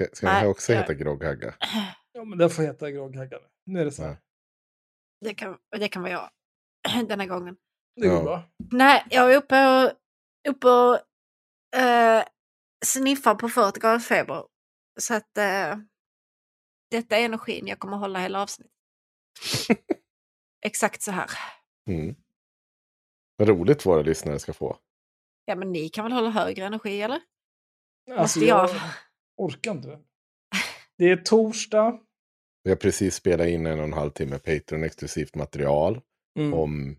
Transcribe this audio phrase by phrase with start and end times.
[0.00, 1.54] Ska- Ska den här också heta Grogghagga?
[2.12, 3.48] Ja, men den får heta Grogghagga nu.
[3.72, 4.02] Nu är det så.
[4.02, 4.16] Ja.
[5.20, 6.30] Det kan, det kan vara jag
[7.08, 7.56] den här gången.
[8.00, 8.22] Det går Ja.
[8.22, 8.42] bra.
[8.72, 9.92] Nej, jag är uppe och,
[10.48, 10.98] uppe och
[11.80, 12.24] eh,
[12.84, 14.44] sniffar på 40 graders feber.
[15.00, 15.78] Så att eh,
[16.90, 18.72] detta är energin jag kommer hålla hela avsnittet.
[20.66, 21.30] Exakt så här.
[21.90, 22.14] Mm.
[23.36, 24.78] Vad roligt våra lyssnare ska få.
[25.44, 27.20] Ja, men ni kan väl hålla högre energi, eller?
[28.10, 28.80] Alltså, Måste jag- jag
[29.36, 29.98] orkar inte.
[30.98, 31.98] Det är torsdag.
[32.64, 36.00] Vi har precis spelat in en och en halv timme Patreon-exklusivt material
[36.38, 36.54] Mm.
[36.54, 36.96] om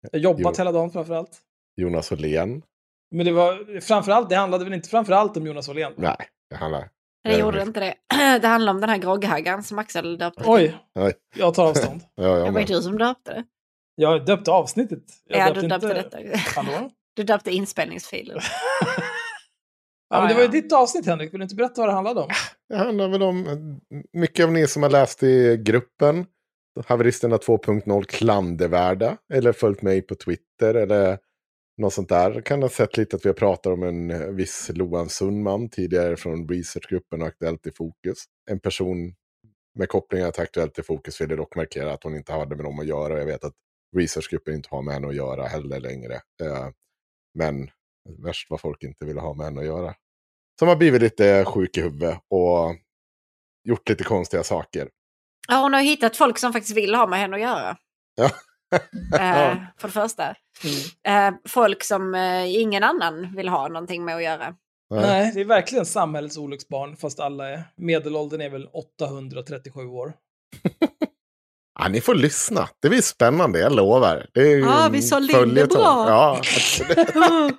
[0.00, 0.60] Jag har jobbat Jo.
[0.62, 1.40] hela dagen framförallt.
[1.76, 2.62] Jonas Åhlén.
[3.10, 5.92] Men det var framförallt, det handlade väl inte framförallt om Jonas Åhlén?
[5.96, 6.16] Nej,
[6.50, 6.80] det handlar...
[6.80, 6.88] Det
[7.30, 7.94] Nej, gjorde inte det.
[8.40, 10.42] Det handlar om den här grogghaggan som Axel döpte.
[10.46, 11.12] Oj, Oj.
[11.36, 12.00] jag tar avstånd.
[12.14, 12.66] Ja, jag Det var med.
[12.66, 13.44] du som döpte det.
[13.94, 15.02] Jag döpte avsnittet.
[15.24, 16.38] Jag Ja, du döpte inte- detta.
[16.60, 16.90] Hallå?
[17.16, 18.40] Du döpte inspelningsfilen.
[20.10, 22.20] Ja, men det var ju ditt avsnitt Henrik, vill du inte berätta vad det handlade
[22.20, 22.28] om?
[22.68, 23.80] Det handlar väl om
[24.12, 26.26] mycket av ni som har läst i gruppen.
[26.86, 29.16] Haveristerna 2.0 klandervärda.
[29.32, 31.18] Eller följt mig på Twitter eller
[31.80, 32.40] något sånt där.
[32.40, 36.16] Kan ha sett lite att vi har pratat om en eh, viss Loan Sundman tidigare
[36.16, 38.24] från researchgruppen och Aktuellt i Fokus.
[38.50, 39.14] En person
[39.78, 42.78] med kopplingar till Aktuellt i Fokus ville dock markera att hon inte hade med dem
[42.78, 43.14] att göra.
[43.14, 43.54] Och jag vet att
[43.96, 46.14] researchgruppen inte har med henne att göra heller längre.
[46.14, 46.68] Eh,
[47.34, 47.70] Men
[48.24, 49.94] värst vad folk inte ville ha med henne att göra.
[50.58, 52.76] Som har blivit lite sjuk i huvudet och
[53.64, 54.88] gjort lite konstiga saker.
[55.48, 57.76] Ja, hon har hittat folk som faktiskt vill ha med henne att göra.
[58.14, 58.30] Ja.
[59.18, 60.34] Eh, för det första.
[61.06, 64.54] Eh, folk som eh, ingen annan vill ha någonting med att göra.
[64.90, 65.00] Nej.
[65.00, 67.62] Nej, det är verkligen samhällets olycksbarn, fast alla är...
[67.76, 70.12] Medelåldern är väl 837 år.
[71.82, 72.68] Ja, ni får lyssna.
[72.82, 74.26] Det blir spännande, jag lovar.
[74.34, 75.78] Det är Ja, vi sa Linde följetong.
[75.78, 76.06] bra.
[76.08, 76.40] Ja.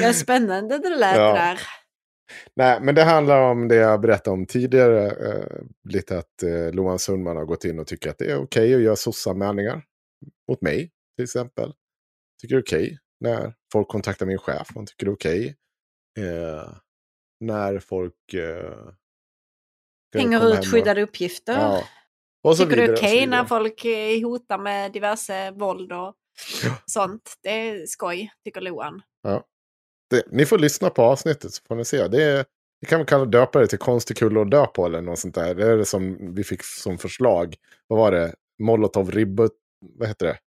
[0.00, 1.32] Det är spännande det lät Ja.
[1.34, 1.60] där.
[2.56, 5.06] Nej, men det handlar om det jag berättade om tidigare.
[5.10, 8.74] Eh, lite att eh, Loan Sundman har gått in och tycker att det är okej
[8.74, 9.82] att göra SOS-anmälningar.
[10.50, 11.72] Mot mig, till exempel.
[12.40, 14.68] Tycker det är okej när folk kontaktar min chef.
[14.74, 15.56] Man tycker det är okej.
[16.18, 16.68] Eh,
[17.40, 18.34] när folk...
[18.34, 18.88] Eh,
[20.16, 21.52] Hänger ut skyddade uppgifter.
[21.52, 21.84] Ja.
[22.46, 23.30] Och så Tycker du det är okej vidare.
[23.30, 26.14] när folk eh, hotar med diverse våld och
[26.86, 27.34] sånt?
[27.42, 29.02] Det är skoj, tycker Loan.
[30.10, 32.08] Det, ni får lyssna på avsnittet så får ni se.
[32.08, 32.44] Det, är,
[32.80, 35.34] vi kan väl kalla döpa det till konstig kulle att dö på eller något sånt
[35.34, 35.54] där.
[35.54, 37.56] Det är det som vi fick som förslag.
[37.86, 38.34] Vad var det?
[38.58, 39.52] Molotov ribbet...
[39.98, 40.38] Vad heter det?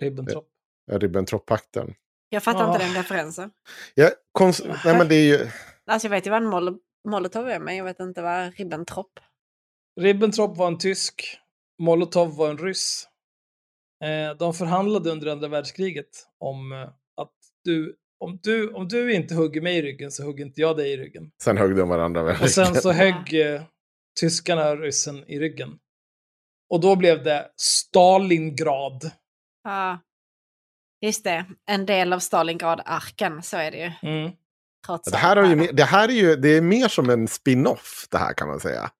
[0.00, 0.48] Ribbentrop.
[0.86, 1.94] Ja, Ribbentrop-pakten.
[2.28, 2.72] Jag fattar Ja.
[2.74, 3.50] inte den referensen.
[3.94, 4.64] Ja, konst...
[4.84, 5.48] Nej men det är ju...
[5.86, 9.20] Alltså jag vet ju vad en mol- molotov är, men jag vet inte vad Ribbentrop.
[10.00, 11.38] Ribbentrop var en tysk.
[11.82, 13.08] Molotov var en ryss.
[14.04, 16.88] Eh, de förhandlade under andra världskriget om eh,
[17.22, 17.32] att
[17.64, 20.92] du om, du, om du inte hugger mig i ryggen så hugger inte jag dig
[20.92, 21.30] i ryggen.
[21.42, 22.42] Sen högg de varandra väl.
[22.42, 23.62] Och sen så högg eh,
[24.20, 25.78] tyskarna ryssen i ryggen.
[26.70, 29.10] Och då blev det Stalingrad.
[29.64, 30.00] Ja,
[31.00, 31.46] just det.
[31.70, 34.10] En del av Stalingrad-arken, så är det ju.
[34.10, 34.32] Mm.
[35.10, 38.18] Det här, har ju, det här är ju det är mer som en spin-off det
[38.18, 38.90] här kan man säga.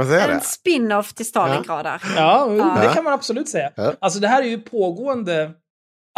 [0.00, 0.44] Kan man säga En det?
[0.44, 2.10] spin-off till Stalingrad-arken.
[2.16, 2.78] Ja, jo, Ja.
[2.82, 3.72] det kan man absolut säga.
[3.76, 3.94] Ja.
[4.00, 5.52] Alltså det här är ju pågående.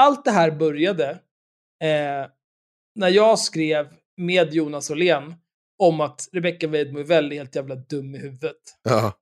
[0.01, 1.19] Allt det här började
[1.83, 2.27] Eh,
[2.95, 3.87] när jag skrev
[4.17, 5.35] med Jonas Åhlén
[5.83, 8.57] om att Rebecca Weidmo är väldigt helt jävla dum i huvudet.
[8.83, 9.13] Ja.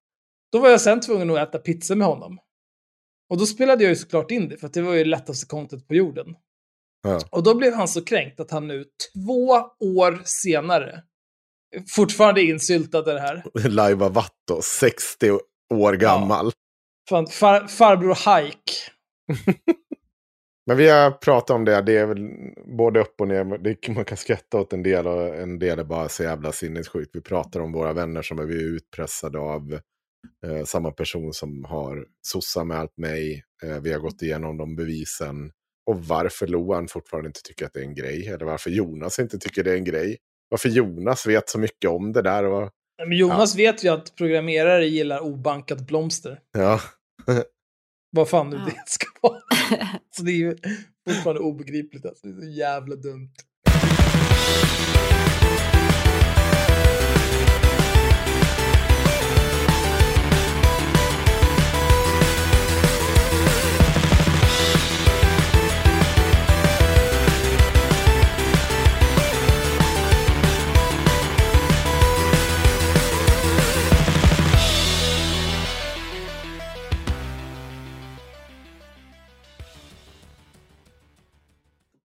[0.52, 2.38] Då var jag sen tvungen att äta pizza med honom.
[3.30, 5.88] Och då spelade jag ju såklart in det, för att det var ju lättaste content
[5.88, 6.26] på jorden.
[7.02, 7.20] Ja.
[7.30, 8.84] Och då blev han så kränkt att han nu
[9.14, 9.48] två
[9.80, 11.02] år senare
[11.88, 13.68] fortfarande är insyltad i det här.
[13.68, 15.38] Laiva Vatto, 60
[15.74, 16.52] år gammal.
[17.08, 18.72] Fan, far, farbror Hike.
[20.66, 22.18] Men vi har pratat om det, det är väl
[22.78, 23.58] både upp och ner.
[23.58, 27.10] Det, man kan skratta åt en del och en del är bara så jävla sinnessjukt.
[27.12, 29.80] Vi pratar om våra vänner som blivit utpressade av
[30.46, 33.42] eh, samma person som har sossamält mig.
[33.62, 35.50] Eh, vi har gått igenom de bevisen.
[35.86, 38.28] Och varför Loan fortfarande inte tycker att det är en grej.
[38.28, 40.16] Eller varför Jonas inte tycker det är en grej.
[40.48, 42.44] Varför Jonas vet så mycket om det där.
[42.44, 42.70] Och,
[43.08, 46.38] Men Jonas vet ju att programmerare gillar obankat blomster.
[46.52, 46.80] ja.
[48.10, 48.64] Vad fan nu Ja.
[48.64, 49.40] det ska vara.
[50.16, 50.56] Så det är ju
[51.08, 52.06] fortfarande obegripligt.
[52.06, 52.26] Alltså.
[52.26, 53.30] Det är så jävla dumt.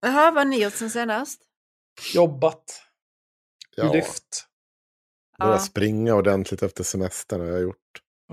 [0.04, 1.42] Jaha, vad har ni gjort sen senast?
[2.14, 2.82] Jobbat.
[3.76, 3.94] ja.
[3.94, 4.46] Lyft.
[5.40, 5.60] Börja Ja.
[5.60, 7.78] springa ordentligt efter semestern har jag gjort.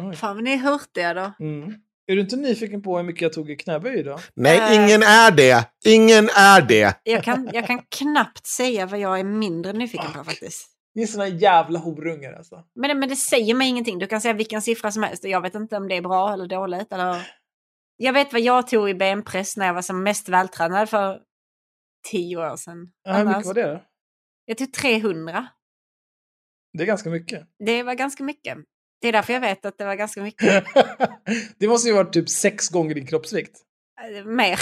[0.01, 0.17] Oj.
[0.17, 1.33] Fan vad ni är hurtiga då.
[1.41, 1.75] Mm.
[2.07, 4.21] Är du inte nyfiken på hur mycket jag tog i knäböj idag?
[4.35, 4.75] Nej, Äh.
[4.85, 5.69] ingen är det!
[5.85, 7.01] Ingen är det!
[7.03, 10.67] Jag kan, jag kan knappt säga vad jag är mindre nyfiken på faktiskt.
[10.95, 12.65] Ni är såna jävla horungar alltså.
[12.75, 13.99] Men, det- men det säger mig ingenting.
[13.99, 16.33] Du kan säga vilken siffra som helst och jag vet inte om det är bra
[16.33, 16.93] eller dåligt.
[16.93, 17.31] Eller...
[17.97, 21.19] Jag vet vad jag tog i benpress när jag var som mest vältränad för
[22.03, 22.93] tio år sedan.
[23.03, 23.85] Ja, hur mycket var det då?
[24.45, 25.47] Jag tog 300.
[26.73, 27.47] Det är ganska mycket.
[27.59, 28.59] Det var ganska mycket.
[29.01, 30.65] Det är därför jag vet att det var ganska mycket.
[31.59, 33.59] det måste ju varit typ sex gånger din kroppsvikt.
[34.01, 34.61] Eh, Mer.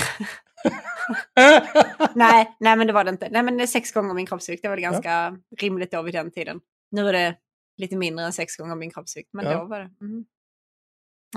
[2.14, 3.28] nej, nej, men det var det inte.
[3.30, 4.62] Nej, men det är sex gånger min kroppsvikt.
[4.62, 6.60] Det var det ganska rimligt då vid den tiden.
[6.90, 7.36] Nu är det
[7.76, 9.28] lite mindre än sex gånger min kroppsvikt.
[9.32, 9.58] Men Ja.
[9.58, 9.90] då var det.
[10.00, 10.24] Mm.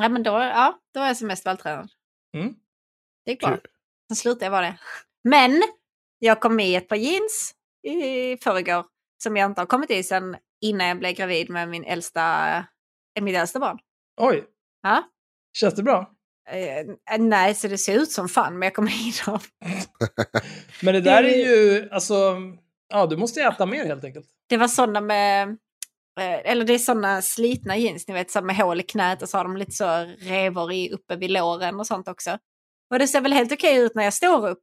[0.01, 1.89] Ja, men då, ja, då var jag som mest vältränad.
[2.38, 2.56] Mm.
[3.25, 3.57] Det gick bra.
[4.07, 4.77] Sen slutade jag vara det.
[5.24, 5.63] Men
[6.24, 7.54] jag kom med i ett par jeans
[7.88, 8.86] i förrgår
[9.24, 12.56] som jag inte har kommit i sen innan jag blev gravid med min äldsta,
[13.18, 13.80] eh, mitt äldsta barn.
[14.22, 14.44] Oj,
[14.84, 15.04] Ja.
[15.58, 16.12] känns det bra?
[16.50, 19.40] Eh, nej, så det ser ut som fan, men jag kommer i dem.
[20.82, 22.38] Men det där är ju, alltså,
[22.94, 24.28] ja du måste äta mer helt enkelt.
[24.50, 25.48] Det var sådana med,
[26.20, 29.30] eh, eller det är sådana slitna jeans, ni vet, så med hål i knät och
[29.30, 29.86] så har de lite så
[30.20, 32.38] revor i, uppe vid låren och sånt också.
[32.94, 34.60] Och det ser väl helt okej ut när jag står upp.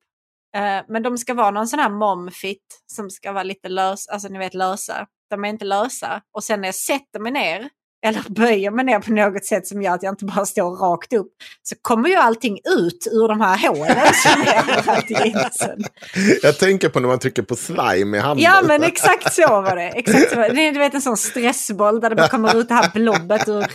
[0.57, 4.29] Eh, men de ska vara någon sån här momfit som ska vara lite lös, alltså
[4.29, 5.07] ni vet lösa.
[5.31, 6.23] De är inte lösa.
[6.33, 7.69] Och sen när jag sätter mig ner,
[8.07, 11.13] eller böjer mig ner på något sätt som gör att jag inte bara står rakt
[11.13, 15.85] upp, så kommer ju allting ut ur de här hålen som är överallt i jeansen.
[16.43, 18.45] Jag tänker på när man trycker på slime i handen.
[18.45, 19.89] Ja men exakt så var det.
[19.89, 20.71] Exakt så var det.
[20.71, 23.67] Du vet en sån stressboll där det bara kommer ut det här blobbet ur...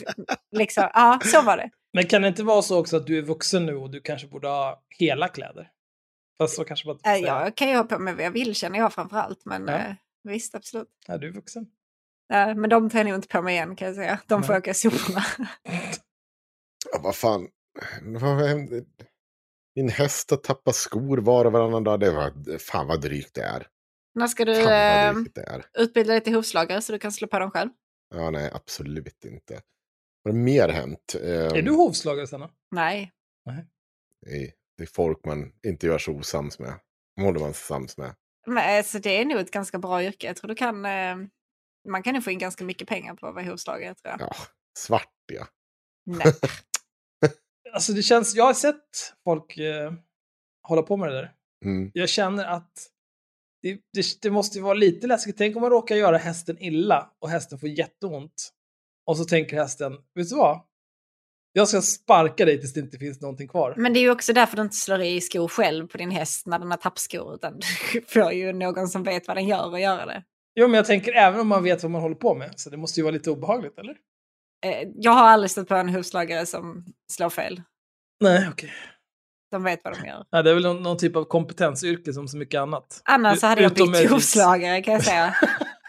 [0.57, 0.89] Liksom.
[0.93, 1.69] Ja, så var det.
[1.93, 4.27] Men kan det inte vara så också att du är vuxen nu och du kanske
[4.27, 5.67] borde ha hela kläder?
[6.37, 7.27] Fast så kanske man inte får Äh, säga.
[7.43, 9.45] jag kan ju ha på mig vad jag vill känner jag framför allt.
[9.45, 9.73] Men Ja.
[9.77, 10.89] eh, visst, absolut.
[11.07, 11.65] Ja, du är vuxen.
[12.55, 14.19] Men de tar jag nog inte på mig igen kan jag säga.
[14.27, 14.59] De får Nej.
[14.59, 15.23] åka i soporna.
[16.91, 17.47] Ja, vad fan.
[18.01, 18.85] Vad hände?
[19.75, 21.99] Min häst har tappat skor var och varannan dag.
[21.99, 23.67] Det var, fan vad drygt det är.
[24.15, 25.65] När ska du Fan eh, vad drygt det är.
[25.73, 27.69] utbilda dig till hovslagare så du kan slå på dem själv?
[28.15, 29.61] Ja, nej, absolut inte.
[30.23, 31.15] Vad har mer hänt?
[31.21, 32.49] Eh, Är du hovslagare Sanna?
[32.71, 33.11] Nej.
[34.25, 36.79] nej, det är folk man inte gör så osams med.
[37.15, 38.15] De håller man sig sams med.
[38.47, 40.27] Men, alltså, det är nog ett ganska bra yrke.
[40.27, 40.85] Jag tror du kan...
[40.85, 41.15] Eh,
[41.89, 44.21] man kan ju få in ganska mycket pengar på att vara hovslagare tror jag.
[44.21, 44.35] Ja,
[44.77, 45.47] svart ja.
[46.05, 46.33] Nej.
[47.73, 49.93] Alltså det känns, jag har sett folk eh,
[50.67, 51.33] hålla på med det där.
[51.65, 51.91] Mm.
[51.93, 52.71] Jag känner att
[53.61, 55.37] det, det, det måste ju vara lite läskigt.
[55.37, 58.53] Tänk om man råkar göra hästen illa och hästen får jätteont.
[59.05, 60.61] Och så tänker hästen, vet du vad?
[61.55, 63.73] Jag ska sparka dig tills det inte finns någonting kvar.
[63.77, 66.47] Men det är ju också därför du inte slår i skor själv på din häst
[66.47, 67.35] när den har tappskor.
[67.35, 70.23] Utan du får ju någon som vet vad den gör och göra det.
[70.55, 72.53] Jo, men jag tänker även om man vet vad man håller på med.
[72.59, 73.95] Så det måste ju vara lite obehagligt, eller?
[74.65, 77.61] Eh, Jag har aldrig stött på en hovslagare som slår fel.
[78.21, 78.71] Nej, okej.
[79.51, 80.25] De vet vad de gör.
[80.29, 83.01] Ja, det är väl någon, någon typ av kompetensyrke som så mycket annat.
[83.05, 85.35] Annars så hade jag Utom bytt hovslagare kan jag säga.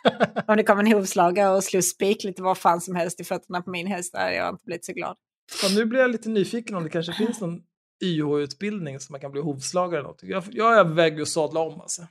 [0.47, 3.62] Om det kom en hovslagare och slog spik lite vad fan som helst i fötterna
[3.62, 5.16] på min häst, där hade jag inte blivit så glad.
[5.53, 7.63] Fan, nu blir jag lite nyfiken om det kanske finns någon
[8.05, 10.31] YH-utbildning så man kan bli hovslagare eller någonting.
[10.31, 12.03] Jag, jag överväger att sadla om alltså.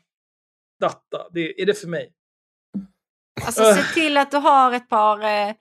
[0.80, 2.14] Data, det, är det för mig?
[3.46, 5.54] Alltså se till att du har ett par eh,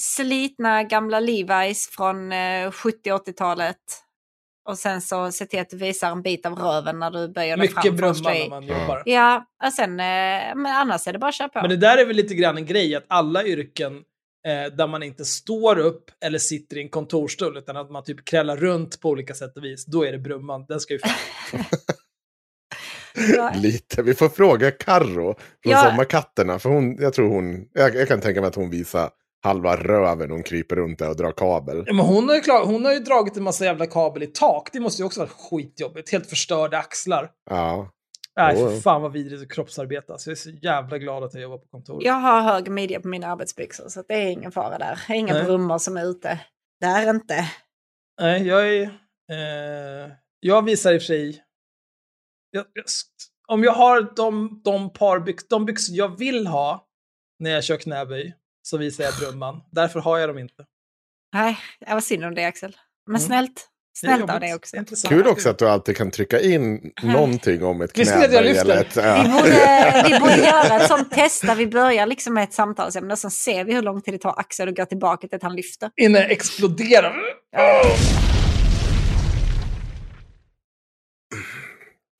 [0.00, 3.76] slitna gamla Levi's från eh, 70-80-talet.
[4.68, 7.56] Och sen så se till att du visar en bit av röven när du böjer
[7.56, 8.22] dig fram Mycket i.
[8.22, 9.02] när man jobbar.
[9.06, 11.60] Ja, och sen, eh, men annars är det bara att köra på.
[11.60, 14.04] Men det där är väl lite grann en grej, att alla yrken
[14.46, 18.24] eh, där man inte står upp eller sitter i en kontorstol, utan att man typ
[18.24, 20.64] krällar runt på olika sätt och vis, då är det brumman.
[20.68, 21.00] Den ska ju.
[23.54, 24.02] Lite.
[24.02, 25.84] Vi får fråga Karro från Ja.
[25.84, 26.58] Sommarkatterna.
[26.58, 29.10] För hon, jag tror hon, jag, jag kan tänka mig att hon visar
[29.42, 30.30] halva röven.
[30.30, 31.84] Hon kryper runt där och drar kabel.
[31.86, 34.26] Ja, Men hon har, ju klar, hon har ju dragit en massa jävla kabel i
[34.26, 34.68] tak.
[34.72, 36.12] Det måste ju också vara skitjobbigt.
[36.12, 37.30] Helt förstörda axlar.
[37.50, 37.90] Ja.
[38.42, 38.70] Nej, Jo.
[38.70, 40.18] för fan vad vidrigt att kroppsarbeta.
[40.18, 42.04] Så jag är så jävla glad att jag jobbar på kontor.
[42.04, 45.00] Jag har hög midja på mina arbetsbyxor så det är ingen fara där.
[45.06, 45.44] Det är inga Nej.
[45.44, 46.40] brummor som är ute.
[46.80, 47.50] Där inte.
[48.20, 48.82] Nej, jag är...
[49.30, 51.44] Eh, jag visar i och för sig...
[52.50, 52.84] Jag, jag,
[53.48, 56.86] om jag har de, de par byx, de byxor jag vill ha
[57.38, 59.62] när jag kör knäböj, så visar jag brumman.
[59.70, 60.66] Därför har jag dem inte.
[61.34, 62.76] Nej, det var synd om det Axel.
[63.06, 63.26] Men Mm.
[63.26, 63.68] snällt.
[64.00, 64.76] Snällt av dig också.
[64.94, 68.48] Så Kul också att du alltid kan trycka in någonting om ett knäböj.
[68.50, 69.22] ett- Vi Ja.
[69.22, 73.18] borde, vi borde göra ett sånt test där vi börjar liksom med ett samtalsämne och
[73.18, 75.56] sen ser vi hur lång tid det tar Axel att gå tillbaka till att han
[75.56, 75.90] lyfter.
[76.00, 77.12] Innan jag exploderar.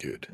[0.03, 0.27] Gud.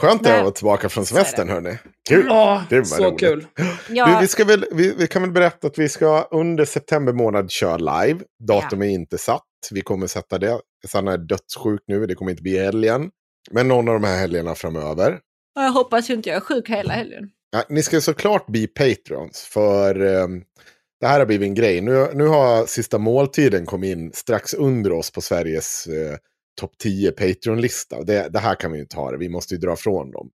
[0.00, 1.78] Skönt att vara tillbaka från semestern hörni.
[2.08, 2.26] Kul.
[2.28, 3.20] Ja, Det var så roligt.
[3.20, 3.46] kul.
[3.88, 7.12] Vi, Ja, vi, ska väl, vi, vi kan väl berätta att vi ska under september
[7.12, 8.20] månad köra live.
[8.48, 9.42] Datum är inte satt.
[9.70, 10.60] Vi kommer sätta det.
[10.88, 12.06] Sanna är dödssjuk nu.
[12.06, 13.10] Det kommer inte bli helgen.
[13.50, 15.18] Men någon av de här helgerna framöver.
[15.54, 17.30] jag hoppas ju inte jag är sjuk hela helgen.
[17.52, 19.40] Ja, ni ska såklart bli Patreons.
[19.40, 20.42] För ehm,
[21.00, 21.80] det här har blivit en grej.
[21.80, 26.16] Nu, nu har sista måltiden kommit in strax under oss på Sveriges eh,
[26.60, 28.02] topp 10 Patreon-lista.
[28.04, 29.16] Det, det här kan vi ju inte ha det.
[29.18, 30.30] Vi måste ju dra från dem.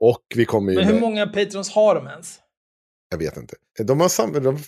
[0.00, 0.78] Och vi kommer ju...
[0.78, 2.40] Men hur med- många patrons har de ens?
[3.10, 3.56] Jag vet inte.
[3.84, 4.32] De har sam...
[4.32, 4.58] de,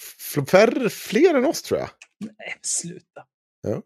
[0.46, 1.88] färre, fler än oss tror jag.
[2.20, 3.24] Nej, sluta.
[3.62, 3.82] Ja.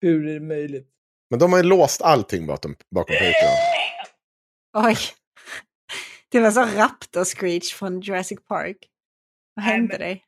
[0.00, 0.88] Hur är det möjligt?
[1.30, 3.56] Men de har ju låst allting bakom, bakom Patreon.
[4.86, 4.96] Oj.
[6.28, 8.76] Det var så Raptor-screech från Jurassic Park.
[9.54, 10.24] Vad hände men- dig?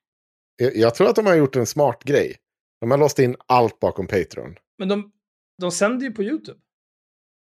[0.57, 2.37] Jag, jag tror att de har gjort en smart grej.
[2.81, 4.57] De har låst in allt bakom Patreon.
[4.79, 5.13] Men de,
[5.61, 6.61] de sänder ju på YouTube.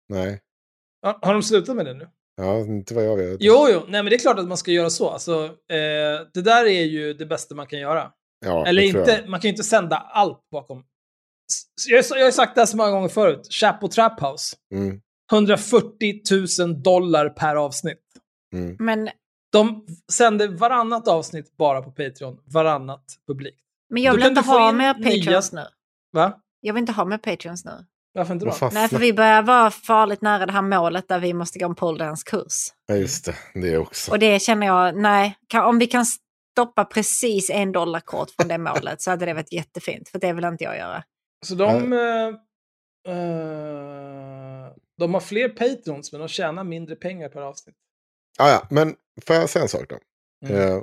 [0.09, 0.41] Nej,
[1.03, 2.09] Har, har de slutat med det nu?
[2.37, 3.37] ja, inte vad jag vet.
[3.41, 3.81] Jo, jo.
[3.89, 5.09] Nej, men det är klart att man ska göra så.
[5.11, 8.13] Alltså, eh, det där är ju det bästa man kan göra.
[8.45, 10.85] Ja, Eller inte, man kan ju inte sända allt bakom.
[11.89, 13.49] Jag, har- jag har sagt det här så många gånger förut.
[13.51, 14.57] Chapo Trap House.
[14.75, 15.01] Mm,
[15.33, 16.21] 140
[16.61, 18.03] 000 dollar per avsnitt.
[18.55, 18.77] mm.
[18.79, 19.11] Men,
[19.53, 23.61] De sänder varannat avsnitt bara på Patreon, varannat publikt.
[23.91, 25.65] men jag vill kan inte ha in mer nya- Patreons nu.
[26.13, 26.41] Va?
[26.61, 27.87] Jag vill inte ha mer Patreons nu.
[28.15, 28.71] Varför inte då?
[28.73, 31.75] Nej, för vi börjar vara farligt nära det här målet där vi måste gå en
[31.75, 32.69] poledance-kurs.
[32.87, 33.35] Ja, just det.
[33.55, 34.11] Det också.
[34.11, 36.05] Och det känner jag, nej, kan, om vi kan
[36.53, 40.09] stoppa precis en dollar kort från det målet så hade det varit jättefint.
[40.09, 41.05] För det vill inte jag göra.
[41.47, 41.93] Så de...
[41.93, 42.29] eh,
[43.15, 47.77] eh, de har fler patrons, men de tjänar mindre pengar per avsnitt.
[48.39, 48.95] Ja, ja, men
[49.27, 49.99] får jag säga en sak då?
[50.49, 50.69] Mm.
[50.69, 50.83] Eh,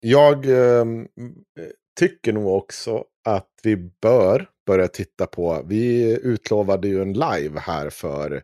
[0.00, 1.08] jag ehm,
[2.00, 7.90] tycker nog också att vi bör börja titta på, vi utlovade ju en live här
[7.90, 8.42] för,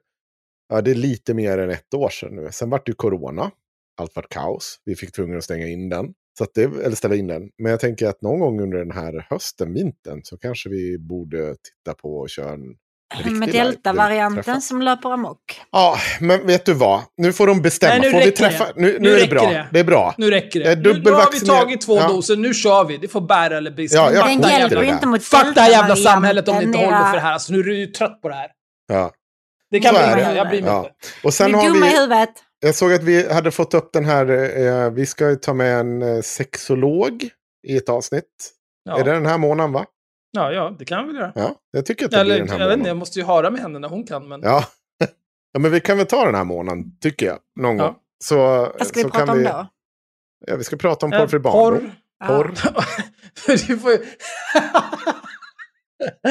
[0.68, 2.48] ja det är lite mer än ett år sedan nu.
[2.52, 3.50] Sen vart det ju corona,
[3.96, 6.14] allt vart kaos, vi fick tvungna att stänga in den.
[6.38, 7.50] Så att det, eller ställa in den.
[7.58, 11.54] Men jag tänker att någon gång under den här hösten, vintern, så kanske vi borde
[11.54, 12.76] titta på och köra en
[13.24, 15.60] med vi delta-varianten som löper amok.
[15.72, 17.00] Ja, men vet du vad?
[17.16, 17.92] Nu får de bestämma.
[17.94, 18.64] Nej, nu får vi träffa?
[18.64, 18.72] det.
[18.76, 19.42] Nu, nu, Nu är det bra.
[19.50, 19.66] det.
[19.72, 20.14] Det är bra.
[20.18, 20.76] Nu räcker det.
[20.76, 22.08] Nu, nu har vi tagit två Ja.
[22.08, 22.96] doser, nu kör vi.
[22.96, 23.96] Det får bära eller brista.
[23.98, 26.64] Ja, jag Den hjälper det ju inte mot Fuck det här jävla samhället om ni
[26.64, 27.32] inte håller för det här.
[27.32, 28.50] Alltså, nu är du ju trött på det här.
[28.88, 29.10] Ja.
[29.70, 30.34] Det kan bli det.
[30.36, 30.78] Jag bryr mig Ja.
[30.78, 30.90] inte.
[31.24, 32.28] Och sen har dumma i vi, huvudet.
[32.60, 34.28] jag såg att vi hade fått upp den här,
[34.84, 37.28] eh, vi ska ju ta med en eh, sexolog
[37.68, 38.24] i ett avsnitt.
[38.84, 38.98] Ja.
[39.00, 39.84] Är det den här månaden va?
[40.38, 41.32] Ja, ja, det kan vi väl göra.
[41.34, 43.24] Ja, jag tycker att det Eller, blir den här jag vet inte, jag måste ju
[43.24, 44.28] höra med henne när hon kan.
[44.28, 44.40] Men...
[44.42, 44.64] Ja.
[45.52, 47.38] ja, men vi kan väl ta den här månaden, tycker jag.
[47.60, 47.84] Någon Ja.
[47.86, 47.94] gång.
[48.24, 48.36] Så,
[48.78, 49.66] Vad ska vi så prata kan om vi, då?
[50.46, 51.90] Ja, vi ska prata om Eh, porrfri barndom.
[52.26, 52.52] porr.
[52.52, 52.54] Porr.
[53.68, 53.98] du får ju...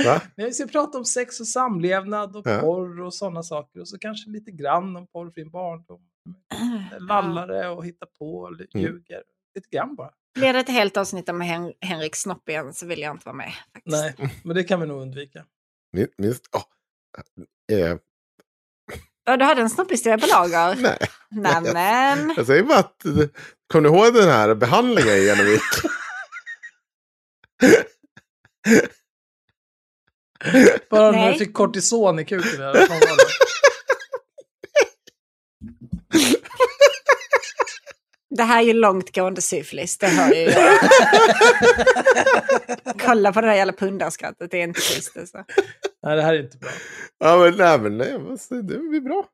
[0.06, 0.22] Va?
[0.36, 2.60] Vi ska prata om sex och samlevnad och Ja.
[2.60, 3.80] porr och sådana saker.
[3.80, 6.02] Och så kanske lite grann om porrfri barndom.
[7.00, 8.68] Lallare och hitta på och Mm.
[8.74, 9.24] ljuger.
[9.56, 10.12] Lite grann bara.
[10.38, 13.36] Blir det ett helt avsnitt om Hen Henrik Snopp igen så vill jag inte vara
[13.36, 13.54] med.
[13.74, 14.20] Faktiskt.
[14.20, 15.46] Nej, men det kan vi nog undvika.
[15.94, 16.64] Min, min, åh.
[17.78, 17.98] Eh,
[19.26, 20.76] Ja, du hade en snopphistoria på lager?
[20.82, 20.98] nej,
[21.30, 22.34] Nämen.
[22.38, 23.02] jag säger bara att...
[23.68, 25.62] Kommer du ihåg den här behandlingen jag genomgick?
[30.90, 32.62] Bara när du fick kortison i kuken.
[32.62, 32.88] Eller
[38.38, 38.44] det?
[38.44, 40.80] Här är ju långtgående syfilis, det hör ju jag.
[43.06, 45.44] Kolla på det där jävla pundarskrattet, det är inte schysst alltså.
[46.04, 46.70] Nej, det här är inte bra.
[47.20, 49.26] Ja, men nej, men nej, men så det blir bra.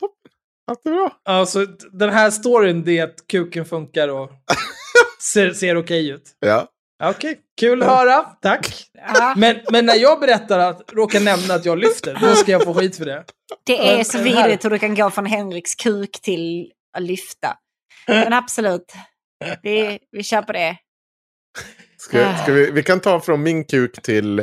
[0.00, 0.32] Toppen.
[0.70, 1.12] Allt är bra.
[1.24, 4.30] Alltså, den här storyn, det är att kuken funkar och
[5.32, 6.36] ser, ser okej ut.
[6.40, 6.68] Ja.
[7.04, 8.22] Okej, kul att höra.
[8.22, 8.84] Tack.
[9.14, 12.64] Ja, Men, men när jag berättar att, råkar nämna att jag lyfter, då ska jag
[12.64, 13.24] få skit för det.
[13.64, 17.56] det är så vidrigt hur du kan gå från Henriks kuk till att lyfta.
[18.08, 18.92] Men absolut,
[19.62, 20.76] vi, vi kör på det.
[21.98, 24.38] Ska, ska vi, vi kan ta från min kuk till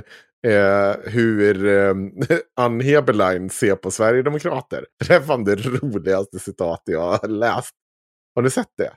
[0.48, 1.94] eh, hur eh,
[2.60, 4.86] Ann Heberlein ser på Sverigedemokrater.
[5.08, 7.72] Det fan det roligaste citat jag har läst.
[8.36, 8.92] Har du sett det?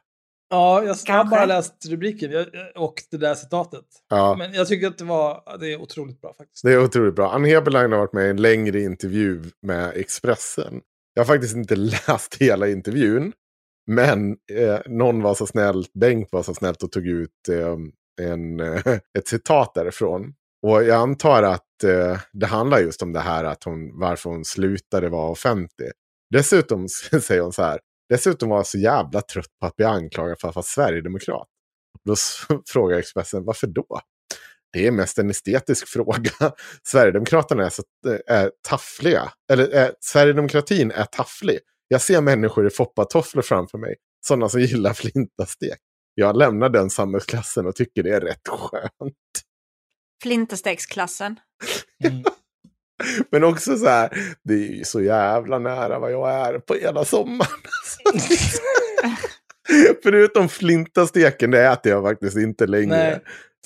[0.49, 2.47] Ja, jag har bara läst rubriken jag-
[2.77, 3.85] och det där citatet.
[4.09, 4.35] Ja.
[4.39, 6.65] Men jag tycker att det var, det är otroligt bra faktiskt.
[6.65, 7.33] Det är otroligt bra.
[7.33, 10.81] Ann Heberlein har varit med i en längre intervju med Expressen.
[11.15, 11.77] Jag har faktiskt inte
[12.09, 13.33] läst hela intervjun.
[13.87, 17.77] Men eh, någon var så snäll, Bengt var så snällt och tog ut eh,
[18.29, 18.83] en, eh,
[19.19, 20.35] ett citat därifrån.
[20.63, 24.45] Och jag antar att eh, det handlar just om det här att hon, varför hon
[24.45, 25.91] slutade vara offentlig.
[26.31, 26.89] Dessutom
[27.23, 30.49] säger hon så här, dessutom var jag så jävla trött på att bli anklagad för
[30.49, 31.49] att vara sverigedemokrat.
[32.05, 32.15] Då
[32.67, 34.01] frågar Expressen, varför då?
[34.73, 36.53] Det är mest en estetisk fråga.
[36.83, 39.33] Sverigedemokraterna är så eh, är taffliga.
[39.53, 41.59] Eller är, Sverigedemokratin är tafflig.
[41.89, 43.95] Jag ser människor i foppatofflor framför mig.
[44.27, 45.79] Sådana som gillar flintastek.
[46.15, 49.15] Jag lämnar den samhällsklassen och tycker det är rätt skönt.
[50.23, 51.41] Flintasteksklassen.
[52.05, 52.25] Mm.
[53.31, 57.05] Men också så här, det är ju så jävla nära vad jag är på hela
[57.05, 57.51] sommaren.
[60.03, 62.97] Förutom flintasteken, det äter jag faktiskt inte längre.
[62.97, 63.21] Nej,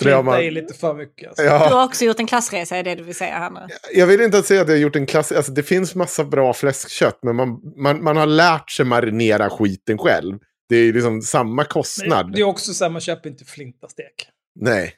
[0.04, 1.28] Flinta man- är lite för mycket.
[1.28, 1.42] Alltså.
[1.42, 3.61] Du Ja, har också gjort en klassresa, är det du vill säga här nu?
[3.95, 5.33] jag vill inte säga att jag har gjort en klass.
[5.33, 9.99] Alltså, det finns massa bra fläskkött, men man, man, man har lärt sig marinera skiten
[9.99, 10.38] själv.
[10.69, 12.26] Det är liksom samma kostnad.
[12.26, 14.28] Men Det är också så här, man köper inte flintastek.
[14.60, 14.95] Nej.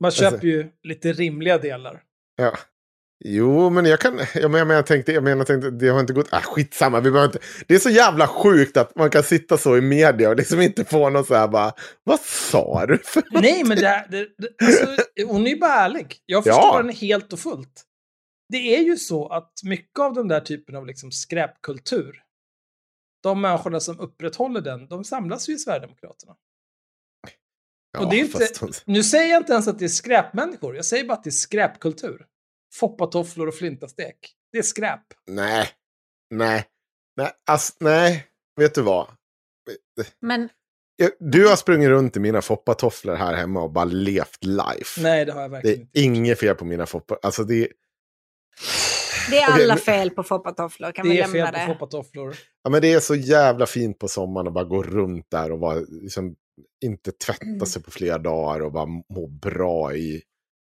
[0.00, 2.00] Man köper Alltså- ju lite rimliga delar.
[2.36, 2.52] Ja.
[3.24, 4.20] Jo, men jag kan...
[4.34, 6.28] Jag menar, jag tänkte, jag menar, tänkte, det har inte gått...
[6.32, 7.38] Ah, skitsamma, vi behöver inte...
[7.66, 10.84] Det är så jävla sjukt att man kan sitta så i media och liksom inte
[10.84, 11.72] få någon så här bara...
[12.04, 15.74] Vad sa du för Nej, men det, här- det, det, alltså, hon är ju bara
[15.74, 16.16] ärlig.
[16.26, 16.52] Jag Ja.
[16.54, 17.82] förstår henne helt och fullt.
[18.48, 22.22] Det är ju så att mycket av den där typen av liksom skräpkultur,
[23.22, 26.34] de människorna som upprätthåller den, de samlas ju i Sverigedemokraterna.
[27.92, 30.76] Ja, och det är inte, hon- nu säger jag inte ens att det är skräpmänniskor,
[30.76, 32.26] jag säger bara att det är skräpkultur.
[32.72, 34.16] Foppatofflor och flintastek.
[34.52, 35.00] Det är skräp.
[35.26, 35.68] Nej.
[36.34, 36.64] Nej.
[37.16, 38.26] Nej, ass, nej.
[38.60, 39.06] Vet du vad?
[40.20, 40.48] Men
[41.18, 45.00] Du har sprungit runt i mina foppatofflor här hemma och bara levt life.
[45.02, 46.00] Nej, det har jag det verkligen är inte.
[46.00, 47.18] inget fel på mina foppar.
[47.22, 47.68] Alltså det är...
[49.30, 51.66] det är alla fel på foppatofflor, kan vi Det är lämna fel på det?
[51.66, 52.34] foppatofflor.
[52.62, 55.58] Ja, men det är så jävla fint på sommaren att bara gå runt där och
[55.58, 56.34] bara, liksom,
[56.84, 57.66] inte tvätta Mm.
[57.66, 60.22] sig på flera dagar och bara må bra i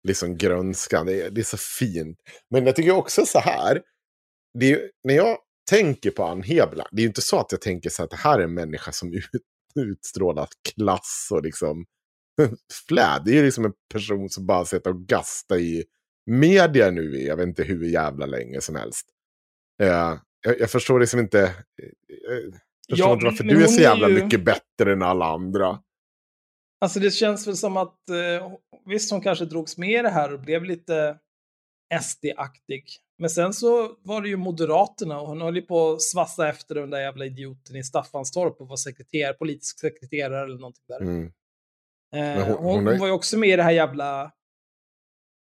[0.09, 1.07] liksom, grönskan.
[1.07, 2.19] Det är, det är så fint.
[2.51, 3.83] Men jag tycker också så här,
[4.59, 5.39] det är, när jag
[5.71, 8.17] tänker på Ann Heberlein, det är ju inte så att jag tänker så att det
[8.17, 9.31] här är en människa som ut,
[9.77, 11.85] utstrålar klass och liksom
[12.89, 13.23] flä.
[13.25, 15.85] Det är ju liksom en person som bara sitter och gastar i
[16.31, 19.07] media nu i, jag vet inte hur jävla länge som helst.
[19.83, 21.49] Eh, jag, jag förstår liksom inte, eh,
[22.89, 25.25] jag förstår Ja, inte varför du är så är jävla ju- mycket bättre än alla
[25.27, 25.79] andra.
[26.83, 28.53] Alltså det känns väl som att, eh,
[28.87, 31.17] visst hon kanske drogs med i det här och blev lite
[32.01, 32.85] SD-aktig.
[33.19, 36.75] Men sen så var det ju Moderaterna och hon höll ju på att svassa efter
[36.75, 41.01] den där jävla idioten i Staffanstorp och var sekreterare, politisk sekreterare eller någonting där.
[41.01, 41.33] Mm.
[42.15, 44.33] Eh, hon, hon- hon, var ju också med i det här jävla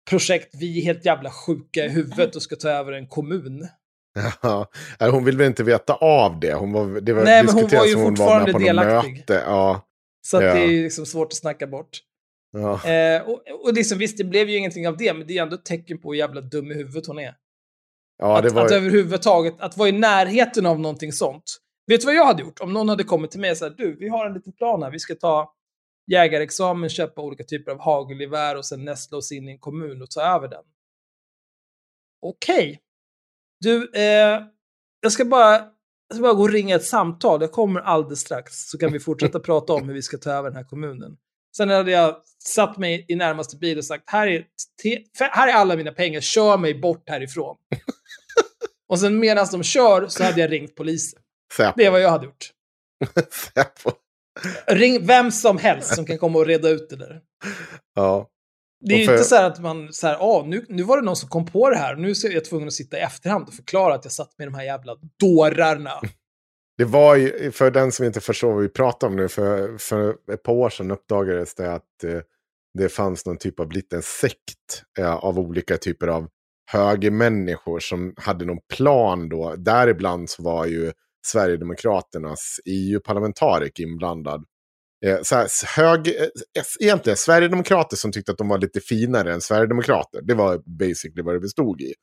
[0.09, 3.67] projekt Vi är helt jävla sjuka i huvudet och ska ta över en kommun.
[4.41, 4.67] Ja,
[4.99, 6.53] hon vill väl inte veta av det.
[6.53, 9.23] Hon var, det var Nej, men hon var ju hon var fortfarande något delaktig.
[9.27, 9.81] Ja,
[10.21, 10.53] Så Ja.
[10.53, 11.99] det är liksom svårt att snacka bort.
[12.51, 12.89] ja.
[12.89, 15.55] Eh, och och liksom, visst, det blev ju ingenting av det, men det är ändå
[15.55, 17.35] ett tecken på hur jävla dum i huvudet hon är.
[18.17, 18.65] ja att, var...
[18.65, 21.43] att överhuvudtaget, att vara i närheten av någonting sånt.
[21.87, 22.59] Vet du vad jag hade gjort?
[22.59, 24.91] Om någon hade kommit till mig och sagt du, vi har en liten plan här,
[24.91, 25.53] vi ska ta
[26.11, 30.09] jägarexamen, köpa olika typer av hagelgevär och sen nästla oss in i en kommun och
[30.09, 30.63] ta över den.
[32.21, 32.79] Okej.
[33.59, 34.41] Du, eh,
[35.01, 35.70] jag ska bara,
[36.11, 38.99] jag ska bara gå och ringa ett samtal, jag kommer alldeles strax, så kan vi
[38.99, 41.17] fortsätta prata om hur vi ska ta över den här kommunen.
[41.57, 44.45] Sen hade jag satt mig i närmaste bil och sagt, här är,
[45.31, 47.57] här är alla mina pengar, kör mig bort härifrån.
[48.89, 51.19] och sen medan de kör så hade jag ringt polisen.
[51.57, 51.73] Säpo.
[51.77, 52.51] Det är vad jag hade gjort.
[53.53, 53.91] Säpo.
[54.67, 57.21] Ring vem som helst som kan komma och reda ut det där.
[57.95, 58.29] Ja.
[58.81, 61.03] Det är ju för- inte så att man, så här, ah, nu, nu var det
[61.03, 63.53] någon som kom på det här, nu är jag tvungen att sitta i efterhand och
[63.53, 65.91] förklara att jag satt med de här jävla dårarna.
[66.77, 70.15] Det var ju, för den som inte förstår vad vi pratar om nu, för, för
[70.33, 72.19] ett par år sedan uppdagades det att eh,
[72.73, 76.27] det fanns någon typ av liten sekt eh, av olika typer av
[76.71, 79.55] högermänniskor som hade någon plan då.
[79.57, 80.91] Däribland så var ju
[81.25, 84.45] Sverigedemokraternas EU-parlamentariker inblandad.
[85.05, 89.41] Eh, så här, hög, eh, egentligen Sverigedemokrater som tyckte att de var lite finare än
[89.41, 90.21] Sverigedemokrater.
[90.21, 91.93] Det var basically vad det bestod i.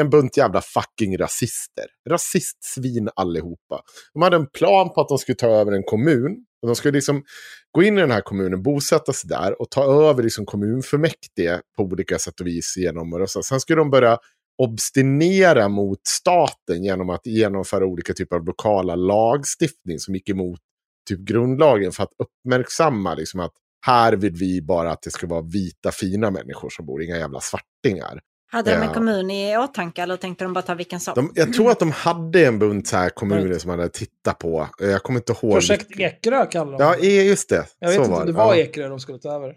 [0.00, 1.84] En bunt jävla fucking rasister.
[2.10, 3.82] Rasistsvin allihopa.
[4.12, 6.44] De hade en plan på att de skulle ta över en kommun.
[6.62, 7.24] Och de skulle liksom
[7.72, 11.82] gå in i den här kommunen, bosätta sig där och ta över liksom kommunfullmäktige på
[11.82, 13.42] olika sätt och vis genom att rösta.
[13.42, 14.18] Sen skulle de börja
[14.62, 20.60] obstinera mot staten genom att genomföra olika typer av lokala lagstiftning som gick emot
[21.08, 23.52] typ grundlagen för att uppmärksamma liksom att
[23.86, 27.40] här vill vi bara att det ska vara vita fina människor som bor, inga jävla
[27.40, 28.20] svartingar.
[28.52, 28.94] Hade de en Ja.
[28.94, 31.14] kommun i åtanke eller tänkte de bara ta vilken som?
[31.14, 34.68] De, jag tror att de hade en bunt så här kommuner som hade tittat på.
[34.80, 35.52] Eh, Jag kommer inte ihåg.
[35.52, 36.00] Projekt.
[36.00, 37.18] Ekerö kallar de Ja, det.
[37.18, 37.66] eh, just det.
[37.78, 38.60] Jag vet så inte var om det var ja.
[38.60, 39.54] Ekerö de skulle ta över.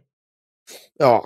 [0.99, 1.25] Ja,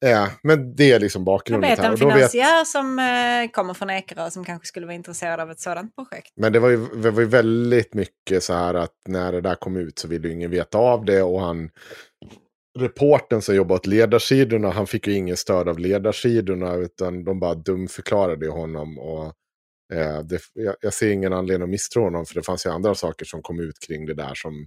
[0.00, 1.70] ja, men det är liksom Jag bakgrunden.
[1.70, 1.92] vet här.
[1.92, 5.50] en då vet- finansiär som eh, kommer från Ekerö som kanske skulle vara intresserad av
[5.50, 6.32] ett sådant projekt.
[6.36, 9.54] Men det var, ju, det var ju väldigt mycket så här att när det där
[9.54, 11.22] kom ut så ville ju ingen veta av det.
[11.22, 11.70] Och han,
[12.78, 16.74] reporten som jobbade åt ledarsidorna, han fick ju ingen stöd av ledarsidorna.
[16.74, 18.98] Utan de bara dumförklarade honom.
[18.98, 19.24] Och,
[19.94, 22.26] eh, det, jag, jag ser ingen anledning att misstro honom.
[22.26, 24.66] För det fanns ju andra saker som kom ut kring det där som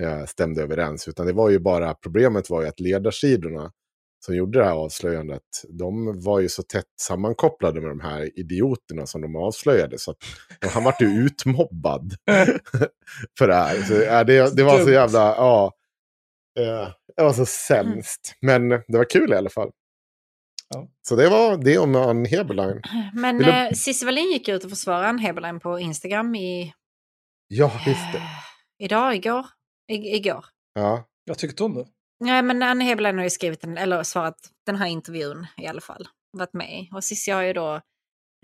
[0.00, 1.08] eh, stämde överens.
[1.08, 3.72] Utan det var ju bara, problemet var ju att ledarsidorna
[4.24, 9.06] som gjorde det här avslöjandet, de var ju så tätt sammankopplade med de här idioterna
[9.06, 9.98] som de avslöjade.
[9.98, 10.14] Så
[10.72, 12.14] han vart ju utmobbad
[13.38, 13.82] för det här.
[13.82, 15.72] Så, ja, det, det var så jävla, ja.
[16.58, 18.34] eh, det var så sämst.
[18.40, 19.70] Men det var kul i alla fall.
[20.68, 20.88] Ja.
[21.08, 22.82] Så det var det om Ann Heberlein.
[23.14, 26.72] Men Vill du- eh, Cissi Wallin gick ut och försvarade Ann Heberlein på Instagram i...
[27.48, 28.22] Ja, visst det.
[28.84, 29.46] Idag, igår?
[29.92, 30.44] I, igår.
[30.74, 31.08] Ja.
[31.24, 31.86] Jag tyckte hon det.
[32.20, 35.80] Nej, men Annie Heberlein har ju skrivit en, eller svarat den här intervjun i alla
[35.80, 36.08] fall.
[36.32, 36.88] Varit med.
[36.92, 37.80] Och Cissi har ju då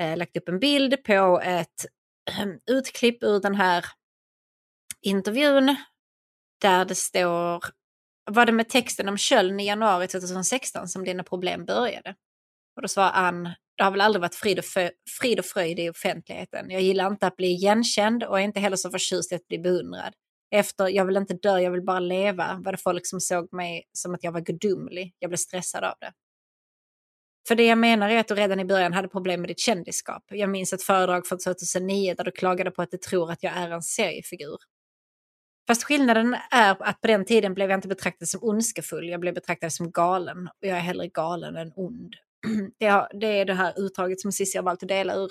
[0.01, 1.87] eh, lagt upp en bild på ett
[2.31, 3.85] ehm, utklipp ur den här
[5.03, 5.77] intervjun.
[6.61, 7.65] Där det står,
[8.31, 12.15] var det med texten om Köln i januari 2016 som dina problem började?
[12.77, 14.65] Och då svarar Ann, det har väl aldrig varit frid och,
[15.21, 16.71] frid och fröjd i offentligheten.
[16.71, 19.59] Jag gillar inte att bli igenkänd och är inte heller så förtjust i att bli
[19.59, 20.15] beundrad.
[20.51, 23.85] Efter jag vill inte dö, jag vill bara leva var det folk som såg mig
[23.93, 25.15] som att jag var gudomlig.
[25.19, 26.13] Jag blev stressad av det.
[27.49, 30.25] För det jag menar är att du redan i början hade problem med ditt kändisskap.
[30.29, 33.53] Jag minns ett föredrag från 2009 där du klagade på att du tror att jag
[33.57, 34.59] är en seriefigur.
[35.67, 39.35] Fast skillnaden är att på den tiden blev jag inte betraktad som ondskefull, jag blev
[39.35, 40.47] betraktad som galen.
[40.47, 42.15] Och jag är hellre galen än ond.
[43.21, 45.31] Det, är det här utdraget som Cissi har valt att dela ur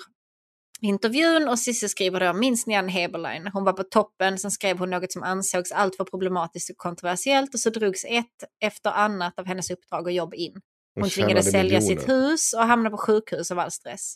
[0.80, 3.50] intervjun och Cissi skriver då, minns ni Ann Heberlein?
[3.52, 7.60] Hon var på toppen, sen skrev hon något som ansågs alltför problematiskt och kontroversiellt och
[7.60, 10.52] så drogs ett efter annat av hennes uppdrag och jobb in.
[10.94, 12.00] Hon Hon tvingades sälja miljoner.
[12.00, 14.14] sitt hus och hamna på sjukhus av all stress.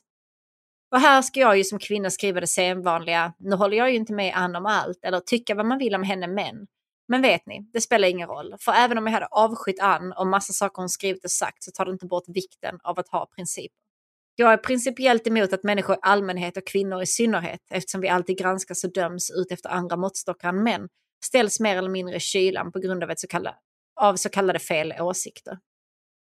[0.90, 4.12] Och här ska jag ju som kvinna skriva det sedvanliga, nu håller jag ju inte
[4.12, 6.66] med Ann om allt, eller tycka vad man vill om henne men.
[7.08, 8.54] Men vet ni, det spelar ingen roll.
[8.60, 11.70] För även om jag hade avskytt Ann och massa saker hon skrivit och sagt så
[11.70, 13.83] tar det inte bort vikten av att ha principer.
[14.36, 18.38] Jag är principiellt emot att människor i allmänhet och kvinnor i synnerhet, eftersom vi alltid
[18.38, 20.88] granskas och döms ut efter andra måttstockar än män,
[21.24, 23.56] ställs mer eller mindre i kylan på grund av, ett så kallade,
[24.00, 25.58] av så kallade fel åsikter.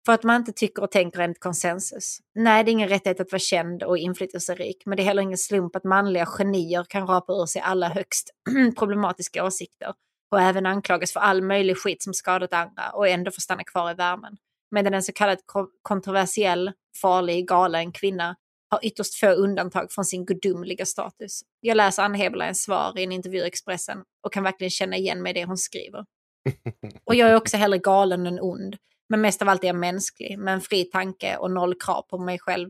[0.07, 2.19] För att man inte tycker och tänker enligt konsensus.
[2.35, 5.39] Nej, det är ingen rättighet att vara känd och inflytelserik, men det är heller ingen
[5.39, 8.31] slump att manliga genier kan rapa ur sig alla högst
[8.79, 9.95] problematiska åsikter
[10.31, 13.91] och även anklagas för all möjlig skit som skadat andra och ändå får stanna kvar
[13.91, 14.37] i värmen.
[14.75, 18.37] Medan en så kallad ko- kontroversiell, farlig, galen kvinna
[18.71, 21.41] har ytterst få undantag från sin gudomliga status.
[21.61, 25.23] Jag läser Ann Heberleins svar i en intervju i Expressen och kan verkligen känna igen
[25.23, 26.05] mig i det hon skriver.
[27.05, 28.77] Och jag är också hellre galen än ond.
[29.09, 32.19] Men mest av allt är jag mänsklig, med en fri tanke och noll krav på
[32.19, 32.69] mig själv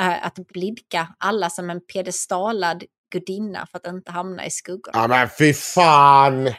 [0.00, 4.98] eh, att blidka alla som en piedestalad gudinna för att inte hamna i skuggorna.
[4.98, 6.46] Ja men fy fan!
[6.46, 6.54] Eh,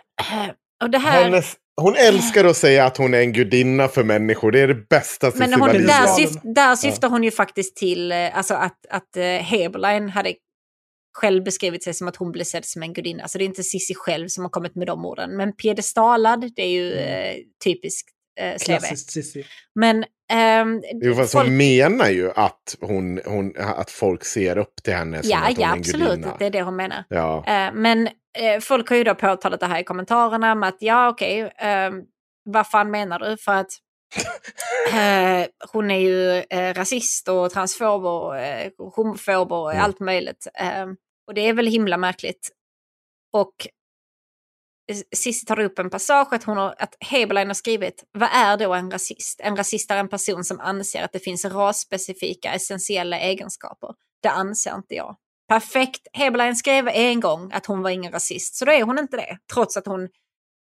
[0.83, 1.23] och det här...
[1.23, 4.51] Hennes, hon älskar att säga att hon är en gudinna för människor.
[4.51, 8.37] Det är det bästa Men hon, där, syft, där syftar hon ju faktiskt till eh,
[8.37, 10.33] alltså att, att eh, Heberlein hade
[11.17, 13.27] själv beskrivit sig som att hon blev sedd som en gudinna.
[13.27, 15.37] Så det är inte Sissi själv som har kommit med de orden.
[15.37, 18.09] Men piedestalad, det är ju eh, typiskt
[18.39, 18.57] eh.
[18.57, 19.45] Klassiskt Cissi.
[19.75, 24.75] Men ehm, Jo, fast folk- hon menar ju att, hon, hon, att folk ser upp
[24.83, 26.07] till henne som Ja, att hon ja är en absolut.
[26.09, 26.35] gudinna.
[26.39, 27.03] Det är det hon menar.
[27.09, 27.43] Ja.
[27.47, 28.07] Eh, men
[28.37, 31.91] eh, folk har ju då påtalat det här i kommentarerna med att ja okej, eh,
[32.45, 33.37] vad fan menar du?
[33.37, 33.69] För att
[34.93, 39.83] Eh, hon är ju eh, rasist och transfob och eh, homofob och Mm.
[39.83, 40.47] allt möjligt.
[41.27, 42.49] Och det är väl himla märkligt.
[43.33, 43.53] Och
[45.15, 48.73] Cissi tar upp en passage att, hon har, att Heberlein har skrivit, vad är då
[48.73, 49.39] en rasist?
[49.43, 53.89] En rasist är en person som anser att det finns rasspecifika essentiella egenskaper.
[54.21, 55.15] Det anser inte jag.
[55.47, 56.07] Perfekt.
[56.13, 59.37] Heberlein skrev en gång att hon var ingen rasist, så då är hon inte det.
[59.53, 60.09] Trots att hon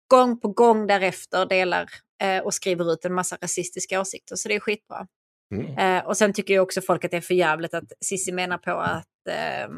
[0.08, 1.90] gång på gång därefter delar
[2.22, 4.36] eh, och skriver ut en massa rasistiska åsikter.
[4.36, 5.08] Så det är skitbra.
[5.56, 5.78] Mm.
[5.78, 8.58] Eh, och sen tycker ju också folk att det är för jävligt att Cissi menar
[8.58, 9.70] på att eh,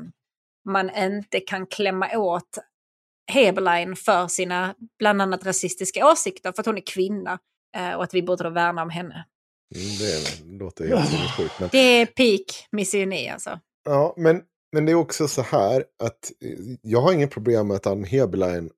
[0.70, 2.58] man inte kan klämma åt
[3.30, 7.40] Heberlein för sina bland annat rasistiska åsikter för att hon är kvinna
[7.78, 9.26] eh, och att vi borde då värna om henne.
[9.76, 11.60] Mm, Det låter helt sinnessjukt.
[11.60, 13.60] Men, Det är peak misogyni alltså.
[13.86, 14.42] ja, men,
[14.74, 18.04] men det är också så här att eh, jag har ingen problem med att Ann
[18.04, 18.70] Heberlein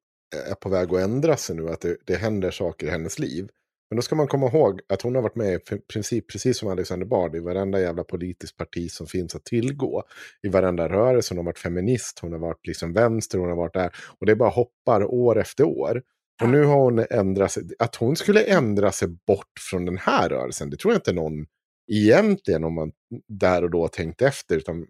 [0.49, 1.69] är på väg att ändra sig nu.
[1.69, 3.49] Att det, det händer saker i hennes liv.
[3.91, 5.59] Men då ska man komma ihåg att hon har varit med i
[5.93, 10.03] princip, precis som Alexander Bard, i varenda jävla politiskt parti som finns att tillgå.
[10.43, 13.73] I varenda rörelse, hon har varit feminist, hon har varit liksom vänster, hon har varit
[13.73, 13.91] där.
[14.19, 16.01] Och det bara hoppar år efter år.
[16.43, 17.63] Och nu har hon ändrat sig.
[17.79, 21.45] Att hon skulle ändra sig bort från den här rörelsen, det tror jag inte någon
[21.91, 22.91] egentligen, om man
[23.27, 24.87] där och då tänkte efter, utan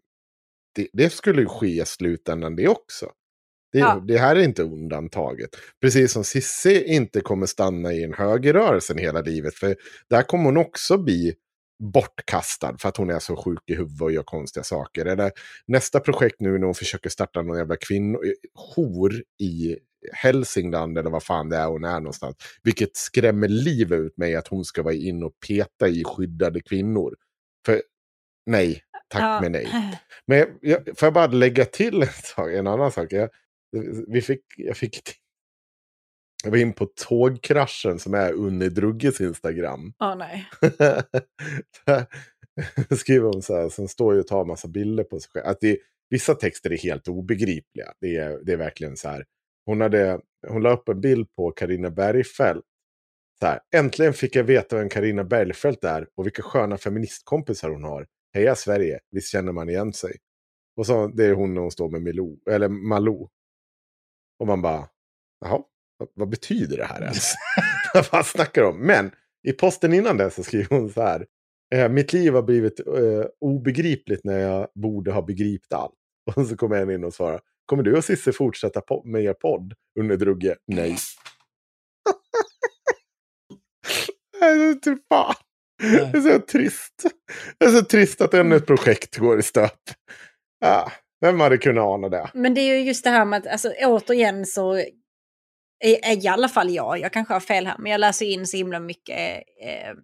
[0.75, 3.11] det, det skulle ju ske i slutändan det också.
[3.71, 4.03] Det, Ja.
[4.07, 5.49] det här är inte undantaget.
[5.81, 9.55] Precis som Cissi inte kommer stanna i en högerrörelsen hela livet.
[9.55, 9.75] För
[10.09, 11.33] där kommer hon också bli
[11.93, 15.05] bortkastad för att hon är så sjuk i huvudet och gör konstiga saker.
[15.05, 15.31] Eller
[15.67, 19.77] nästa projekt nu när hon försöker starta någon jävla kvinnojour i
[20.13, 22.35] Hälsingland eller vad fan det är hon är någonstans.
[22.63, 27.15] Vilket skrämmer livet ut mig att hon ska vara in och peta i skyddade kvinnor.
[27.65, 27.81] För
[28.45, 29.39] nej, tack Ja.
[29.41, 29.67] men nej.
[30.27, 33.07] Men jag, får jag bara lägga till en, sak, en annan sak?
[33.13, 33.29] Jag,
[34.07, 35.01] vi fick, jag fick...
[36.43, 39.93] Jag var in på tågkraschen som är Unni Drugges Instagram.
[39.99, 40.49] Åh nej.
[41.85, 42.05] Där
[42.95, 45.45] skriver hon så här, sen står ju och tar massa bilder på sig själv.
[45.45, 45.77] Att det,
[46.09, 47.93] vissa texter är helt obegripliga.
[48.01, 49.25] Det är, det är verkligen så här.
[49.65, 52.65] Hon, hade, hon la upp en bild på Karina Bergfeldt.
[53.39, 57.83] Så här, Äntligen fick jag veta vem Karina Bergfeldt är och vilka sköna feministkompisar hon
[57.83, 58.07] har.
[58.33, 60.17] Heja Sverige, visst känner man igen sig.
[60.77, 63.29] Och så det är hon när hon står med Milou, eller Malou.
[64.41, 64.87] Och man bara,
[65.45, 65.61] jaha,
[65.97, 67.33] vad, vad betyder det här ens?
[68.11, 68.77] vad snackar de om?
[68.77, 69.11] Men
[69.47, 71.25] i posten innan det så skriver hon så här.
[71.75, 75.93] Eh, mitt liv har blivit eh, obegripligt när jag borde ha begripit allt.
[76.35, 77.41] Och så kommer en in och svarar.
[77.65, 79.73] Kommer du och Cissi fortsätta med er podd?
[79.99, 80.55] Under Drugge?
[80.67, 80.97] Nej.
[84.41, 85.35] Nej, typ fan.
[85.81, 87.05] Det är så trist.
[87.57, 89.79] Det är så trist att ännu ett projekt går i stöp.
[90.59, 92.29] Ja, vem hade kunnat ana det?
[92.33, 94.85] Men det är ju just det här med att, alltså, återigen så är,
[96.03, 98.57] är i alla fall jag, jag kanske har fel här, men jag läser in så
[98.57, 99.43] himla mycket.
[99.63, 99.95] Eh,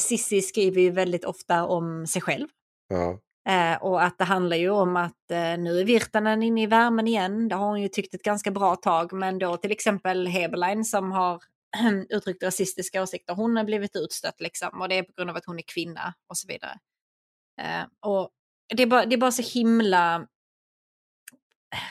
[0.00, 2.48] Sissi skriver ju väldigt ofta om sig själv.
[2.88, 6.66] Ja, Eh, och att det handlar ju om att eh, nu är Virtanen inne i
[6.66, 7.48] värmen igen.
[7.48, 9.12] Det har hon ju tyckt ett ganska bra tag.
[9.12, 11.42] Men då till exempel Heberlein som har
[12.08, 13.34] uttryckt rasistiska åsikter.
[13.34, 14.80] Hon har blivit utstött liksom.
[14.80, 16.78] Och det är på grund av att hon är kvinna och så vidare.
[17.60, 18.30] Eh, och
[18.76, 20.26] det är, bara, det är bara så himla...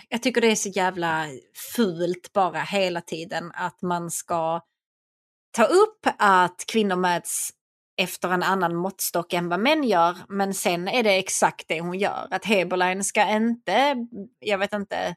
[0.10, 1.28] Jag tycker det är så jävla
[1.76, 4.62] fult bara hela tiden att man ska
[5.52, 7.50] ta upp att kvinnor mäts
[7.98, 10.18] efter en annan måttstock än vad män gör.
[10.30, 12.28] Men sen är det exakt det hon gör.
[12.32, 13.96] Att Heberlein ska inte,
[14.40, 15.16] jag vet inte,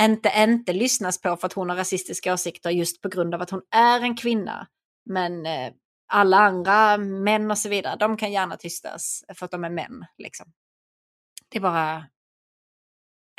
[0.00, 3.50] inte, inte lyssnas på för att hon har rasistiska åsikter just på grund av att
[3.50, 4.66] hon är en kvinna.
[5.04, 5.72] Men eh,
[6.08, 10.04] alla andra män och så vidare, de kan gärna tystas för att de är män.
[10.18, 10.52] Liksom.
[11.48, 12.04] Det är bara...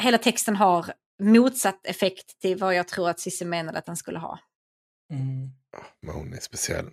[0.03, 4.19] Hela texten har motsatt effekt till vad jag tror att Cissi menade att den skulle
[4.19, 4.39] ha.
[5.11, 5.49] Mm.
[6.01, 6.85] men hon är speciell.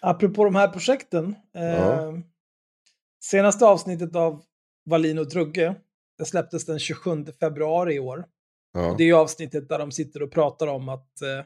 [0.00, 1.36] Apropå de här projekten.
[1.54, 2.14] Eh, Ja.
[3.24, 4.42] Senaste avsnittet av
[4.90, 5.74] Wallin och Drugge,
[6.18, 8.24] det släpptes den 27 februari i år.
[8.72, 8.94] Ja.
[8.98, 11.44] Det är ju avsnittet där de sitter och pratar om att eh,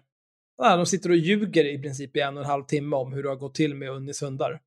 [0.57, 3.23] ja, de sitter och ljuger i princip i en och en halv timme om hur
[3.23, 4.61] det har gått till med Unnis hundar.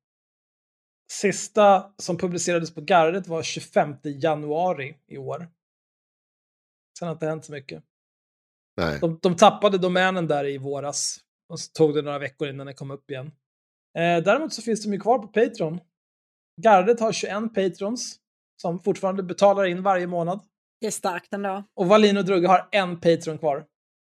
[1.12, 5.48] Sista som publicerades på Gardet var 25 januari i år.
[7.02, 7.82] Sen har inte hänt så mycket.
[8.76, 8.98] Nej.
[9.00, 11.18] De, de tappade domänen där i våras.
[11.48, 13.26] Och så tog det några veckor innan den kom upp igen.
[13.98, 15.80] Eh, däremot så finns de ju kvar på Patreon.
[16.62, 18.16] Gardet har 21 patrons
[18.62, 20.40] som fortfarande betalar in varje månad.
[20.80, 21.64] Det är starkt ändå.
[21.74, 23.66] Och Wallin och Drugge har en Patreon kvar.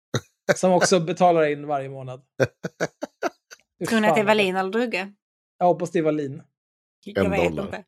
[0.56, 2.22] Som också betalar in varje månad.
[3.90, 4.26] Tror ni att det är fan.
[4.26, 5.14] Wallin eller Drugge?
[5.58, 6.44] Jag hoppas det är.
[7.04, 7.66] Jag En vet dollar.
[7.66, 7.84] inte.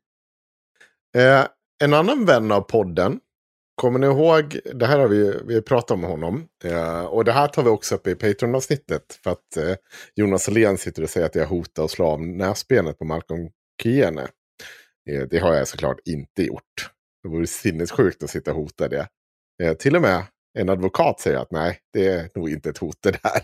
[1.20, 1.48] Eh,
[1.84, 3.20] en annan vän av podden
[3.76, 6.48] kommer ni ihåg, det här har vi, vi pratat om honom.
[6.64, 9.20] Eh, och det här tar vi också upp i Patreon-avsnittet.
[9.24, 9.76] För att eh,
[10.16, 13.50] Jonas Åhlén sitter och säger att jag hotar och slår av näsbenet på Malcolm
[13.84, 14.28] Kiene.
[15.10, 16.90] Eh, det har jag såklart inte gjort.
[17.24, 19.08] Det vore sinnessjukt att sitta och hota det.
[19.64, 20.24] Eh, till och med
[20.60, 23.42] en advokat säger att nej, det är nog inte ett hot det där.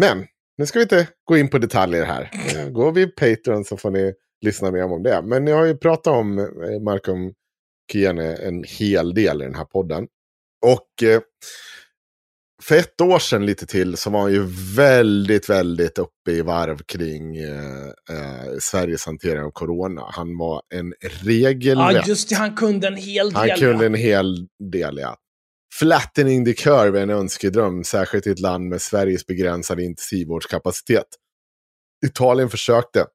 [0.00, 0.26] Men
[0.58, 2.30] nu ska vi inte gå in på detaljer här.
[2.56, 5.22] Eh, går vi Patreon så får ni lyssna mer om det.
[5.22, 7.32] Men jag har ju pratat om eh, Malcolm
[7.92, 10.06] Kiene en hel del i den här podden.
[10.66, 11.20] Och eh,
[12.62, 16.78] för ett år sedan lite till så var han ju väldigt, väldigt uppe i varv
[16.78, 20.04] kring eh, eh, Sveriges hantering av corona.
[20.08, 21.94] Han var en regelrätt...
[21.94, 22.34] Ja, just det.
[22.34, 23.50] Han kunde en hel del.
[23.50, 25.16] Han kunde en hel del, ja.
[25.74, 31.06] Flattening the curve är en önskedröm, särskilt i ett land med Sveriges begränsade intensivvårdskapacitet.
[32.06, 33.06] Italien försökte,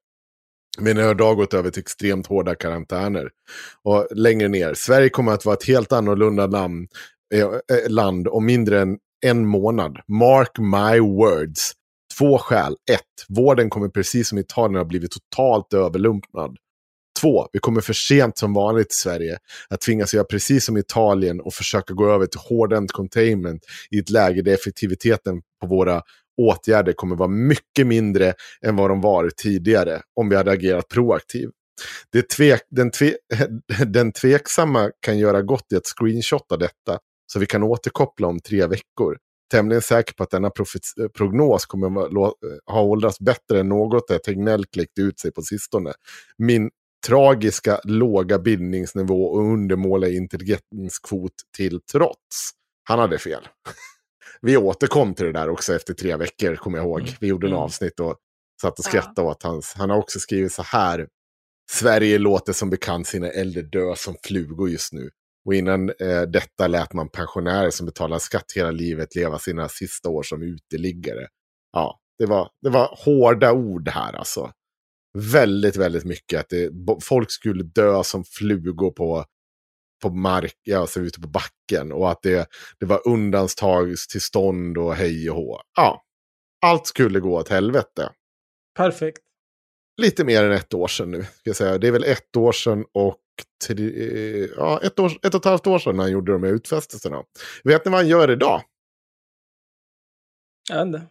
[0.78, 3.30] men har idag gått över till extremt hårda karantäner.
[3.82, 6.88] Och längre ner, Sverige kommer att vara ett helt annorlunda namn,
[7.34, 9.98] eh, eh, land om mindre än en månad.
[10.08, 11.72] Mark my words.
[12.18, 12.76] Två skäl.
[12.92, 16.56] Ett, vården kommer precis som Italien ha blivit totalt överlumpnad.
[17.20, 21.40] Två, vi kommer för sent som vanligt i Sverige att tvingas göra precis som Italien
[21.40, 26.02] och försöka gå över till hårdhänt containment i ett läge där effektiviteten på våra
[26.36, 28.34] åtgärder kommer vara mycket mindre
[28.66, 31.52] än vad de var tidigare om vi hade agerat proaktivt.
[32.12, 33.14] Det tvek, den, tve,
[33.86, 38.66] den tveksamma kan göra gott i att screenshotta detta så vi kan återkoppla om tre
[38.66, 39.18] veckor.
[39.50, 40.50] Tämligen säker på att denna
[41.16, 41.90] prognos kommer
[42.72, 45.92] ha åldrats bättre än något där Tegnell kläckte ut sig på sistone.
[46.38, 46.70] Min
[47.06, 52.50] tragiska låga bildningsnivå och undermåliga intelligenskvot till trots.
[52.84, 53.48] Han hade fel.
[54.40, 57.00] Vi återkom till det där också efter tre veckor, kommer jag ihåg.
[57.00, 57.12] Mm.
[57.20, 57.62] Vi gjorde en mm.
[57.62, 58.16] avsnitt och
[58.62, 59.30] satt och skrattade ja.
[59.30, 59.74] åt hans.
[59.76, 61.08] Han har också skrivit så här.
[61.70, 65.10] Sverige låter som bekant sina äldre dö som flugor just nu.
[65.46, 70.08] Och innan eh, detta lät man pensionärer som betalar skatt hela livet leva sina sista
[70.08, 71.26] år som uteliggare.
[71.72, 74.52] Ja, det var, det var hårda ord här alltså
[75.16, 76.70] väldigt, väldigt mycket att det,
[77.02, 79.24] folk skulle dö som flugor på,
[80.02, 81.92] på mark, alltså ute på backen.
[81.92, 82.48] Och att det,
[82.80, 85.60] det var undantagstillstånd och hej och hå.
[85.76, 86.02] Ja,
[86.62, 88.10] allt skulle gå åt helvete.
[88.76, 89.22] Perfekt.
[90.02, 91.22] Lite mer än ett år sedan nu.
[91.22, 91.78] Ska jag säga.
[91.78, 93.20] Det är väl ett år sedan och
[93.66, 97.22] tre, ja, ett, år, ett och ett halvt år sedan han gjorde de här utfästelserna.
[97.64, 98.62] Vet ni vad han gör idag?
[100.68, 101.06] Jag vet inte.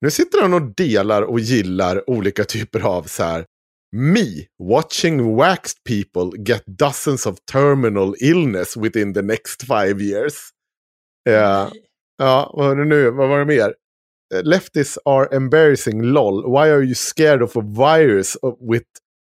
[0.00, 3.46] Nu sitter han och delar och gillar olika typer av så här.
[3.92, 10.52] Me watching waxed people get dozens of terminal illness within the next five years.
[11.28, 11.70] Uh,
[12.18, 13.10] ja, vad var det nu?
[13.10, 13.74] Vad var det mer?
[14.34, 16.42] Uh, leftists are embarrassing lol.
[16.42, 18.86] Why are you scared of a virus with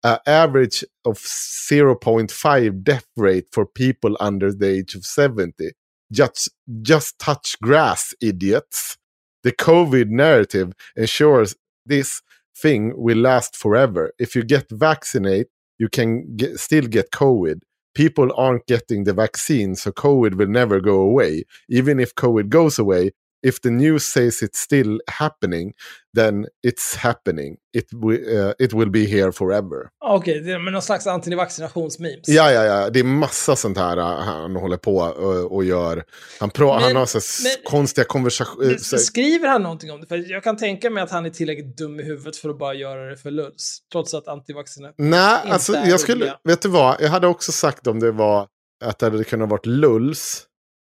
[0.03, 5.73] an average of 0.5 death rate for people under the age of 70?
[6.13, 6.49] Just,
[6.83, 8.99] just touch grass, idiots.
[9.43, 11.55] The COVID narrative ensures
[11.87, 12.21] this
[12.57, 14.13] thing will last forever.
[14.19, 17.61] If you get vaccinated, you can get, still get COVID.
[17.95, 21.45] People aren't getting the vaccine, so COVID will never go away.
[21.69, 25.73] Even if COVID goes away, if the news says it's still happening,
[26.15, 27.57] then it's happening.
[27.73, 29.89] It, uh, it will be here forever.
[30.05, 32.29] Okej, okay, det är någon slags antivaccinationsmemes.
[32.29, 32.91] Ja, ja, ja.
[32.91, 36.05] Det är massa sånt här uh, han håller på och, och gör.
[36.41, 38.77] Han, men, han har så men, konstiga konversationer.
[38.99, 40.07] Skriver han någonting om det?
[40.07, 42.75] För jag kan tänka mig att han är tillräckligt dum i huvudet för att bara
[42.75, 43.79] göra det för lulls.
[43.93, 46.97] Trots att antivaccination Nej, alltså jag skulle, vet du vad?
[47.01, 48.49] Jag hade också sagt om det var
[48.85, 50.47] att det hade kunnat varit lulls.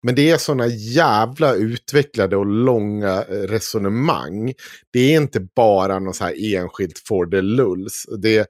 [0.02, 4.54] Men det är sådana jävla utvecklade och långa eh, resonemang.
[4.92, 8.06] Det är inte bara något så här enskilt for the lulls.
[8.18, 8.46] Det,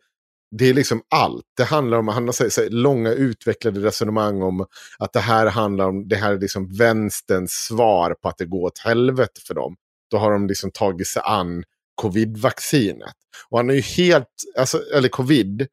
[0.57, 1.45] det är liksom allt.
[1.57, 4.67] Det handlar om han har så, så, långa utvecklade resonemang om
[4.99, 8.67] att det här handlar om, det här är liksom vänsterns svar på att det går
[8.67, 9.77] åt helvete för dem.
[10.11, 11.65] Då har de liksom tagit sig an
[12.03, 13.15] covid-vaccinet.
[13.49, 15.67] Och han är ju helt, alltså, eller covid,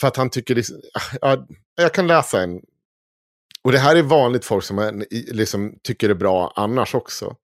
[0.00, 2.60] för att han tycker liksom, ah, ja, jag kan läsa en
[3.64, 7.36] och det här är vanligt folk som liksom, tycker det är bra annars också.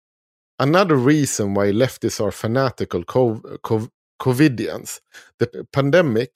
[0.58, 3.88] Another reason why leftists are fanatical cov cov
[4.24, 4.98] covidians.
[5.38, 6.30] The pandemic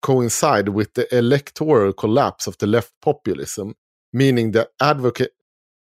[0.00, 3.74] coincide with the electoral collapse of the left populism.
[4.12, 5.30] Meaning the advocate...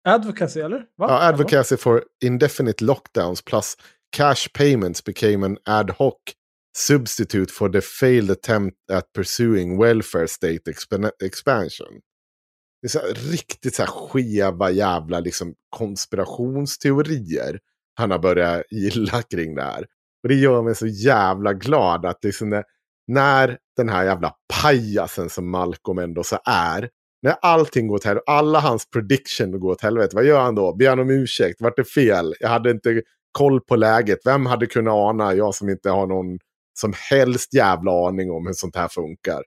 [0.06, 0.86] Advocacy, eller?
[0.98, 1.08] Va?
[1.08, 3.78] Ja, advocacy for indefinite lockdowns plus
[4.12, 6.16] cash payments became an ad hoc
[6.76, 10.68] substitute for the failed attempt at pursuing welfare state
[11.20, 12.02] expansion.
[12.88, 17.60] Det är så riktigt så här skeva jävla liksom konspirationsteorier
[17.94, 19.86] han har börjat gilla kring det här.
[20.24, 22.64] Och det gör mig så jävla glad att liksom när,
[23.08, 26.90] när den här jävla pajasen som Malcolm ändå så är,
[27.22, 30.76] När allting går åt helvete, alla hans prediction går åt helvete, vad gör han då?
[30.76, 31.62] Ber han om ursäkt?
[31.62, 32.36] Vart det fel?
[32.40, 34.20] Jag hade inte koll på läget.
[34.26, 35.34] Vem hade kunnat ana?
[35.34, 36.40] Jag som inte har någon
[36.80, 39.44] som helst jävla aning om hur sånt här funkar.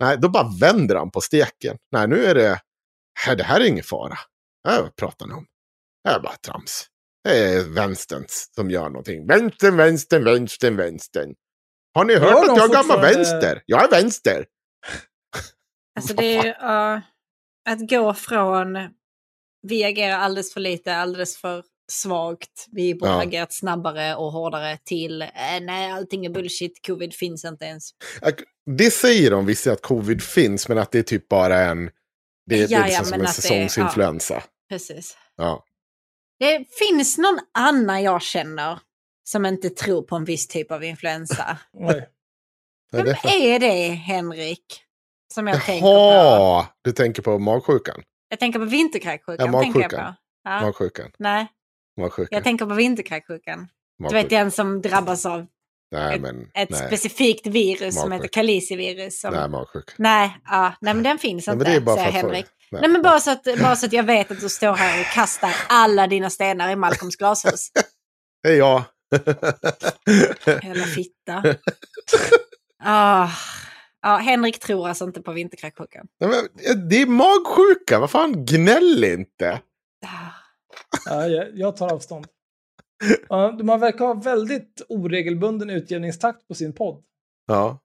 [0.00, 1.76] Nej, då bara vänder han på steken.
[1.92, 2.60] Nej, nu är det...
[3.26, 4.18] Nej, det här är ingen fara.
[4.68, 5.46] Nej, vad pratar ni om?
[6.04, 6.86] Det är bara trams.
[7.24, 9.26] Det är vänsterns som gör någonting.
[9.26, 11.34] Vänstern, vänstern, vänstern, vänstern.
[11.94, 13.62] Har ni hört Gör att jag är gammal fortfarande- vänster?
[13.66, 14.46] Jag är vänster.
[15.96, 16.46] Alltså det är
[16.94, 17.00] uh,
[17.68, 18.78] att gå från
[19.62, 23.22] vi agerar alldeles för lite, alldeles för svagt, vi borde Ja.
[23.22, 25.28] agerat snabbare och hårdare till eh,
[25.60, 27.90] nej allting är bullshit, covid finns inte ens.
[28.76, 31.90] Det säger de visst att covid finns, men att det är typ bara en...
[32.50, 34.42] Det, det är Ja, ja, liksom som en säsongsinfluensa.
[34.68, 35.16] Precis.
[35.36, 35.64] Ja.
[36.38, 38.78] Det finns någon annan jag känner
[39.24, 41.58] som inte tror på en viss typ av influensa.
[41.78, 42.06] Är
[42.92, 44.82] Vem är det, Henrik?
[45.34, 45.88] Som jag tänker på.
[45.88, 48.02] Jaha, du tänker på magsjukan?
[48.28, 49.52] Jag tänker på vinterkräksjukan.
[49.52, 50.12] Ja, tänker jag magsjukan.
[50.12, 50.18] på.
[50.44, 50.60] Ja.
[50.60, 51.10] Magsjukan?
[51.18, 51.46] Nej,
[51.96, 52.28] Magsjukan?
[52.36, 53.68] jag tänker på vinterkräksjukan.
[53.98, 55.46] Du vet den som drabbas av
[55.90, 56.50] Nej, ett- men...
[56.54, 56.86] ett nej.
[56.86, 58.14] specifikt virus som Magsjuka.
[58.14, 59.20] heter kalicivirus.
[59.20, 59.34] Som...
[59.34, 59.92] Nej, magsjuka.
[59.96, 62.22] Nej, ja, nej, men den finns Nej, inte, men det är bara säger för att
[62.22, 62.46] få- Henrik.
[62.72, 62.80] Nej.
[62.80, 65.06] Nej, men bara så, att, bara så att jag vet att du står här och
[65.06, 67.70] kastar alla dina stenar i Malcolms glashus.
[68.42, 68.82] Det är jag.
[70.46, 71.42] Jävla fitta.
[72.82, 73.28] Ah.
[74.02, 76.06] Ja, Henrik tror alltså inte på vinterkräksjukan.
[76.90, 79.60] Det är magsjuka, vad fan, gnäll inte.
[80.06, 80.08] Ah.
[81.06, 82.26] Ja, jag, jag tar avstånd.
[83.28, 87.04] Ja, man verkar ha väldigt oregelbunden utgivningstakt på sin podd.
[87.46, 87.78] Ja,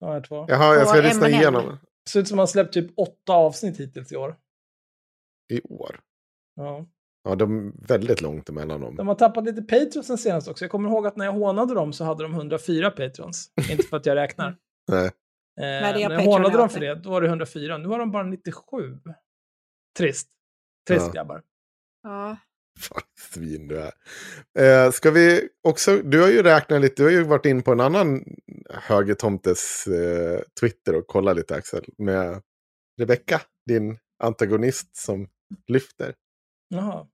[0.00, 0.46] De här två.
[0.48, 1.40] Jaha, jag ska Och lyssna M&M.
[1.40, 1.78] igenom
[2.10, 4.36] Ser ut som man släppt typ åtta avsnitt hittills i år.
[5.52, 6.00] i år.
[6.56, 6.86] Ja.
[7.24, 8.96] Ja, de är väldigt långt emellan dem.
[8.96, 10.64] De har tappat lite patrons sen senast också.
[10.64, 13.52] Jag kommer ihåg att när jag hånade dem så hade de 104 patrons.
[13.70, 14.56] Inte för att jag räknar.
[14.88, 15.06] Nej.
[15.06, 15.12] Eh,
[15.56, 16.94] det är när jag hånade dem för det.
[16.94, 17.78] det, då var det 104.
[17.78, 18.98] Nu har de bara 97.
[19.98, 20.28] Trist.
[20.88, 21.12] Trist Ja.
[21.12, 21.42] grabbar.
[22.02, 22.36] Ja.
[22.80, 23.02] Fan,
[23.34, 23.92] svin du är.
[24.86, 27.72] Eh, ska vi också, du har ju räknat lite, du har ju varit in på
[27.72, 28.24] en annan
[28.70, 31.84] högertomtes eh, Twitter och kollat lite Axel.
[31.98, 32.42] Med
[33.00, 35.28] Rebecka, din antagonist som
[35.68, 36.14] lyfter.
[36.68, 37.06] Jaha.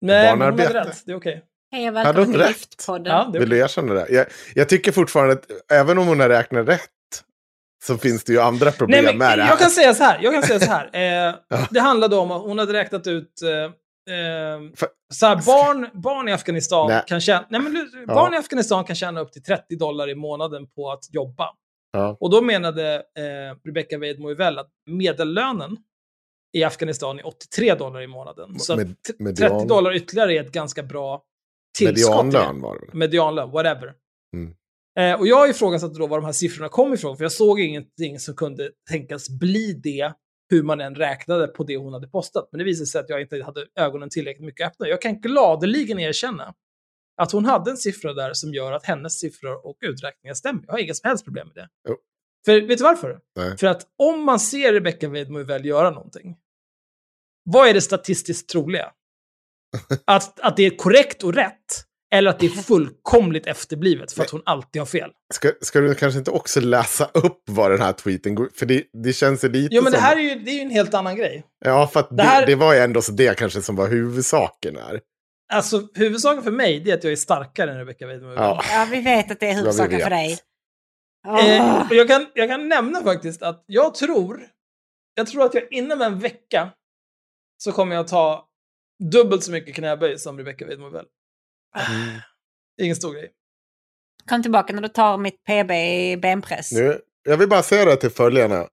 [0.00, 0.88] Nej, men hon hade Barnarbete.
[0.90, 1.02] rätt.
[1.06, 1.44] Det är okej.
[1.72, 2.40] Hej och välkommen till?
[2.40, 3.12] Lyftpodden.
[3.12, 4.06] Ja, det Vill du erkänna det?
[4.10, 6.80] Jag, jag tycker fortfarande att även om hon har räknat rätt
[7.84, 9.50] så finns det ju andra problem Nej, men med det här.
[9.50, 10.18] jag kan säga så här.
[10.22, 10.90] Jag kan säga så här.
[10.92, 11.68] Eh, Ja.
[11.70, 13.42] Det handlade om att hon hade räknat ut...
[13.42, 13.72] Eh,
[14.10, 17.02] eh, så här, barn, barn i Afghanistan Nej.
[17.06, 17.46] kan tjäna...
[17.50, 18.14] Nej, men, Ja.
[18.14, 21.48] barn i Afghanistan kan tjäna upp till 30 dollar i månaden på att jobba.
[21.92, 22.16] Ja.
[22.20, 25.76] Och då menade eh, Rebecca Weidmo att medellönen
[26.56, 28.58] i Afghanistan är 83 dollar i månaden.
[28.58, 31.22] Så Med- median- 30 dollar ytterligare är ett ganska bra
[31.78, 32.24] tillskott.
[32.26, 32.98] Medianlön var det?
[32.98, 33.94] Medianlön, whatever.
[34.36, 34.54] Mm.
[34.98, 38.18] Eh, och jag ifrågasatte då var de här siffrorna kom ifrån, för jag såg ingenting
[38.18, 40.12] som kunde tänkas bli det,
[40.52, 42.48] hur man än räknade på det hon hade postat.
[42.52, 44.88] Men det visade sig att jag inte hade ögonen tillräckligt mycket öppna.
[44.88, 46.54] Jag kan gladeligen erkänna
[47.16, 50.64] att hon hade en siffra där som gör att hennes siffror och uträkningar stämmer.
[50.66, 51.68] Jag har inga som helst problem med det.
[51.88, 51.96] Jo.
[52.44, 53.20] För vet du varför?
[53.36, 53.58] Nej.
[53.58, 56.36] För att om man ser Rebecca Weidmo väl göra någonting,
[57.44, 58.92] vad är det statistiskt troliga?
[60.04, 64.30] Att, att det är korrekt och rätt, eller att det är fullkomligt efterblivet för att
[64.30, 65.10] hon alltid har fel.
[65.34, 68.84] Ska, ska du kanske inte också läsa upp vad den här tweeten går För det,
[69.02, 70.06] det känns lite Jo, men det som...
[70.06, 71.44] här är ju, det är ju en helt annan grej.
[71.64, 73.88] Ja, för att det, Det här- det var ju ändå så det kanske som var
[73.88, 75.00] huvudsaken här.
[75.52, 78.32] Alltså, huvudsaken för mig är att jag är starkare än Rebecca Weidmo.
[78.34, 78.62] Ja.
[78.70, 80.02] Ja, vi vet att det är huvudsaken vet.
[80.02, 80.32] för dig.
[81.28, 81.86] Eh, Åh.
[81.90, 84.46] och jag, kan, jag kan nämna faktiskt att jag tror,
[85.14, 86.70] jag tror att jag inom en vecka
[87.64, 88.48] så kommer jag ta
[89.12, 91.04] dubbelt så mycket knäböj som Rebecca Weidmo väl.
[91.76, 92.20] Mm.
[92.82, 93.30] Ingen stor grej.
[94.28, 96.72] Kom tillbaka när du tar mitt PB i benpress.
[96.72, 98.66] Nu, jag vill bara säga det till följarna.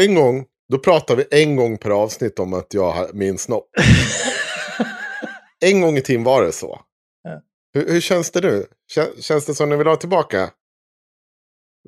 [0.00, 3.68] En gång, då pratar vi en gång per avsnitt om att jag har min snopp.
[5.64, 6.80] en gång i tiden var det så.
[7.22, 7.42] Ja.
[7.74, 8.66] Hur, hur känns det nu?
[8.92, 10.50] Kän, känns det som ni vill ha tillbaka?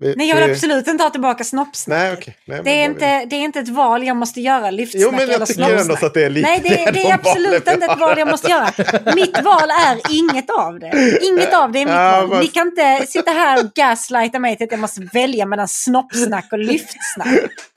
[0.01, 1.99] Vi- Nej, jag vill vi- absolut inte ha tillbaka snoppsnack.
[1.99, 2.37] Nej, okej.
[2.47, 5.11] Nej, men Det är, inte, det är inte ett val jag måste göra, lyftsnack Jo,
[5.11, 7.87] men jag tycker ändå att det är lite Nej, det, det de är absolut inte
[7.87, 8.73] ett val jag måste göra.
[9.15, 11.19] Mitt val är inget av det.
[11.23, 12.29] Inget av det är mitt Ja, val.
[12.31, 15.69] vad- Ni kan inte sitta här och gaslighta mig till att jag måste välja mellan
[15.69, 17.29] snoppsnack och lyftsnack.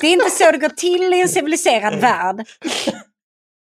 [0.02, 2.46] Det är inte så det går till i en civiliserad värld.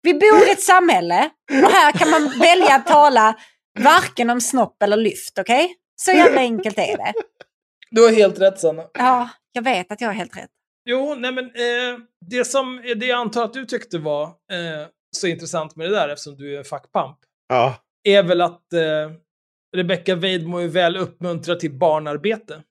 [0.02, 1.28] Vi bor i ett samhälle
[1.64, 3.34] och här kan man välja att tala
[3.78, 5.74] varken om snopp eller lyft, okej?
[5.96, 7.12] Så jävla enkelt är det.
[7.90, 8.84] Du har helt rätt Sanna.
[8.94, 10.50] Ja, jag vet att jag har helt rätt.
[10.88, 15.26] Jo, nej men eh, det som det jag antar att du tyckte var eh, så
[15.26, 17.16] intressant med det där, eftersom du är fackpamp,
[17.48, 19.10] Ja, är väl att eh,
[19.76, 22.62] Rebecca Weidmo är väl uppmuntrad till barnarbete.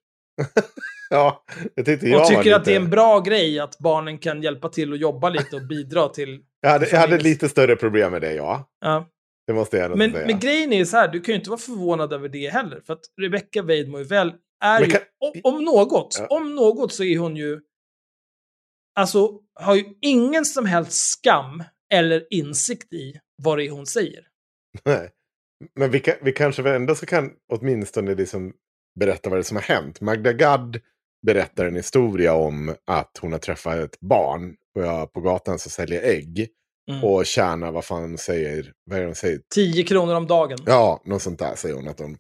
[1.09, 1.43] ja,
[1.75, 2.55] det tyckte jag Och tycker lite...
[2.55, 5.67] att det är en bra grej att barnen kan hjälpa till och jobba lite och
[5.67, 6.39] bidra till...
[6.61, 8.69] Jag hade, jag hade lite större problem med det, ja.
[8.81, 9.05] Ja.
[9.47, 10.27] Det måste jag Men, säga.
[10.27, 12.81] men grejen är så här, du kan ju inte vara förvånad över det heller.
[12.85, 14.33] För att Rebecca Weidmo är väl,
[14.65, 16.27] är ju, kan- om, om något, Ja.
[16.37, 17.59] om något så är hon ju,
[18.99, 21.63] alltså har ju ingen som helst skam
[21.93, 23.13] eller insikt i
[23.43, 24.27] vad det är hon säger.
[24.85, 25.09] Nej.
[25.75, 28.53] Men vi, kan, vi kanske ändå så kan åtminstone liksom
[28.99, 30.01] berätta vad det är som har hänt.
[30.01, 30.79] Magda Gad
[31.25, 36.01] berättar en historia om att hon har träffat ett barn på, på gatan som säljer
[36.03, 36.47] ägg.
[36.91, 37.03] Mm.
[37.03, 39.41] Och tjänar, vad fan säger, vad är hon säger?
[39.55, 40.57] 10 kronor om dagen.
[40.65, 42.17] Ja, något sånt där säger hon att de...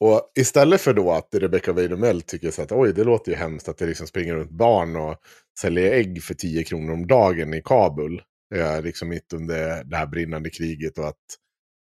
[0.00, 3.68] Och istället för då att Rebecca Weidomell tycker så att oj, det låter ju hemskt
[3.68, 5.16] att det liksom springer runt barn och
[5.60, 8.22] säljer ägg för 10 kronor om dagen i Kabul.
[8.54, 11.16] Eh, liksom mitt under det här brinnande kriget och att...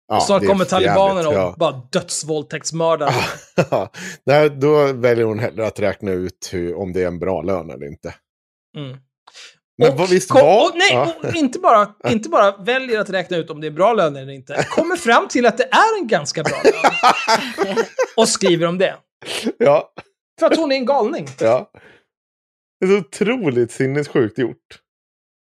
[0.07, 1.55] Ja, Snart det är kommer talibanerna och ja.
[1.59, 3.11] bara dödsvåldtäktsmördare.
[4.25, 7.69] Nej, då väljer hon hellre att räkna ut hur, om det är en bra lön
[7.69, 8.15] eller inte.
[8.77, 8.97] Mm.
[9.77, 10.65] Men Och vad visst kom- var...
[10.69, 11.13] och nej, ja.
[11.29, 14.33] och inte, bara, inte bara väljer att räkna ut om det är bra lön eller
[14.33, 14.65] inte.
[14.69, 17.75] Kommer fram till att det är en ganska bra lön.
[18.17, 18.95] och skriver om det.
[19.57, 19.93] ja,
[20.39, 21.27] För att hon är en galning.
[21.39, 21.71] ja.
[22.79, 24.57] Det är så otroligt sinnessjukt gjort.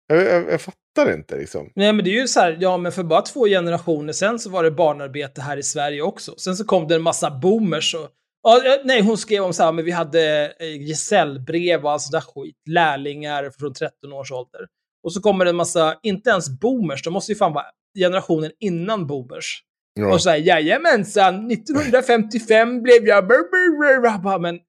[0.08, 1.70] Jag, jag, jag fattar inte liksom.
[1.76, 4.50] Nej, men det är ju så här, ja, men för bara två generationer sen så
[4.50, 6.34] var det barnarbete här i Sverige också.
[6.38, 8.10] Sen så kom det en massa boomers och...
[8.48, 12.12] Eh, nej, hon skrev om så här, men vi hade eh, gesällbrev och allt sånt
[12.12, 12.56] där skit.
[12.70, 14.68] Lärlingar från 13 års ålder.
[15.04, 17.66] Och så kommer det en massa, inte ens boomers, de måste ju fan vara
[18.00, 19.64] generationen innan boomers.
[19.94, 20.14] Ja.
[20.14, 23.28] Och säger jajamensan, 1955 blev jag...
[23.28, 24.60] brr, brr, brr." Jag bara, Men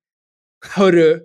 [0.76, 1.20] hörru,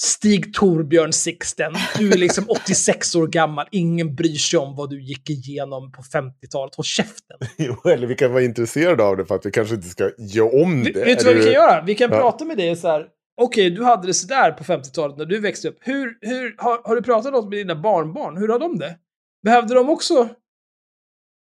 [0.00, 5.02] Stig Torbjörn Sixten, du är liksom 86 år gammal, ingen bryr sig om vad du
[5.02, 6.74] gick igenom på 50-talet.
[6.74, 7.36] Håll käften.
[7.58, 10.62] Jo, eller vi kan vara intresserade av det för att vi kanske inte ska göra
[10.62, 11.04] om Vi- det.
[11.04, 11.82] Vet du vad vi kan göra?
[11.82, 12.20] Vi kan Ja.
[12.20, 13.06] prata med dig så här.
[13.40, 15.76] Okej, du hade det sådär på 50-talet när du växte upp.
[15.80, 18.36] Hur, hur, har, har du pratat något med dina barnbarn?
[18.36, 18.96] Hur har de det?
[19.44, 20.14] Behövde de också,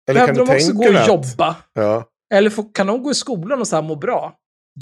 [0.09, 1.55] Eller behövde de också gå och att- jobba?
[1.73, 2.03] Ja.
[2.33, 4.33] Eller får, kan de gå i skolan och så här må bra?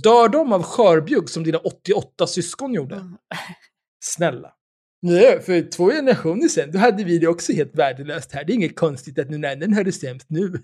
[0.04, 2.96] Dör de av skörbjugg som dina 88 syskon gjorde?
[2.96, 3.18] Mm.
[4.04, 4.54] Snälla.
[5.02, 8.44] Nej, för två generationer sedan, då hade vi det också helt värdelöst här.
[8.44, 10.42] Det är inget konstigt att någon annan har det sämst nu.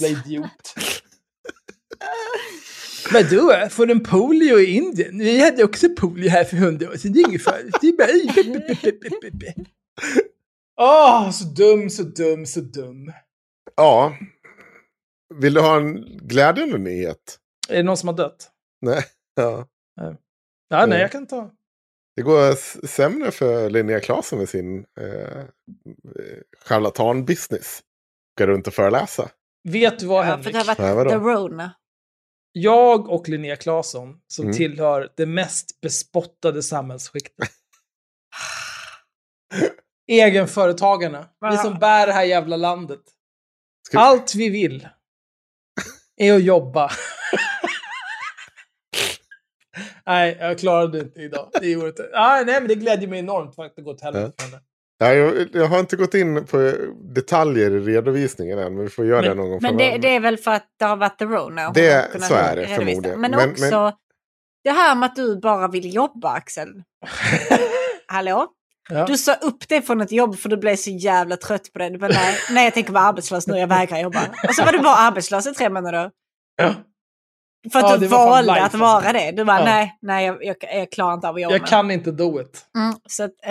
[0.00, 0.74] Jävla idiot.
[3.12, 3.68] Vadå?
[3.70, 5.18] Får de polio i Indien?
[5.18, 7.12] Vi hade också polio här för hundra år sedan.
[7.12, 7.76] Det är inget farligt.
[7.80, 8.08] Det är bara...
[10.80, 13.12] Åh, så dum, så dum, så dum.
[13.76, 14.16] ja.
[15.40, 17.38] Vill du ha en glädjande nyhet?
[17.68, 18.50] Är det någon som har dött?
[18.80, 19.04] Nej.
[19.34, 19.68] Ja.
[20.68, 21.50] Ja, nej, jag kan ta.
[22.16, 22.54] Det går
[22.86, 25.44] sämre för Linnea Claesson med sin eh,
[26.64, 27.82] charlatan-business.
[28.38, 29.30] Gå runt och föreläsa.
[29.68, 30.44] Vet du vad, Ja, Henrik?
[30.44, 31.74] för det har varit Nej, the Rona.
[32.52, 34.56] Jag och Linnea Claesson, som Mm.
[34.56, 37.48] tillhör det mest bespottade samhällsskiktet.
[40.06, 41.28] Egenföretagarna.
[41.50, 43.00] Vi som bär det här jävla landet.
[43.88, 44.88] Ska- Allt vi vill
[46.16, 46.90] är att jobba.
[50.06, 51.50] nej, jag klarade det inte idag.
[51.60, 52.10] Det gjorde inte.
[52.14, 54.62] Ah, nej, men det glädjer mig enormt för att det gått helvete för henne.
[55.00, 56.72] Nej, jag, jag har inte gått in på
[57.14, 60.08] detaljer i redovisningen än, men vi får göra Men- det någon gång Men det, det
[60.16, 61.68] är väl för att det har varit the Rona.
[61.68, 62.74] och Det- så är det redovisa.
[62.84, 63.20] förmodligen.
[63.20, 63.92] Men, Men- också men-
[64.64, 66.82] det här med att du bara vill jobba, Axel.
[68.06, 68.46] Hallå?
[68.90, 69.06] Ja.
[69.06, 71.90] Du sa upp det från ett jobb för du blev så jävla trött på det.
[71.90, 74.20] Du bara, nej, nej, jag tänker vara arbetslös nu, jag vägrar jobba.
[74.48, 76.10] Och så var du bara arbetslös i tre månader.
[76.56, 76.74] Ja.
[77.72, 79.12] För att Ja, du var valde life, att vara alltså.
[79.12, 79.30] det.
[79.32, 79.64] Du bara, Ja.
[79.64, 81.54] nej, nej, jag, jag, jag klarar inte av att jobba.
[81.54, 82.66] Jag kan inte do it.
[82.76, 83.50] Mm, så att, eh,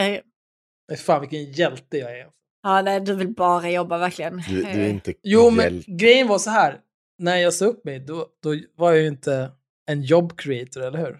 [0.90, 2.28] Nej, Fan vilken hjälte jag är.
[2.64, 4.44] ja, nej, du vill bara jobba verkligen.
[4.50, 6.78] Du, du är inte Jo, men grejen var så här.
[7.20, 9.52] När jag sa upp mig, då, då var jag ju inte
[9.92, 11.20] en job creator, eller hur?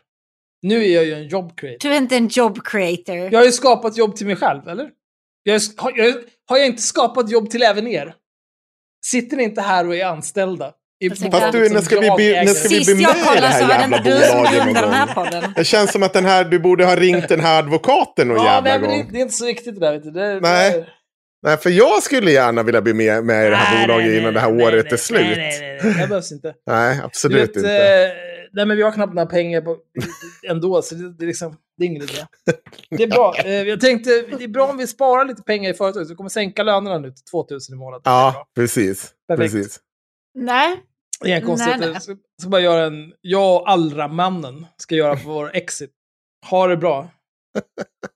[0.64, 1.78] Nu är jag ju en job creator.
[1.90, 3.16] Du är inte en job creator.
[3.16, 4.90] Jag har ju skapat jobb till mig själv, eller?
[5.44, 6.14] Jag, har, jag,
[6.50, 8.14] har jag inte skapat jobb till även er?
[9.06, 10.72] Sitter ni inte här och är anställda?
[11.10, 13.02] Fast du, när ska vi bli- när ska vi bli med
[13.38, 15.54] i det här jävla bolaget någon grundade den här gång?
[15.56, 18.44] Det känns som att den här, du borde ha ringt den här advokaten någon Ja,
[18.46, 19.00] jävla nej, men gång.
[19.08, 20.12] det, det är inte så viktigt det där, vet du.
[20.12, 20.72] Det, Nej.
[20.72, 20.86] det,
[21.44, 24.20] Nej, för jag skulle gärna vilja bli med, med i det här Nej, bolaget nej,
[24.20, 25.22] innan det nej, här nej, året nej, är slut.
[25.22, 26.54] Nej, nej, nej, nej, det behövs inte.
[26.68, 27.70] Nej, absolut vet, inte.
[27.72, 28.10] eh,
[28.54, 29.78] nej, men vi har knappt några pengar på,
[30.50, 32.26] ändå, så det, det, är liksom, det är ingen idé.
[32.90, 33.36] Det är bra.
[33.46, 36.18] Eh, jag tänkte, det är bra om vi sparar lite pengar i företaget, så vi
[36.18, 38.02] kommer sänka lönerna nu till 2000 i månaden.
[38.04, 39.12] Det är Ja, precis.
[39.28, 39.54] Perfekt.
[39.54, 39.80] precis.
[40.40, 40.82] Nej,
[41.26, 41.80] Inga Nej, konstigheter.
[41.80, 41.90] nej.
[41.94, 45.92] Jag ska, ska bara göra en, jag och Allra-mannen ska göra på vår exit.
[46.50, 47.10] Ha det bra.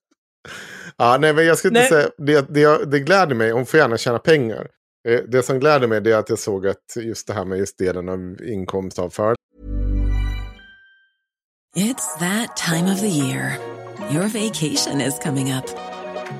[0.97, 2.03] Ja, nej, men jag skulle inte Nej.
[2.03, 4.67] säga, det, det, det gläder mig, hon får gärna tjäna pengar.
[5.07, 7.57] Eh, Det som gläder mig det är att jag såg att just det här med
[7.59, 9.35] just delen av inkomst av företag.
[11.75, 13.57] It's that time of the year.
[14.11, 15.65] Your vacation is coming up.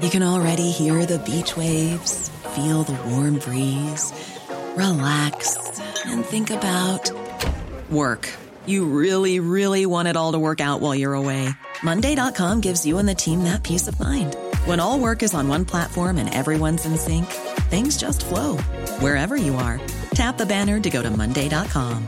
[0.01, 4.13] You can already hear the beach waves, feel the warm breeze,
[4.75, 5.57] relax,
[6.05, 7.11] and think about
[7.89, 8.29] work.
[8.65, 11.49] You really, really want it all to work out while you're away.
[11.83, 14.35] Monday.com gives you and the team that peace of mind.
[14.67, 17.25] When all work is on one platform and everyone's in sync,
[17.71, 18.57] things just flow
[18.99, 19.79] wherever you are.
[20.13, 22.05] Tap the banner to go to Monday.com.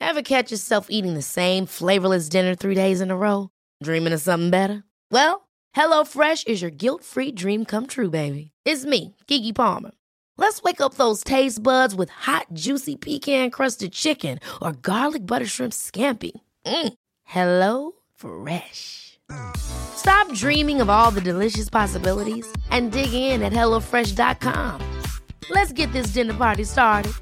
[0.00, 3.50] Ever catch yourself eating the same flavorless dinner three days in a row?
[3.82, 4.84] Dreaming of something better?
[5.10, 8.52] Well, HelloFresh is your guilt free dream come true, baby.
[8.64, 9.90] It's me, Gigi Palmer.
[10.38, 15.46] Let's wake up those taste buds with hot, juicy pecan crusted chicken or garlic butter
[15.46, 16.30] shrimp scampi.
[16.64, 16.94] Mm.
[17.24, 19.13] Hello Fresh.
[19.56, 24.80] Stop dreaming of all the delicious possibilities and dig in at HelloFresh.com.
[25.50, 27.12] Let's get this dinner party started.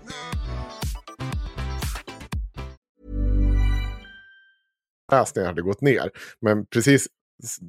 [5.13, 6.11] läsningen hade gått ner.
[6.41, 7.07] Men precis,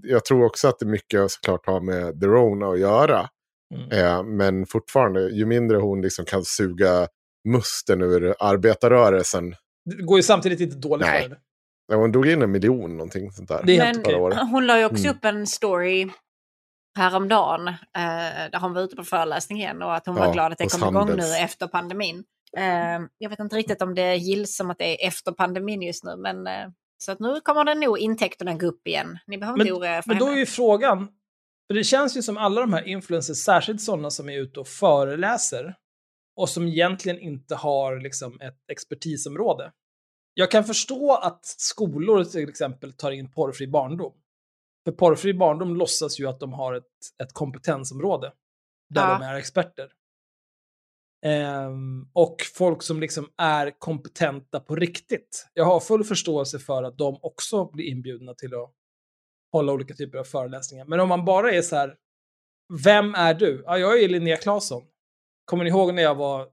[0.03, 3.29] jag tror också att det mycket såklart har med The Rona att göra.
[3.75, 3.91] Mm.
[3.91, 7.07] Eh, men fortfarande, ju mindre hon liksom kan suga
[7.49, 9.55] musten ur arbetarrörelsen.
[9.85, 11.21] Det går ju samtidigt inte dåligt Nej.
[11.21, 11.41] för henne.
[11.87, 13.63] Ja, hon drog in en miljon någonting sånt där.
[13.63, 14.39] Det är Men året.
[14.51, 15.15] hon la ju också Mm.
[15.15, 16.09] upp en story
[16.97, 17.73] häromdagen eh,
[18.51, 20.67] där hon var ute på föreläsning igen och att hon var Ja, glad att det
[20.71, 21.31] kom igång Handels.
[21.31, 22.23] nu efter pandemin.
[22.57, 26.03] Eh, jag vet inte riktigt om det gills som att det är efter pandemin just
[26.03, 26.67] nu men eh,
[26.97, 29.17] så att nu kommer det nog intäkterna gå upp igen.
[29.27, 30.39] Ni behöver Men, inte oroa er för men då är henne.
[30.39, 31.07] ju frågan,
[31.67, 34.67] för det känns ju som alla de här influencers, särskilt sådana som är ute och
[34.67, 35.75] föreläser
[36.35, 39.71] och som egentligen inte har liksom ett expertisområde.
[40.33, 44.13] Jag kan förstå att skolor till exempel tar in porrfri barndom.
[44.85, 46.83] För porrfri barndom låtsas ju att de har ett,
[47.23, 48.33] ett kompetensområde
[48.89, 49.17] där Ja.
[49.19, 49.91] de är experter.
[51.25, 55.47] Ehm, och folk som liksom är kompetenta på riktigt.
[55.53, 58.71] Jag har full förståelse för att de också blir inbjudna till att
[59.51, 60.85] hålla olika typer av föreläsningar.
[60.85, 61.95] Men om man bara är så här,
[62.83, 63.63] vem är du?
[63.65, 64.83] Ja, jag är Linnea Claesson.
[65.45, 66.47] Kommer ni ihåg när jag var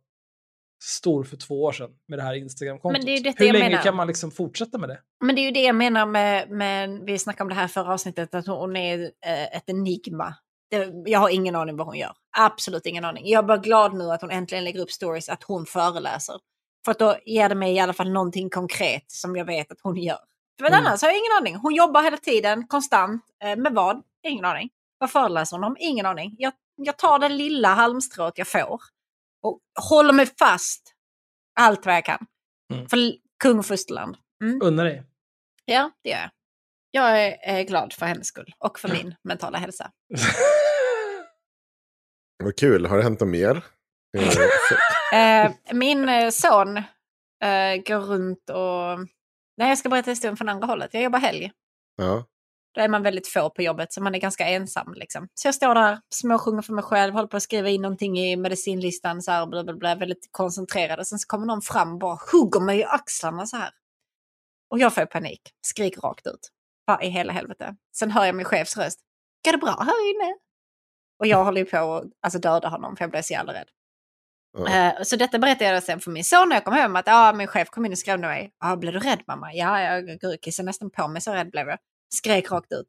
[0.82, 2.98] stor för två år sedan med det här Instagram-kontot?
[2.98, 3.82] Men det detta Hur länge menar.
[3.82, 4.98] kan man liksom fortsätta med det?
[5.24, 7.92] Men det är ju det jag menar med, med vi snackade om det här förra
[7.94, 10.34] avsnittet, att hon är eh, ett enigma.
[10.70, 12.12] Det, jag har ingen aning vad hon gör.
[12.38, 13.28] Absolut ingen aning.
[13.28, 16.34] Jag är bara glad nu att hon äntligen lägger upp stories att hon föreläser.
[16.84, 19.78] För att då ger det mig i alla fall någonting konkret som jag vet att
[19.82, 20.18] hon gör.
[20.60, 20.78] För Mm.
[20.80, 21.56] annars har jag ingen aning.
[21.56, 23.22] Hon jobbar hela tiden, konstant.
[23.44, 24.02] Eh, med vad?
[24.26, 24.68] Ingen aning.
[24.98, 25.76] Vad föreläser hon om?
[25.80, 26.34] Ingen aning.
[26.38, 28.80] Jag, jag tar det lilla halmstrået jag får.
[29.42, 29.60] Och
[29.90, 30.94] håller mig fast
[31.60, 32.26] allt vad jag kan.
[32.72, 32.88] Mm.
[32.88, 32.98] För
[33.42, 34.16] kung och fosterland.
[34.44, 34.60] Mm.
[34.62, 35.04] Unna dig.
[35.64, 36.30] Ja, det gör jag.
[36.90, 39.90] Jag är, är glad för hennes skull och för min mentala hälsa.
[42.44, 43.64] Vad kul, har det hänt något mer?
[45.12, 49.08] Eh, min eh, son eh, går runt och...
[49.56, 50.94] Nej, jag ska berätta historien från andra hållet.
[50.94, 51.52] Jag jobbar helg.
[51.96, 52.24] ja.
[52.74, 54.94] Då är man väldigt få på jobbet, så man är ganska ensam.
[54.94, 55.28] Liksom.
[55.34, 58.36] Så jag står där, småsjunger för mig själv, håller på att skriva in någonting i
[58.36, 60.98] medicinlistan, så här, bla, bla, bla, väldigt koncentrerad.
[60.98, 63.70] Och sen så kommer någon fram och bara hugger mig i axlarna så här.
[64.70, 66.48] Och jag får panik, skriker rakt ut.
[66.84, 67.76] Vad i hela helvete?
[67.96, 69.00] Sen hör jag min chefs röst.
[69.44, 70.34] Går det bra här inne?
[71.18, 73.68] Och jag håller ju på att alltså, döda honom, för jag blev så jävla rädd.
[74.68, 76.96] Eh, Så detta berättade jag sen för min son när jag kom hem.
[76.96, 78.52] Att ah, min chef kom in och skrev till mig.
[78.58, 79.54] Ah, blev du rädd mamma?
[79.54, 81.78] Ja, jag kissade nästan på mig, så rädd blev jag.
[82.14, 82.86] Skrek rakt ut.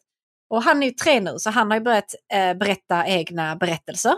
[0.50, 4.12] Och han är ju tre nu, så han har ju börjat eh, berätta egna berättelser.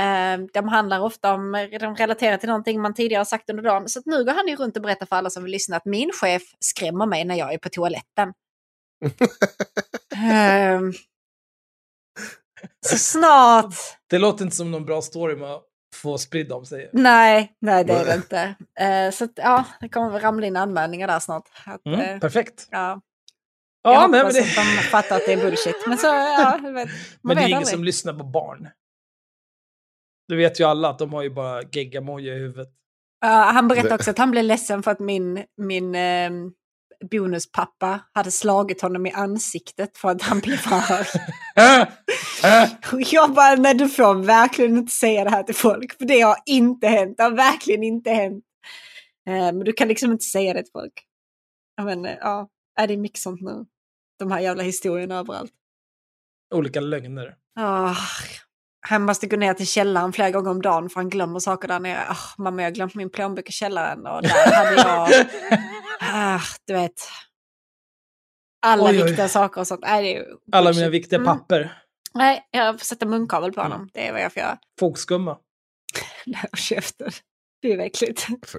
[0.00, 3.88] Eh, de handlar ofta om, de relaterar till någonting man tidigare har sagt under dagen.
[3.88, 6.10] Så nu går han ju runt och berättar för alla som vill lyssna att min
[6.20, 8.32] chef skrämmer mig när jag är på toaletten.
[10.16, 10.92] Ehm,
[12.86, 13.74] så snart
[14.10, 15.62] Det låter inte som någon bra story med att
[15.94, 16.90] få spridd om sig.
[16.92, 18.54] Nej, nej det är det inte.
[18.80, 21.48] Eh, så att, ja, det kommer ramla in anmälningar där snart.
[21.66, 22.68] Att, Mm, eh, perfekt.
[22.70, 23.00] ja,
[23.86, 25.76] Ja, jag nej, men hoppas det, att de fattar att det är bullshit.
[25.86, 26.86] Men så, ja, man men
[27.22, 27.74] det är vet ingen aldrig.
[27.74, 28.68] som lyssnar på barn.
[30.28, 32.68] Det vet ju alla att de har ju bara geggamoja i huvudet.
[33.20, 36.30] Ja, han berättade också att han blev ledsen för att min, min eh,
[37.10, 41.06] bonuspappa hade slagit honom i ansiktet för att han blev arg.
[42.92, 45.98] Och jag bara, nej du får verkligen inte säga det här till folk.
[45.98, 47.16] För det har inte hänt.
[47.16, 48.44] Det har verkligen inte hänt.
[49.28, 50.92] Eh, men du kan liksom inte säga det till folk.
[51.82, 53.66] Men ja, är det är mycket sånt nu.
[54.18, 55.52] De här jävla historierna överallt.
[56.54, 57.36] Olika lögner.
[57.58, 57.94] Ah,
[58.88, 61.80] han måste gå ner till källaren flera gånger om dagen för han glömmer saker där
[61.80, 62.04] nere.
[62.08, 65.26] Ah, mamma, jag har glömt min plånbok i källaren och där hade jag...
[66.00, 67.08] Ah, du vet.
[68.66, 69.04] Alla Oj, oj.
[69.06, 69.80] viktiga saker och sånt.
[69.82, 71.26] Nej, det är ju Alla mina viktiga Mm.
[71.38, 71.82] papper.
[72.14, 73.78] Nej, jag får sätta munkavel på honom.
[73.80, 73.90] Mm.
[73.92, 74.58] Det är vad jag får göra.
[74.80, 75.38] Fogskumma.
[76.26, 77.10] Nej, käften.
[77.62, 77.90] Det är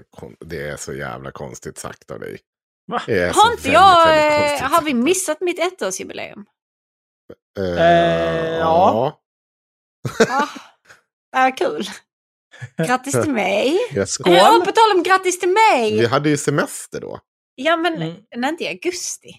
[0.10, 2.39] kon- Det är så jävla konstigt sagt av dig.
[2.91, 4.07] Har inte jag,
[4.55, 6.45] eh, har vi missat mitt ettårsjubileum?
[7.59, 9.19] Eh, Eh, ja.
[10.29, 10.47] Ah,
[11.38, 11.85] ah, kul.
[12.88, 13.77] Grattis till mig.
[13.95, 14.11] Yes.
[14.11, 14.33] Skål.
[14.33, 15.99] Ja, på tal om grattis till mig.
[15.99, 17.19] Vi hade ju semester då.
[17.55, 18.15] Ja, men Mm.
[18.35, 19.29] nej, inte i augusti.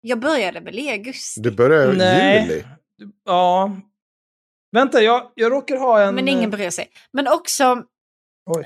[0.00, 1.40] Jag började väl i augusti.
[1.40, 2.42] Du började i Nej.
[2.42, 2.64] juli.
[3.24, 3.76] Ja.
[4.72, 6.14] Vänta, jag, jag råkar ha en...
[6.14, 6.90] Men ingen bryr sig.
[7.12, 7.82] Men också,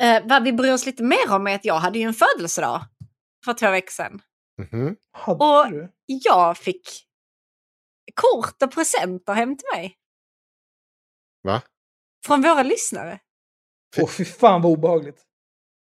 [0.00, 2.80] eh, vad vi bryr oss lite mer om är att jag hade ju en födelsedag
[3.44, 4.20] för två veckor sedan.
[4.58, 4.96] Mhm.
[5.12, 5.92] Hade Och- du?
[6.06, 6.88] Jag fick
[8.14, 9.94] kort och presenter hem till mig.
[11.42, 11.62] Va?
[12.26, 13.20] Från våra lyssnare.
[13.98, 15.22] Åh, fy fan vad obehagligt.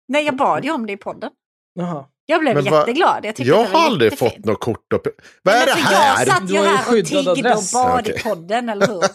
[0.09, 1.31] Nej, jag bad ju om det i podden.
[1.75, 2.07] Jaha.
[2.27, 3.25] Jag blev Men jätteglad.
[3.25, 4.35] Jag, Jag har aldrig jättefint.
[4.35, 4.93] fått något kort.
[4.93, 5.01] Och...
[5.43, 6.27] Vad är Men det alltså, här?
[6.27, 8.15] Jag satt ju här och tiggde och bad Okej.
[8.17, 9.03] i podden, eller hur?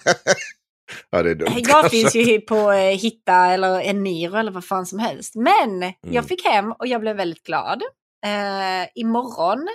[1.09, 1.51] Ja, det är dumt.
[1.55, 1.89] Jag kanske.
[1.89, 5.35] finns ju på eh, Hitta eller Eniro eller vad fan som helst.
[5.35, 5.93] Men Mm.
[6.01, 7.81] jag fick hem och jag blev väldigt glad.
[8.25, 9.67] Eh, imorgon,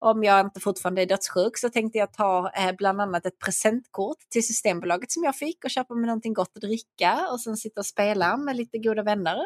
[0.00, 4.18] om jag inte fortfarande är dödssjuk, så tänkte jag ta eh, bland annat ett presentkort
[4.30, 7.80] till Systembolaget som jag fick och köpa mig någonting gott att dricka och sen sitta
[7.80, 9.38] och spela med lite goda vänner.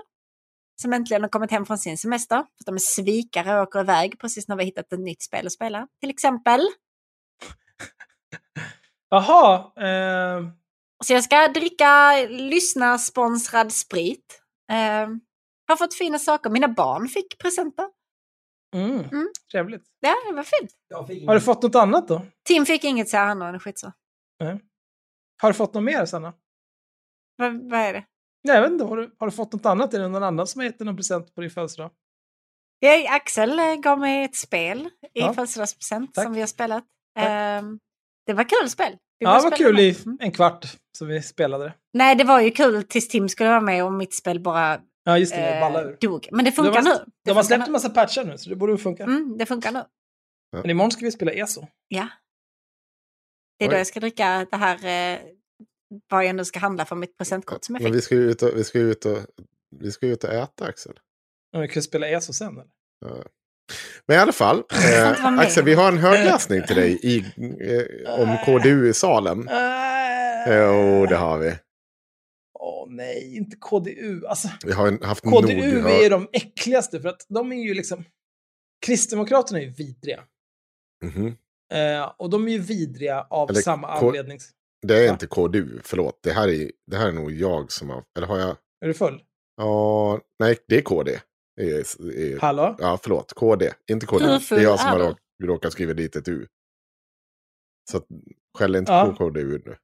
[0.83, 2.37] Som äntligen har kommit hem från sin semester.
[2.37, 5.53] För de är svikare och åker iväg precis när vi hittat ett nytt spel att
[5.53, 5.89] spela.
[6.01, 6.61] Till exempel.
[9.11, 9.57] Jaha.
[9.59, 10.43] Eh,
[11.05, 14.43] Så jag ska dricka lyssna sponsrad sprit.
[14.71, 15.09] Eh,
[15.69, 16.51] har fått fina saker.
[16.51, 17.87] Mina barn fick presenter.
[18.75, 19.29] Mm, Mm.
[19.53, 19.83] Trevligt.
[20.01, 20.71] Ja, det var fint.
[21.27, 22.23] Har du fått något annat då?
[22.49, 23.93] Tim fick inget så han har skit så.
[25.43, 26.33] Har du fått något mer, Sanna?
[27.37, 28.05] Vad, vad är det?
[28.45, 28.85] Nej, jag vet inte.
[28.85, 29.95] Har du, har du fått något annat?
[29.95, 31.91] Är det någon annan som har gett dig någon present på din födelsedag?
[32.79, 35.35] Jag, Axel eh, gav mig ett spel i Ja.
[35.35, 36.85] födelsedagspresent som vi har spelat.
[37.19, 37.79] Ehm,
[38.27, 38.93] det var kul spel.
[39.19, 40.07] Vi Ja, det var kul i med.
[40.07, 40.19] Mm.
[40.21, 40.67] en kvart
[40.99, 41.75] som vi spelade det.
[41.93, 45.19] Nej, det var ju kul tills Tim skulle vara med och mitt spel bara Ja,
[45.19, 45.55] just det.
[45.55, 45.97] eh, ballar ur.
[46.01, 46.29] dog.
[46.33, 46.91] Men det De funkar har, nu.
[46.91, 47.67] Det de har släppt nu.
[47.67, 49.03] en massa patchar nu, så det borde funka.
[49.03, 49.83] Mm, det funkar nu.
[50.53, 51.67] Men imorgon ska vi spela ESO.
[51.89, 52.09] Ja.
[53.59, 53.79] Det är då Oj.
[53.79, 54.75] jag ska dricka det här,
[55.15, 55.19] eh,
[56.11, 57.97] vad jag nu ska handla för mitt presentkort som jag Men fick.
[57.99, 59.19] vi ska ju ut och, vi ska ut och,
[59.81, 60.93] vi ska ut och äta, Axel.
[61.57, 62.53] Och vi kan spela ESO sen.
[62.53, 62.65] Eller?
[63.07, 63.23] Ja.
[64.07, 64.59] Men i alla fall,
[64.95, 65.25] eh.
[65.39, 67.19] Axel, vi har en högläsning till dig i,
[67.61, 69.49] eh, om KDU i Salem.
[69.49, 69.55] Äh.
[70.49, 71.55] Jo, det har vi.
[72.85, 74.27] Åh nej, inte KDU.
[74.27, 75.31] Alltså, Vi har en- haft KDU
[75.83, 78.05] Nord- är de äckligaste för att de är ju liksom...
[78.87, 80.25] Kristdemokraterna är ju vidriga.
[81.05, 81.27] Mhm.
[81.75, 84.39] Eh, och de är ju vidriga av Eller samma anledning.
[84.87, 85.13] Det är Va?
[85.13, 86.19] inte KDU, förlåt.
[86.23, 88.05] Det här, är, det här är nog jag som har...
[88.17, 88.57] Eller har jag...
[88.81, 89.23] Är du full?
[89.57, 91.21] Ja, nej, det är KD.
[91.57, 92.77] Det är, det är, Hallå?
[92.79, 93.33] ja, förlåt.
[93.33, 94.25] KD, inte KD.
[94.25, 96.47] Det är jag som har råkat skriva dit ett U.
[97.91, 98.07] Så att,
[98.59, 99.07] skäll inte Ja.
[99.07, 99.77] på KDU nu.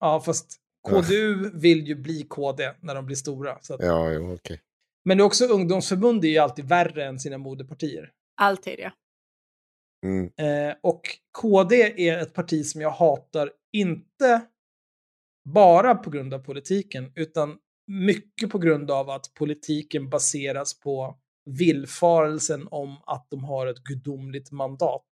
[0.00, 0.56] Ja, fast
[0.86, 3.58] KDU vill ju bli KD när de blir stora.
[3.60, 3.82] Så att...
[3.82, 4.60] Ja, jo, okej.
[5.04, 8.12] Men det är också ungdomsförbund är ju alltid värre än sina moderpartier.
[8.40, 8.90] Alltid ja.
[10.04, 10.30] Mm.
[10.36, 11.02] Eh, och
[11.40, 14.46] KD är ett parti som jag hatar, inte
[15.44, 21.18] bara på grund av politiken, utan mycket på grund av att politiken baseras på
[21.50, 25.06] villfarelsen om att de har ett gudomligt mandat.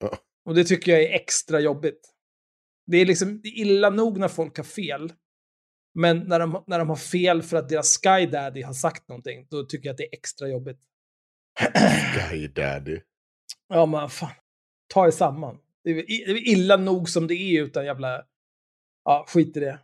[0.00, 0.18] Ja.
[0.44, 2.11] Och det tycker jag är extra jobbigt.
[2.92, 5.12] Det är liksom det är illa nog när folk har fel.
[5.94, 9.46] Men när de, när de har fel för att deras Sky Daddy har sagt någonting,
[9.50, 10.78] då tycker jag att det är extra jobbigt.
[12.14, 13.00] Guy Daddy.
[13.68, 14.30] Ja, men fan.
[14.94, 15.58] Ta er samman.
[15.84, 18.24] Det är, det är illa nog som det är utan jävla...
[19.04, 19.78] Ja, skit i det.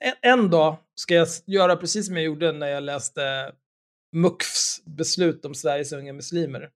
[0.00, 3.52] En, en dag ska jag göra precis som jag gjorde när jag läste
[4.12, 6.70] MUKFs beslut om Sveriges unga muslimer.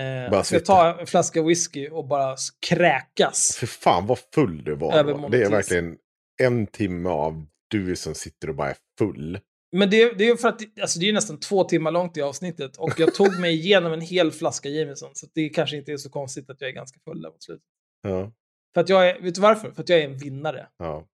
[0.00, 2.36] Eh, Bara ska ta en flaska whisky och bara
[2.66, 3.56] kräkas.
[3.56, 5.30] För fan vad full du var.
[5.30, 5.96] Det är verkligen
[6.42, 9.40] en timme av du som sitter och bara är full.
[9.76, 12.16] Men det, det är ju för att det- alltså det är nästan två timmar långt
[12.16, 15.92] i avsnittet och jag tog mig igenom en hel flaska Jameson så det kanske inte
[15.92, 17.64] är så konstigt att jag är ganska full där mot slutet.
[18.02, 18.32] Ja,
[18.74, 19.70] För att jag är, vet du varför?
[19.70, 20.68] För att jag är en vinnare.
[20.78, 21.06] ja.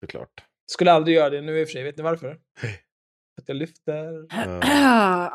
[0.00, 0.44] Såklart.
[0.72, 1.82] Skulle aldrig göra det nu i och för sig.
[1.82, 2.38] Vet ni varför?
[3.38, 4.26] Att jag lyfter.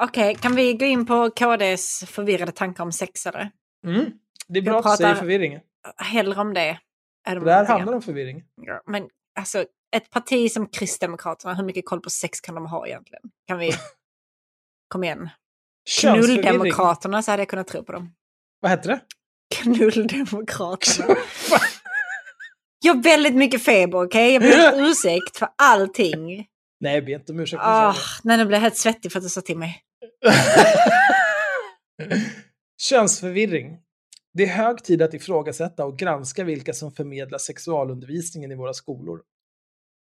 [0.08, 3.52] Okej, kan vi gå in på KDs förvirrade tankar om sex eller?
[3.88, 4.06] Mm.
[4.48, 5.60] Det är bra Jag att du säger pratar- förvirring.
[5.98, 6.80] Hellre om det.
[7.28, 8.44] Är det här handlar om förvirring.
[8.62, 12.88] Ja, Men alltså, ett parti som Kristdemokraterna, hur mycket koll på sex kan de ha
[12.88, 13.22] egentligen?
[13.48, 13.72] Kan vi...
[14.88, 15.30] Kom igen.
[16.02, 18.14] Knulldemokraterna så hade jag kunnat tro på dem.
[18.60, 19.00] Vad hette det?
[19.56, 21.16] Knulldemokraterna.
[22.82, 24.34] Jag har väldigt mycket feber, okej?
[24.34, 26.48] Jag ber om ursäkt för allting.
[26.80, 27.62] Nej, be inte om ursäkt.
[27.64, 29.82] Ah, nej, nu blir jag helt svettig för att du sa till mig.
[32.82, 33.80] Könsförvirring.
[34.34, 39.22] Det är hög tid att ifrågasätta och granska vilka som förmedlar sexualundervisningen i våra skolor.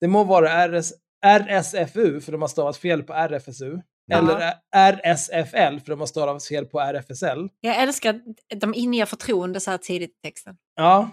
[0.01, 0.93] Det må vara RS,
[1.25, 3.81] RSFU för de har stavat fel på RFSU.
[4.07, 4.19] Ja.
[4.19, 4.55] Eller
[4.93, 7.49] RSFL för de har stavat fel på RFSL.
[7.61, 8.21] Jag älskar
[8.55, 10.57] att de inger förtroende så här tidigt i texten.
[10.75, 11.11] Ja.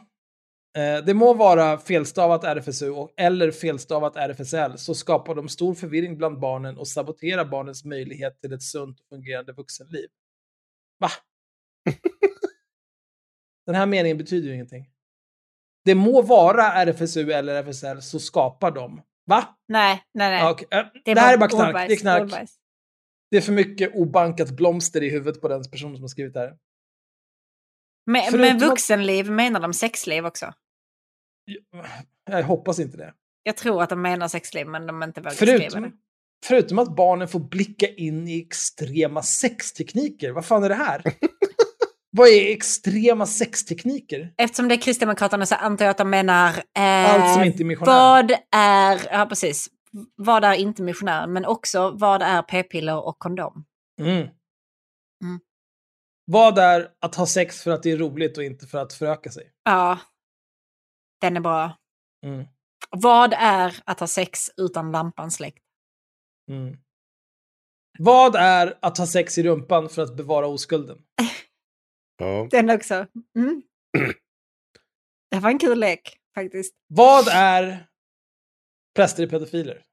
[0.77, 6.39] Eh, Det må vara felstavat RFSU eller felstavat RFSL så skapar de stor förvirring bland
[6.39, 10.07] barnen och saboterar barnens möjlighet till ett sunt och fungerande vuxenliv.
[10.99, 11.09] Va?
[13.65, 14.89] Den här meningen betyder ju ingenting.
[15.85, 19.01] Det må vara RFSU eller RFSL så skapar de.
[19.25, 19.57] Va?
[19.67, 20.51] Nej, nej, nej.
[20.51, 20.67] Okej.
[20.71, 21.87] Eh, Det, här är bara knark.
[21.87, 22.49] Det är knark.
[23.31, 26.39] Det är för mycket obankat blomster i huvudet på den personen som har skrivit det
[26.39, 26.57] här.
[28.05, 30.53] Men, men vuxenliv menar de sexliv också?
[32.29, 33.13] Jag hoppas inte det.
[33.43, 35.69] Jag tror att de menar sexliv men de inte vågar skriva det.
[35.69, 35.91] Förutom,
[36.45, 40.31] förutom att barnen får blicka in i extrema sextekniker.
[40.31, 41.03] Vad fan är det här?
[42.15, 44.33] Vad är extrema sextekniker?
[44.37, 46.49] Eftersom det är Kristdemokraterna så antar jag att de menar...
[46.49, 47.91] Eh, Allt som inte är missionär.
[47.91, 49.07] Vad är...
[49.11, 49.67] Ja, precis.
[50.15, 51.27] Vad är inte missionär?
[51.27, 53.65] Men också vad är p-piller och kondom?
[54.01, 54.17] Mm.
[54.17, 54.29] Mm.
[56.25, 59.31] Vad är att ha sex för att det är roligt och inte för att föröka
[59.31, 59.51] sig?
[59.63, 59.99] Ja,
[61.23, 61.77] den är bra.
[62.25, 62.45] Mm.
[62.89, 65.63] Vad är att ha sex utan lampan släckt?
[66.51, 66.77] Mm.
[67.99, 70.97] Vad är att ha sex i rumpan för att bevara oskulden?
[72.17, 72.47] Ja.
[72.51, 73.07] Den också.
[73.37, 73.63] Mm.
[75.31, 76.75] Det var en kul lek faktiskt.
[76.87, 77.87] Vad är
[78.95, 79.83] präster i pedofiler?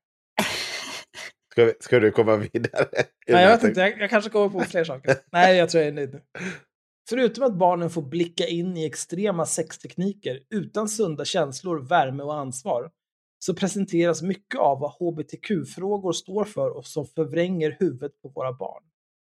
[1.53, 2.89] Ska, vi, ska du komma vidare?
[3.26, 5.16] Nej, jag vet inte, jag, jag kanske kommer på fler saker.
[5.33, 6.22] Nej, jag tror jag är nöjd nu.
[7.11, 12.91] Förutom att barnen får blicka in i extrema sextekniker utan sunda känslor, värme och ansvar
[13.39, 18.83] så presenteras mycket av vad hbtq-frågor står för och som förvränger huvudet på våra barn.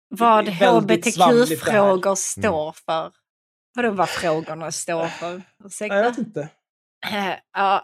[0.10, 3.12] Vad hbtq-frågor står för.
[3.76, 5.34] Vadå vad frågorna står för?
[5.34, 6.02] Nej, jag Ursäkta?
[6.02, 6.50] vet inte.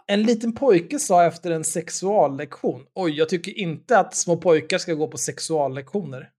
[0.07, 4.93] En liten pojke sa efter en sexuallektion, oj, jag tycker inte att små pojkar ska
[4.93, 6.29] gå på sexuallektioner.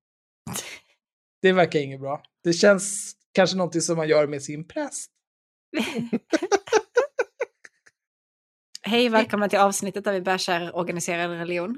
[1.42, 2.22] Det verkar inget bra.
[2.44, 5.10] Det känns kanske någonting som man gör med sin präst.
[8.82, 11.76] Hej, välkomna till avsnittet där vi bashar organiserad religion.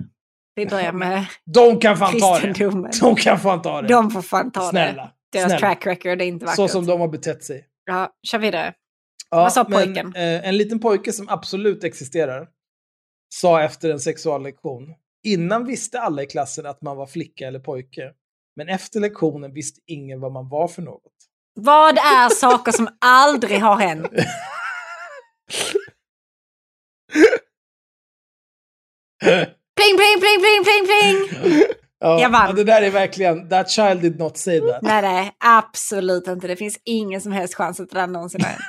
[0.55, 2.53] Vi börjar med De kan fan ta det.
[3.01, 3.89] De kan fan ta det.
[3.89, 5.03] De får fan ta Snälla.
[5.03, 5.11] det.
[5.39, 5.61] Deras snälla.
[5.61, 6.57] track record är inte vackert.
[6.57, 7.67] Så som de har betett sig.
[7.85, 8.75] Ja, kör vidare.
[9.31, 10.15] Ja, Vad sa men, pojken?
[10.17, 12.49] eh, en liten pojke som absolut existerar
[13.35, 14.95] sa efter en sexuallektion.
[15.25, 18.13] Innan visste alla i klassen att man var flicka eller pojke.
[18.57, 21.13] Men efter lektionen visste ingen vad man var för något.
[21.55, 24.09] Vad är saker som aldrig har hänt?
[29.77, 31.63] Pling, pling, pling, pling, pling, pling!
[31.99, 32.47] Ja, Jag vann.
[32.47, 34.83] ja, det där är verkligen, that child did not say that.
[34.83, 36.47] Nej, nej, absolut inte.
[36.47, 38.63] Det finns ingen som helst chans att det där någonsin har hänt.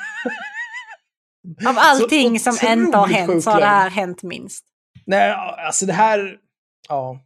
[1.67, 4.65] Av allting som inte har hänt så har det här hänt minst.
[5.05, 5.31] Nej,
[5.67, 6.36] alltså det här...
[6.89, 7.19] Ja.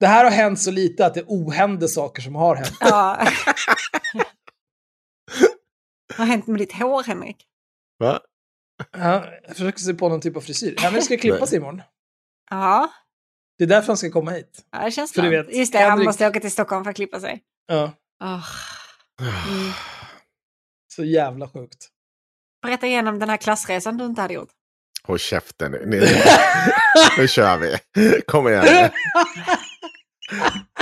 [0.00, 2.72] Det här har hänt så lite att det ohände saker som har hänt.
[2.80, 3.26] Ja.
[6.08, 7.36] Vad har hänt med ditt hår, Henrik?
[7.98, 8.20] Va?
[8.92, 10.76] Ja, jag försöker se på någon typ av frisyr.
[10.78, 11.82] Henrik ska klippa sig imorgon.
[12.50, 12.90] Ja,
[13.58, 14.64] Det är därför han ska komma hit.
[14.72, 15.48] ja det känns För du skönt.
[15.48, 17.42] vet, Just det, han Henrik- måste åka till Stockholm för att klippa sig.
[17.66, 17.92] Ja,
[18.24, 18.44] Åh.
[19.20, 19.34] Mm.
[20.94, 21.88] så jävla sjukt.
[22.62, 24.50] Berätta igenom den här klassresan du inte hade gjort.
[25.02, 25.86] Håll käften nu.
[25.86, 26.00] Nu,
[27.18, 27.76] nu kör vi.
[28.26, 28.64] Kom igen.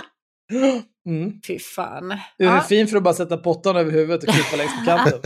[1.07, 1.41] Mm.
[1.47, 2.09] Fy fan.
[2.39, 2.61] Du är Ja.
[2.61, 5.21] fin för att bara sätta pottan över huvudet och klippa längs med kanten.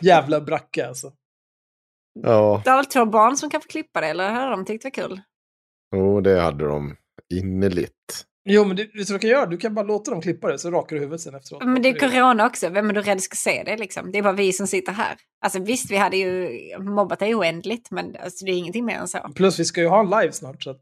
[0.00, 1.12] Jävla bracka alltså.
[2.22, 4.82] Ja, Du har väl två barn som kan få klippa det, eller har de tyckt
[4.82, 5.20] det var kul?
[5.96, 6.96] oh, det hade de
[7.34, 8.24] innerligt.
[8.48, 9.46] Jo, men du, vet du vad du kan göra?
[9.46, 11.64] Du kan bara låta dem klippa det så rakar du huvudet sen efteråt.
[11.64, 14.12] Men det är corona också, vem är du rädd ska se det liksom?
[14.12, 15.16] Det är bara vi som sitter här.
[15.44, 16.48] Alltså visst, vi hade ju
[16.78, 19.30] mobbat det oändligt, men alltså, det är ingenting mer än så.
[19.34, 20.80] Plus vi ska ju ha en live snart så att...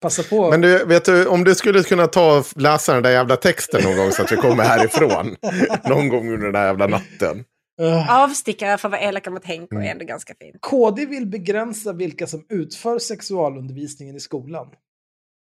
[0.00, 0.50] Passa på.
[0.50, 3.82] Men du, vet du, om du skulle kunna ta och läsa den där jävla texten
[3.84, 5.36] någon gång så att vi kommer härifrån.
[5.88, 7.44] någon gång under den där jävla natten.
[7.80, 8.22] Ugh.
[8.22, 9.90] Avstickare för att vara elaka mot Henk och är Mm.
[9.92, 10.56] ändå ganska fint.
[10.60, 14.66] KD vill begränsa vilka som utför sexualundervisningen i skolan.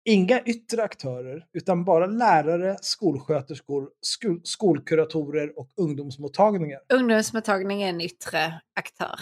[0.05, 6.79] Inga yttre aktörer, utan bara lärare, skolsköterskor, skol- skolkuratorer och ungdomsmottagningar.
[6.93, 9.19] Ungdomsmottagning är en yttre aktör.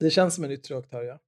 [0.00, 1.18] Det känns som en yttre aktör, ja.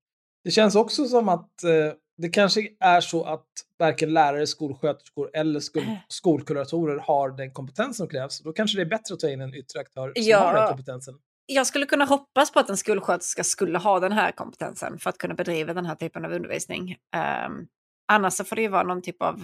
[0.45, 1.71] Det känns också som att eh,
[2.19, 3.47] det kanske är så att
[3.79, 8.41] varken lärare, skolsköterskor eller skol- skolkuratorer har den kompetens som krävs.
[8.43, 10.39] Då kanske det är bättre att ta in en yttre aktör som Ja.
[10.39, 11.15] har den kompetensen.
[11.47, 15.19] Jag skulle kunna hoppas på att en skolsköterska skulle ha den här kompetensen för att
[15.19, 16.97] kunna bedriva den här typen av undervisning.
[17.17, 17.67] Ehm,
[18.13, 19.41] annars så får det ju vara någon typ av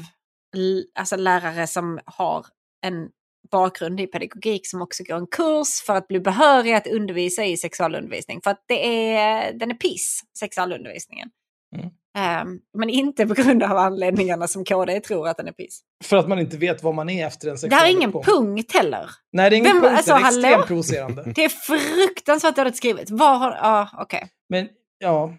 [0.95, 2.47] alltså lärare som har
[2.87, 3.09] en
[3.51, 7.57] bakgrund i pedagogik som också går en kurs för att bli behörig att undervisa i
[7.57, 8.41] sexualundervisning.
[8.45, 11.31] För att det är, den är piss, sexualundervisningen.
[11.77, 11.91] Mm.
[12.17, 15.81] Ehm, men inte på grund av anledningarna som KD tror att den är piss.
[16.05, 18.13] För att man inte vet vad man är efter en Det sexuell här är ingen
[18.13, 18.25] relation.
[18.47, 19.11] punkt heller.
[19.33, 19.95] Nej, det är ingen Vem- punkt.
[19.97, 20.39] alltså, det är hallå?
[20.49, 21.23] extremt provocerande.
[21.35, 23.11] Det är fruktansvärt dåligt skrivet.
[23.11, 23.51] Vad har...
[23.51, 24.29] Ja, okej.
[24.49, 25.35] Men ja,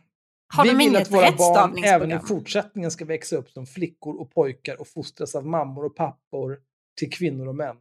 [0.54, 4.32] Har vi vill att våra barn även i fortsättningen ska växa upp som flickor och
[4.34, 6.58] pojkar och fostras av mammor och pappor
[7.00, 7.76] till kvinnor och män.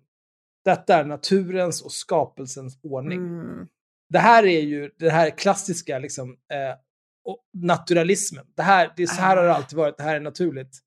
[0.65, 3.19] Detta är naturens och skapelsens ordning.
[3.19, 3.67] Mm.
[4.09, 6.77] Det här är ju det här klassiska liksom, eh,
[7.25, 8.47] och naturalismen.
[8.57, 10.79] Det, här, det är så här har det alltid varit, det här är naturligt.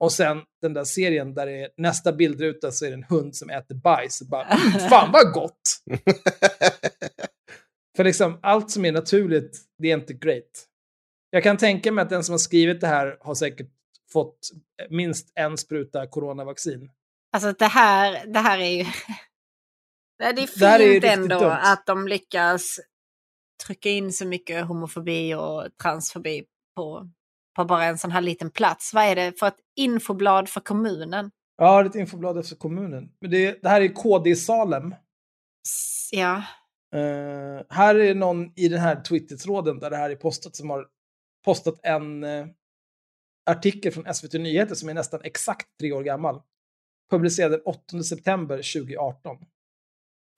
[0.00, 3.36] Och sen den där serien där det är nästa bildruta så är det en hund
[3.36, 4.20] som äter bajs.
[4.20, 5.60] Och bara, "Mm, fan vad gott!
[7.96, 10.68] För liksom allt som är naturligt, det är inte great.
[11.30, 13.68] Jag kan tänka mig att den som har skrivit det här har säkert
[14.12, 14.38] fått
[14.90, 16.90] minst en spruta coronavaccin.
[17.32, 18.84] Alltså det här, det här är ju...
[20.18, 21.50] Det är fint Det är ändå dumt.
[21.62, 22.80] att de lyckas
[23.66, 26.44] trycka in så mycket homofobi och transfobi
[26.76, 27.10] på,
[27.56, 28.94] på bara en sån här liten plats.
[28.94, 31.30] Vad är det för ett infoblad för kommunen?
[31.56, 33.12] Ja, det är ett infoblad efter kommunen.
[33.20, 34.94] Men det, det här är KD Salem.
[36.10, 36.42] Ja,
[36.94, 40.88] Eh, här är någon i den här Twitter-tråden där det här är postat som har
[41.44, 42.46] postat en eh,
[43.50, 46.42] artikel från SVT Nyheter som är nästan exakt tre år gammal.
[47.10, 49.36] Publicerad den 8 september 2018.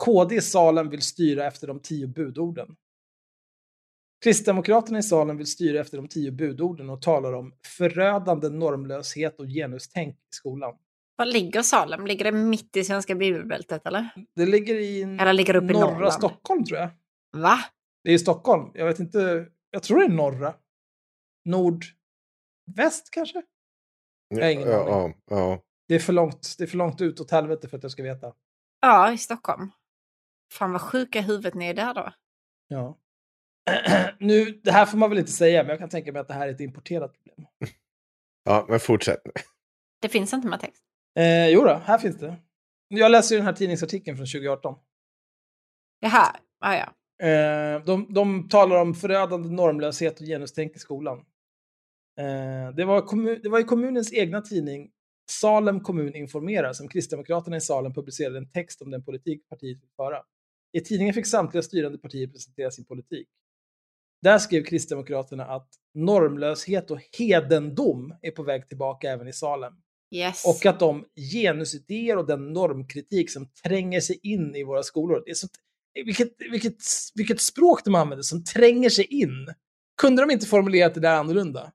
[0.04, 2.76] KD i Salem vill styra efter de tio budorden.
[4.24, 9.46] Kristdemokraterna i Salem vill styra efter de tio budorden och talar om förödande normlöshet och
[9.46, 10.74] genustänk i skolan.
[11.16, 12.06] var ligger Salem?
[12.06, 14.08] Ligger det mitt i svenska bibelbältet eller?
[14.34, 16.12] Det ligger i Eller ligger uppe i norra Norrland?
[16.12, 16.90] Stockholm tror jag.
[17.32, 17.58] Va?
[18.04, 18.70] Det är i Stockholm.
[18.74, 19.46] Jag vet inte.
[19.70, 20.54] Jag tror det är norra.
[21.44, 23.42] Nordväst kanske?
[24.28, 25.16] Jag har ingen ja, aning.
[25.30, 25.62] ja, ja.
[25.88, 28.02] Det är för långt, det är för långt ut åt helvete för att jag ska
[28.02, 28.32] veta.
[28.80, 29.70] Ja, i Stockholm.
[30.52, 32.12] Fan vad sjuka huvudet ni är där då.
[32.68, 32.98] Ja.
[34.18, 36.34] nu, det här får man väl inte säga, men jag kan tänka mig att det
[36.34, 37.46] här är ett importerat problem.
[38.44, 39.20] ja, men fortsätt.
[40.00, 40.82] Det finns inte med text.
[41.18, 42.36] Eh, jo då, här finns det.
[42.88, 44.74] Jag läser ju den här tidningsartikeln från 2018.
[46.00, 46.94] Jaha, ah, ja.
[47.26, 51.18] Eh, de, de talar om förödande normlöshet och genustänk i skolan.
[52.20, 54.90] Eh, det, var kommun, det var i kommunens egna tidning
[55.30, 59.90] Salem kommun informerar som Kristdemokraterna i Salem publicerade en text om den politik partiet vill
[59.96, 60.22] föra.
[60.72, 63.28] I tidningen fick samtliga styrande partier presentera sin politik.
[64.24, 69.72] Där skrev Kristdemokraterna att normlöshet och hedendom är på väg tillbaka även i Salem.
[70.14, 70.44] Yes.
[70.46, 75.22] Och att de genusidéer och den normkritik som tränger sig in i våra skolor.
[75.24, 75.52] Det är sånt,
[76.04, 76.76] vilket, vilket,
[77.14, 79.54] vilket språk de använder som tränger sig in.
[80.02, 81.72] Kunde de inte formulerat det där annorlunda?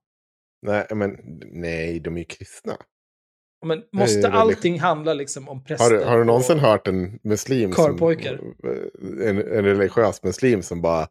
[0.61, 2.77] Nej, men nej, de är ju kristna.
[3.65, 5.89] Men måste ju allting handla liksom om Har präster?
[5.89, 8.39] du, har du någonsin hört en muslim, som, Körpojkar.
[9.21, 11.07] en, en religiös muslim som bara,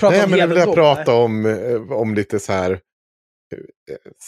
[0.00, 2.78] prata nej om men jag vill prata om, eh, om lite så här, eh,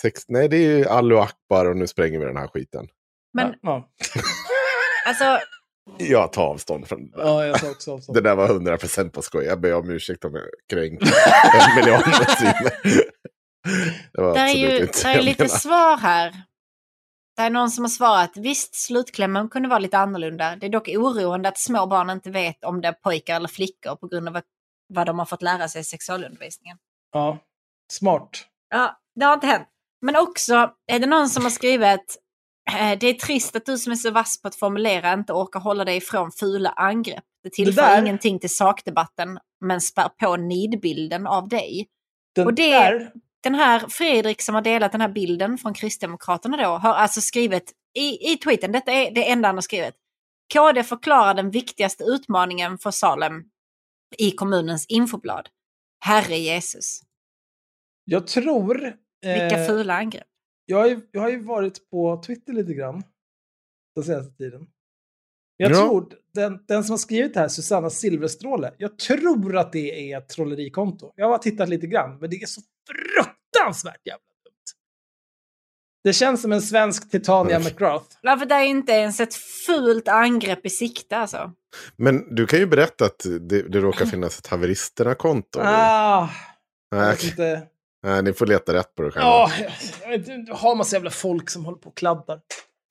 [0.03, 2.89] sex, nej det är ju Allahu Akbar och nu spränger vi den här skiten.
[3.35, 3.55] Men.
[3.63, 3.89] Ja,
[5.07, 5.39] alltså,
[5.99, 7.25] Jag tar avstånd från det där.
[7.25, 8.17] ja, jag tar också avstånd.
[8.19, 9.45] Det där var 100% på skoj.
[9.45, 11.07] Jag ber om ursäkt om jag kränker
[11.55, 12.73] en miljon muslimer.
[14.13, 16.33] Det var det är ju inte det är lite svar här.
[17.37, 20.57] Det är någon som har svarat, visst slutklämmen kunde vara lite annorlunda.
[20.57, 23.97] Det är dock oroande att små barn inte vet om det är pojkar eller flickor
[23.97, 24.45] på grund av att,
[24.95, 26.79] vad de har fått lära sig i sexualundervisningen.
[27.13, 27.39] Ja,
[27.93, 28.47] smart.
[28.71, 29.69] Ja, det har inte hänt.
[30.03, 32.19] Men också är det någon som har skrivit
[32.71, 35.61] eh, det är trist att du som är så vass på att formulera inte orkar
[35.61, 37.25] hålla dig ifrån fula angrepp.
[37.43, 41.89] Det tillför där- ingenting till sakdebatten men spär på nidbilden av dig.
[42.35, 43.13] Den Och det- där,
[43.43, 47.73] Den här Fredrik som har delat den här bilden från Kristdemokraterna då har alltså skrivit
[47.99, 49.95] i, i tweeten, detta är det enda han har skrivit.
[50.55, 53.43] KD förklarar den viktigaste utmaningen för Salem
[54.19, 55.49] i kommunens infoblad.
[56.05, 57.01] Herre Jesus,
[58.05, 58.75] jag tror...
[59.23, 60.27] vilka eh, fula angrepp.
[60.67, 63.03] jag, har ju, jag har ju varit på Twitter lite grann
[63.95, 64.67] den senaste tiden.
[65.57, 65.77] Jag Ja.
[65.77, 70.19] tror den, den som har skrivit det här, Susanna Silverstråle, jag tror att det är
[70.19, 71.13] ett trollerikonto.
[71.17, 72.61] Jag har tittat lite grann, men det är så
[72.91, 74.25] fruktansvärt jävla.
[76.05, 77.67] Det känns som en svensk Titania Mm.
[77.73, 78.07] McGrath.
[78.23, 81.53] Varför det är inte ens ett fult angrepp i sikte alltså.
[81.97, 85.61] Men du kan ju berätta att det, det råkar finnas ett haveristerna-konto.
[85.63, 86.29] Ah,
[86.95, 87.63] nej, inte.
[88.03, 89.29] nej, ni får leta rätt på det själva.
[89.29, 89.51] Ja.
[90.55, 92.41] Har massa jävla folk som håller på och kladdar.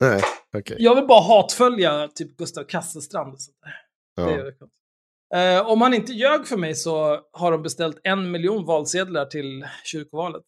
[0.00, 0.22] Nej,
[0.56, 0.76] okej.
[0.78, 4.26] Jag vill bara hatfölja typ Gustav Kasselstrand och sånt där.
[4.26, 4.66] Det Ja.
[5.34, 9.66] Eh, om han inte ljög för mig så har de beställt en miljon valsedlar till
[9.84, 10.42] kyrkovalet.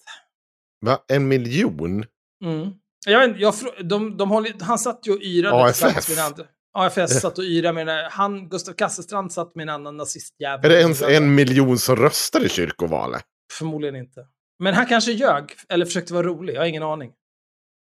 [0.87, 0.99] Va?
[1.09, 2.05] En miljon?
[2.45, 2.71] Mm.
[3.07, 3.55] Jag jag,
[3.85, 5.57] de, de håller, han satt ju och yrade
[6.27, 6.45] andra.
[6.73, 10.71] AFS satt och yrade med den här, han, Gustav Kasselstrand satt med en annan nazistjävel.
[10.71, 13.23] Är det ens en miljon som röstar i kyrkovalet?
[13.53, 14.27] Förmodligen inte.
[14.59, 17.13] Men han kanske ljög, eller försökte vara rolig, jag har ingen aning.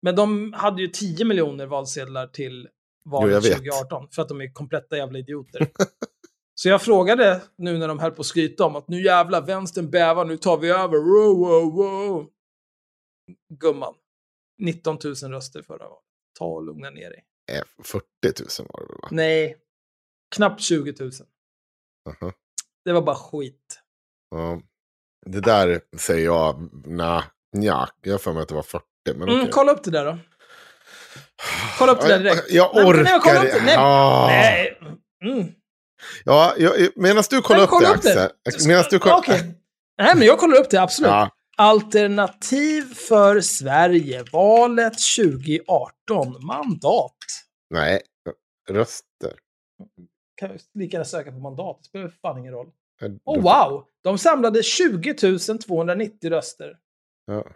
[0.01, 2.67] Men de hade ju 10 miljoner valsedlar till
[3.05, 3.57] valet jag vet.
[3.57, 5.67] 2018, för att de är kompletta jävla idioter.
[6.55, 9.89] Så jag frågade nu när de höll på att skryta om att nu jävlar, vänstern
[9.89, 12.27] bävar, nu tar vi över, wow, wow, wow.
[13.59, 13.93] Gumman,
[14.59, 16.03] 19 000 röster förra valet.
[16.39, 17.25] Ta och lugna ner dig.
[17.51, 18.05] Eh, 40
[18.59, 18.97] 000 var det väl?
[19.01, 19.07] Va?
[19.11, 19.57] Nej,
[20.35, 21.11] knappt 20 000.
[22.09, 22.33] Aha.
[22.85, 23.79] Det var bara skit.
[24.31, 24.61] Ja.
[25.25, 27.21] Det där säger jag, nej,
[27.57, 28.85] nja, jag har för mig att det var 40.
[29.15, 30.17] Men Mm, kolla upp det där då.
[31.77, 32.51] Kolla upp det där direkt.
[32.51, 33.63] Jag Nej, nej, orkar kolla upp det.
[33.65, 34.27] Nej, Ah.
[34.27, 34.79] nej.
[35.25, 35.47] Mm.
[36.23, 38.31] Ja, jag, medan du kollar Nej, upp kolla det, upp det.
[38.49, 38.67] Axel.
[38.67, 39.17] Medan du kollar...
[39.17, 39.55] Okej.
[39.97, 41.09] Nej, men jag kollar upp det, absolut.
[41.09, 41.29] Ja,
[41.61, 47.15] Alternativ för Sverige, valet 2018, mandat.
[47.69, 48.01] nej,
[48.69, 49.39] röster.
[50.35, 52.71] Kan jag lika gärna söka på mandat, det spelar fan ingen roll.
[53.25, 53.85] Oh wow!
[54.03, 55.13] De samlade 20
[55.65, 56.77] 290 röster.
[57.25, 57.47] Ja.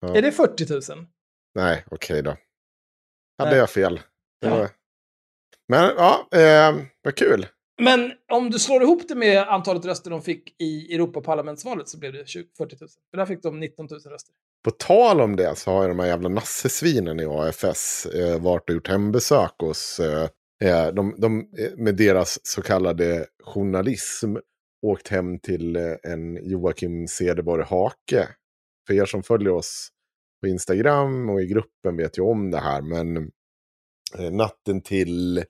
[0.00, 0.16] Ja.
[0.16, 1.06] Är det 40 000?
[1.54, 2.36] Nej, okej då.
[3.38, 3.58] Hade Nej.
[3.58, 4.00] jag fel?
[4.40, 4.70] Var...
[5.68, 7.46] Men ja, eh, vad kul.
[7.80, 12.12] Men om du slår ihop det med antalet röster de fick i Europaparlamentsvalet så blev
[12.12, 12.88] det 20, 40 000.
[13.10, 14.34] För där fick de 19 000 röster.
[14.64, 18.68] På tal om det så har ju de här jävla nassesvinen i AFS eh, varit
[18.68, 20.00] och gjort hembesök hos...
[20.00, 20.28] Eh,
[20.64, 24.36] eh de, de, eh, med deras så kallade journalism
[24.86, 28.28] åkt hem till eh, en Joakim Cederborg Hake.
[28.86, 29.88] För er som följer oss
[30.40, 32.82] på Instagram och i gruppen vet ju om det här.
[32.82, 33.30] Men
[34.30, 35.44] natten till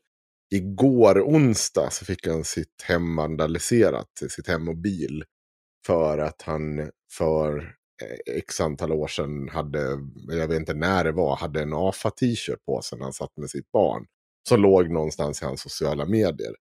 [0.53, 5.25] igår onsdag så fick han sitt hem vandaliserat, sitt hem och bil.
[5.87, 7.59] För att han för
[8.03, 9.99] eh, x antal år sedan hade,
[10.29, 13.51] jag vet inte när det var, hade en AFA-t-shirt på sig när han satt med
[13.51, 14.07] sitt barn.
[14.49, 16.55] Som låg någonstans i hans sociala medier.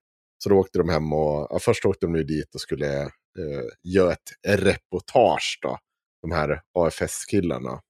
[0.43, 3.63] Så då åkte de hem och, ja, först åkte de ju dit och skulle eh,
[3.83, 5.77] göra ett reportage då.
[6.21, 7.81] De här AFS-killarna.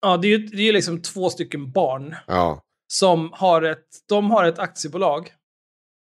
[0.00, 2.62] Ja, det är ju det är liksom två stycken barn Ja,
[2.92, 5.32] som har ett, de har ett aktiebolag.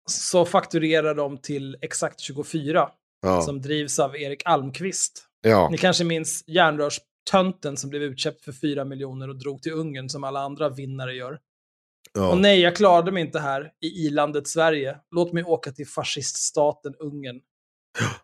[0.09, 2.89] Så fakturerar de till Exakt 24
[3.21, 5.25] ja, som drivs av Erik Almqvist.
[5.41, 10.09] ja, Ni kanske minns järnrörstönten som blev utköpt för 4 miljoner och drog till Ungern
[10.09, 11.39] som alla andra vinnare gör.
[12.13, 12.31] ja.
[12.31, 14.97] Och nej, jag klarade mig inte här i ilandet Sverige.
[15.15, 17.41] Låt mig åka till fasciststaten Ungern.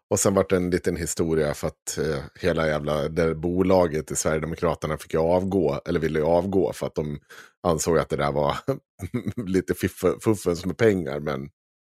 [0.09, 4.15] Och sen vart det en liten historia för att eh, hela jävla det bolaget i
[4.15, 7.19] Sverigedemokraterna fick ju avgå, eller ville ju avgå för att de
[7.67, 8.55] ansåg att det där var
[9.47, 9.73] lite
[10.21, 11.19] fuffens med pengar.
[11.19, 11.49] Men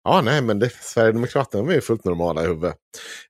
[0.04, 2.76] ja, nej, men det, Sverigedemokraterna var ju fullt normala i huvudet.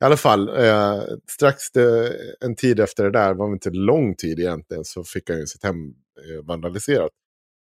[0.00, 4.14] I alla fall, eh, strax det, en tid efter det där, var det inte lång
[4.14, 7.10] tid egentligen, så fick han ju sitt hem eh, vandaliserat.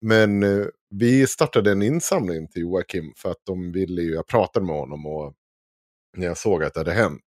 [0.01, 4.65] Men eh, vi startade en insamling till Joakim för att de ville ju, jag pratade
[4.65, 5.33] med honom och
[6.17, 7.21] när jag såg att det hade hänt.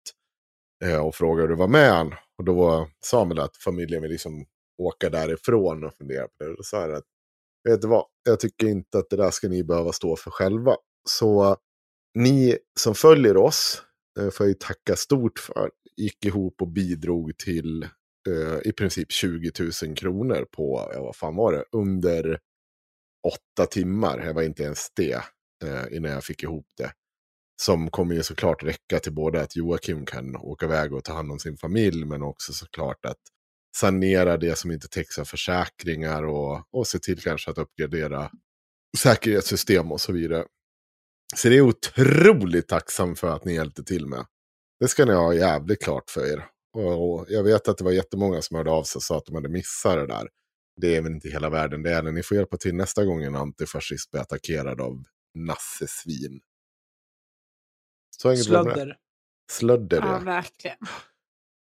[0.84, 2.14] Eh, och frågade hur det var med han.
[2.38, 4.46] Och då sa han väl att familjen vill liksom
[4.78, 6.56] åka därifrån och fundera på det.
[6.56, 7.04] Då sa jag att,
[7.68, 10.76] vet du vad, jag tycker inte att det där ska ni behöva stå för själva.
[11.08, 11.56] Så
[12.14, 13.82] ni som följer oss
[14.20, 15.70] eh, får jag ju tacka stort för.
[15.96, 17.82] Gick ihop och bidrog till
[18.28, 22.38] eh, i princip 20 000 kronor på, ja, vad fan var det, under
[23.26, 24.18] åtta timmar.
[24.26, 25.22] Jag var inte ens det
[25.64, 26.92] eh, innan jag fick ihop det.
[27.62, 31.32] Som kommer ju såklart räcka till både att Joakim kan åka iväg och ta hand
[31.32, 33.18] om sin familj, men också såklart att
[33.76, 38.30] sanera det som inte täcks av försäkringar och, och se till kanske att uppgradera
[38.98, 40.44] säkerhetssystem och så vidare.
[41.36, 44.26] Så det är otroligt tacksam för att ni hjälpte till med.
[44.80, 46.46] Det ska ni ha jävligt klart för er.
[46.76, 49.26] Och, och jag vet att det var jättemånga som hörde av sig och sa att
[49.26, 50.28] de hade missat det där.
[50.80, 52.02] Det är väl inte hela världen det är.
[52.02, 55.04] Ni får hjälpa till nästa gång en antifascist blir attackerad av
[55.34, 56.40] nassesvin.
[58.22, 58.36] Så.
[58.36, 58.96] Slödder.
[59.52, 60.18] Slödder, Ja, ja.
[60.18, 60.76] verkligen.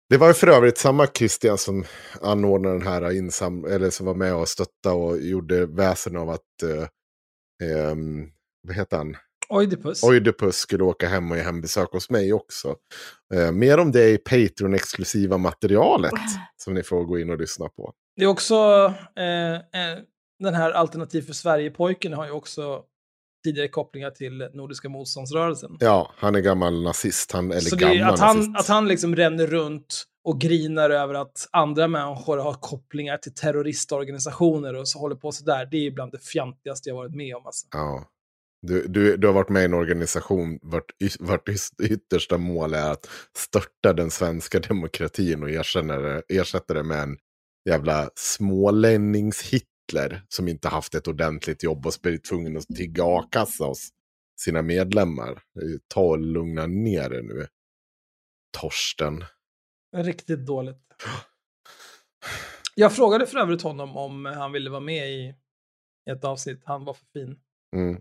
[0.09, 1.85] Det var ju för övrigt samma Christian som
[2.23, 6.63] anordnade den här insam eller som var med och stötta och gjorde väsen av att,
[6.63, 8.31] eh, ehm,
[8.67, 9.17] vad heter han,
[9.49, 10.03] Oidipus.
[10.03, 12.77] Oidipus skulle åka hem och ge hembesök hos mig också.
[13.35, 16.13] Eh, mer om det i Patreon-exklusiva materialet
[16.57, 17.93] som ni får gå in och lyssna på.
[18.17, 18.55] Det är också,
[19.17, 19.99] eh, eh,
[20.39, 22.83] den här Alternativ för Sverige-pojken har ju också
[23.45, 25.77] tidigare kopplingar till Nordiska motståndsrörelsen.
[25.81, 28.59] Ja, han är gammal nazist, han, eller Så det är, gammal att, han, nazist.
[28.59, 34.75] att han liksom ränner runt och grinar över att andra människor har kopplingar till terroristorganisationer
[34.75, 37.47] och så håller på sådär, det är bland det fjantigaste jag varit med om.
[37.47, 37.67] Alltså.
[37.71, 38.05] Ja.
[38.67, 41.49] Du, du, du har varit med i en organisation vart, vart
[41.83, 47.17] yttersta mål är att störta den svenska demokratin och erkänna det, ersätta det med en
[47.71, 49.53] jävla smålännings
[49.91, 53.89] Hitler som inte haft ett ordentligt jobb och blivit tvungen att tigga a-kassa hos
[54.41, 55.43] sina medlemmar.
[55.89, 57.47] Ta och lugna ner er nu.
[58.59, 59.25] Torsten.
[59.97, 60.77] Riktigt dåligt.
[62.75, 65.35] Jag frågade för övrigt honom om han ville vara med i
[66.11, 66.63] ett avsnitt.
[66.65, 67.41] Han var för fin.
[67.77, 68.01] Mm.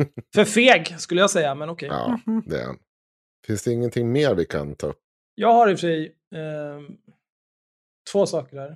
[0.34, 1.88] För feg skulle jag säga, men okej.
[1.88, 2.78] Ja, det är han.
[3.46, 5.00] Finns det ingenting mer vi kan ta upp?
[5.34, 6.80] Jag har i och för sig eh,
[8.12, 8.70] två saker här.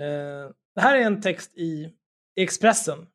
[0.00, 1.92] Eh, det här är en text i
[2.36, 3.06] Expressen,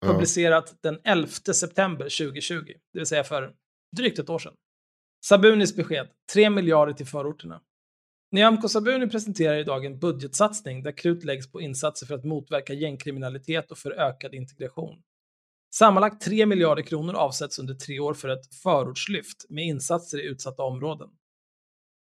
[0.00, 0.12] Ja.
[0.12, 3.54] publicerat den 11 september 2020, det vill säga för
[3.96, 4.54] drygt ett år sedan.
[5.24, 7.60] Sabunis besked, 3 miljarder till förorterna.
[8.32, 13.70] Nyamko Sabuni presenterar idag en budgetsatsning där krut läggs på insatser för att motverka gängkriminalitet
[13.70, 15.02] och för ökad integration.
[15.74, 20.62] Sammanlagt 3 miljarder kronor avsätts under tre år för ett förortslyft med insatser i utsatta
[20.62, 21.08] områden.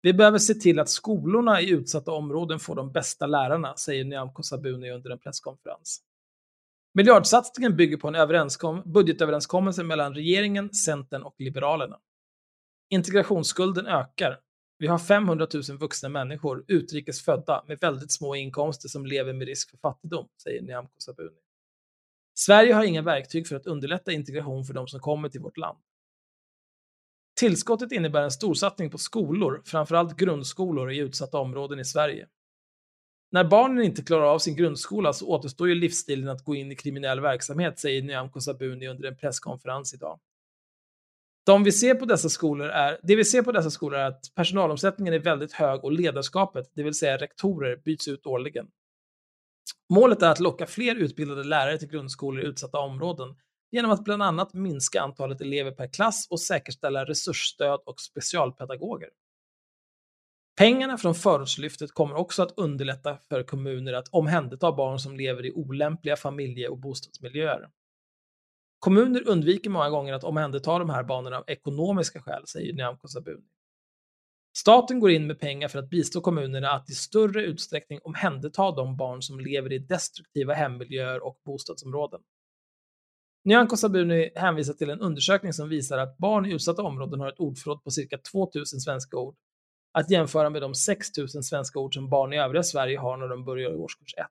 [0.04, 4.42] Vi behöver se till att skolorna i utsatta områden får de bästa lärarna, säger Nyamko
[4.42, 6.02] Sabuni under en presskonferens.
[6.94, 11.98] Miljardsatsningen bygger på en överenskom- budgetöverenskommelse mellan regeringen, Centern och Liberalerna.
[12.88, 14.40] Integrationsskulden ökar.
[14.78, 19.46] Vi har 500 000 vuxna människor, utrikes födda, med väldigt små inkomster som lever med
[19.46, 21.40] risk för fattigdom, säger Nyamko Sabuni.
[22.34, 25.78] Sverige har inga verktyg för att underlätta integration för de som kommer till vårt land.
[27.34, 32.28] Tillskottet innebär en storsatsning på skolor, framförallt grundskolor i utsatta områden i Sverige.
[33.30, 36.76] När barnen inte klarar av sin grundskola så återstår ju livsstilen att gå in i
[36.76, 40.20] kriminell verksamhet, säger Nyamko Sabuni under en presskonferens idag.
[41.46, 44.32] De vi ser på dessa skolor är, det vi ser på dessa skolor är att
[44.34, 48.66] personalomsättningen är väldigt hög och ledarskapet, det vill säga rektorer, byts ut årligen.
[49.92, 53.36] Målet är att locka fler utbildade lärare till grundskolor i utsatta områden
[53.74, 59.08] genom att bland annat minska antalet elever per klass och säkerställa resursstöd och specialpedagoger.
[60.56, 65.52] Pengarna från förortslyftet kommer också att underlätta för kommuner att omhänderta barn som lever i
[65.52, 67.68] olämpliga familje och bostadsmiljöer.
[68.78, 73.48] Kommuner undviker många gånger att omhänderta de här barnen av ekonomiska skäl, säger Nyamko Sabuni.
[74.56, 78.96] Staten går in med pengar för att bistå kommunerna att i större utsträckning omhänderta de
[78.96, 82.20] barn som lever i destruktiva hemmiljöer och bostadsområden.
[83.44, 87.40] Nyamko Sabuni hänvisar till en undersökning som visar att barn i utsatta områden har ett
[87.40, 89.36] ordförråd på cirka 2000 svenska ord,
[89.92, 93.44] att jämföra med de 6000 svenska ord som barn i övriga Sverige har när de
[93.44, 94.26] börjar i årskurs 1.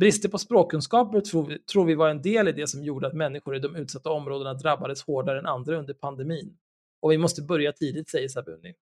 [0.00, 3.14] Brister på språkkunskaper tror vi, tror vi var en del i det som gjorde att
[3.14, 6.56] människor i de utsatta områdena drabbades hårdare än andra under pandemin.
[7.00, 8.74] Och vi måste börja tidigt, säger Sabuni.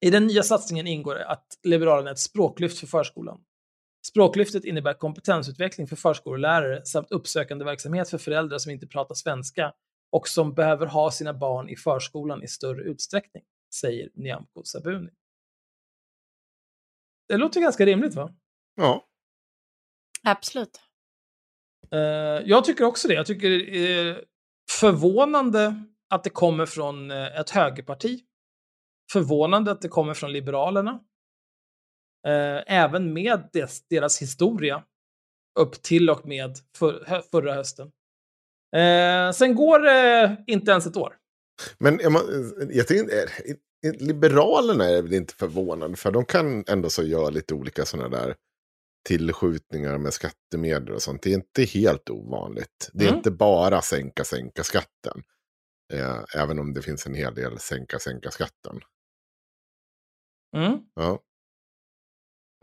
[0.00, 3.44] I den nya satsningen ingår att Liberalerna ett språklyft för förskolan.
[4.06, 9.72] Språklyftet innebär kompetensutveckling för förskollärare samt uppsökande verksamhet för föräldrar som inte pratar svenska
[10.12, 13.42] och som behöver ha sina barn i förskolan i större utsträckning,
[13.74, 15.10] säger Nyamko Sabuni.
[17.28, 18.34] Det låter ganska rimligt, va?
[18.74, 19.06] Ja.
[20.22, 20.80] Absolut.
[21.90, 21.98] Eh,
[22.44, 23.14] jag tycker också det.
[23.14, 24.24] Jag tycker det är
[24.70, 25.74] förvånande
[26.08, 28.20] att det kommer från eh, ett högerparti.
[29.12, 31.00] Förvånande att det kommer från Liberalerna.
[32.26, 34.84] Eh, även med des, deras historia
[35.58, 37.90] upp till och med för, förra hösten.
[38.76, 41.16] Eh, sen går det inte ens ett år.
[41.78, 42.22] Men man,
[42.70, 43.28] jag tycker, är,
[43.98, 48.36] Liberalerna är väl inte förvånande, för de kan ändå så göra lite olika sådana där
[49.08, 51.22] tillskjutningar med skattemedel och sånt.
[51.22, 52.90] Det är inte helt ovanligt.
[52.92, 53.16] Det är Mm.
[53.18, 55.22] inte bara sänka, sänka skatten.
[55.92, 58.80] Eh, även om det finns en hel del sänka, sänka skatten.
[60.56, 60.78] Mm.
[60.94, 61.18] Ja.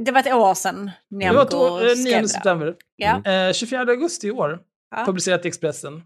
[0.04, 2.28] Det var ett år sedan Det var ett år, eh, 9 skrev det.
[2.30, 2.76] september.
[2.96, 3.26] Ja.
[3.26, 4.60] Eh, 24 augusti i år,
[4.96, 5.04] Ja.
[5.06, 6.04] publicerat i Expressen.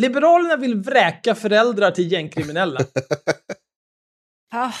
[0.00, 2.80] Liberalerna vill vräka föräldrar till gängkriminella.
[4.52, 4.72] Ah,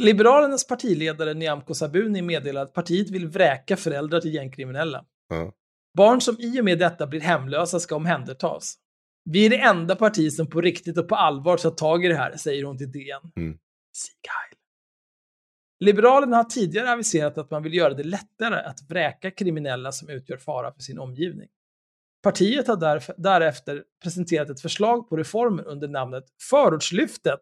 [0.00, 5.04] Liberalernas partiledare Nyamko Sabuni meddelar att partiet vill vräka föräldrar till gängkriminella.
[5.28, 5.52] Ja.
[5.98, 8.74] Barn som i och med detta blir hemlösa ska omhändertas.
[9.30, 12.14] Vi är det enda parti som på riktigt och på allvar tar tag i det
[12.14, 13.32] här, säger hon till DN.
[13.36, 13.58] Mm.
[13.96, 14.56] Sieg Heil.
[15.82, 20.36] Liberalerna har tidigare aviserat att man vill göra det lättare att vräka kriminella som utgör
[20.36, 21.48] fara för sin omgivning.
[22.22, 27.40] Partiet har därf- därefter presenterat ett förslag på reformer under namnet Förortslyftet,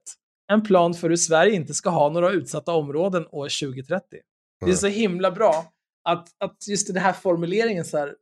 [0.52, 4.18] en plan för hur Sverige inte ska ha några utsatta områden år 2030.
[4.64, 5.72] Det är så himla bra
[6.04, 8.14] att, att just den här formuleringen så här,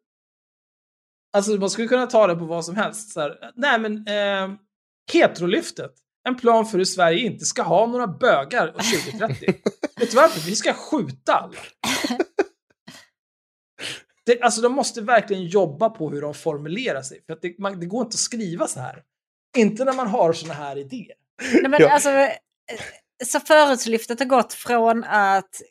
[1.33, 3.13] Alltså man skulle kunna ta det på vad som helst.
[3.13, 4.57] Så här, nej men, eh,
[5.13, 5.93] heterolyftet.
[6.29, 9.47] En plan för hur Sverige inte ska ha några bögar år 2030.
[10.01, 10.41] Vet du varför?
[10.41, 11.59] Vi ska skjuta alla.
[14.27, 17.23] Det, alltså de måste verkligen jobba på hur de formulerar sig.
[17.27, 19.03] För att det, man, det går inte att skriva så här.
[19.57, 21.15] Inte när man har såna här idéer.
[21.53, 21.91] Nej, men Ja.
[21.91, 22.31] alltså, eh,
[23.25, 25.63] så förortslyftet har gått från att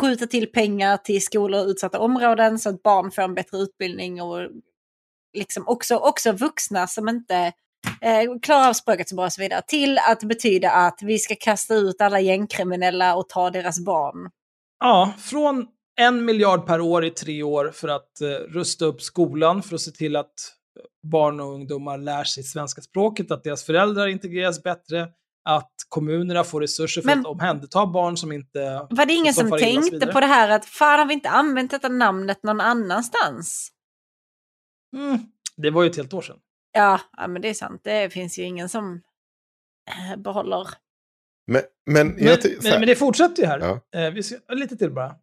[0.00, 4.22] skjuta till pengar till skolor i utsatta områden så att barn får en bättre utbildning
[4.22, 4.48] och
[5.36, 7.52] liksom också, också vuxna som inte
[8.00, 9.62] eh, klarar av språket så bra och så vidare.
[9.66, 14.30] Till att betyda att vi ska kasta ut alla gängkriminella och ta deras barn.
[14.80, 15.66] Ja, från
[16.00, 19.80] en miljard per år i tre år för att eh, rusta upp skolan, för att
[19.80, 20.34] se till att
[21.02, 25.08] barn och ungdomar lär sig svenska språket, att deras föräldrar integreras bättre,
[25.48, 28.86] att kommunerna får resurser för Men- att omhänderta barn som inte...
[28.90, 31.88] Var det ingen som tänkte på det här att fan har vi inte använt detta
[31.88, 33.72] namnet någon annanstans?
[34.96, 35.18] Mm,
[35.56, 36.36] det var ju ett helt år sedan.
[36.76, 37.80] Ja, ja men det är sant.
[37.84, 39.02] Det finns ju ingen som
[39.90, 40.68] eh, behåller...
[41.46, 43.58] Men, men, Men, men, men det fortsätter ju här.
[43.60, 44.00] Ja.
[44.00, 45.16] Eh, vi ska, lite till bara.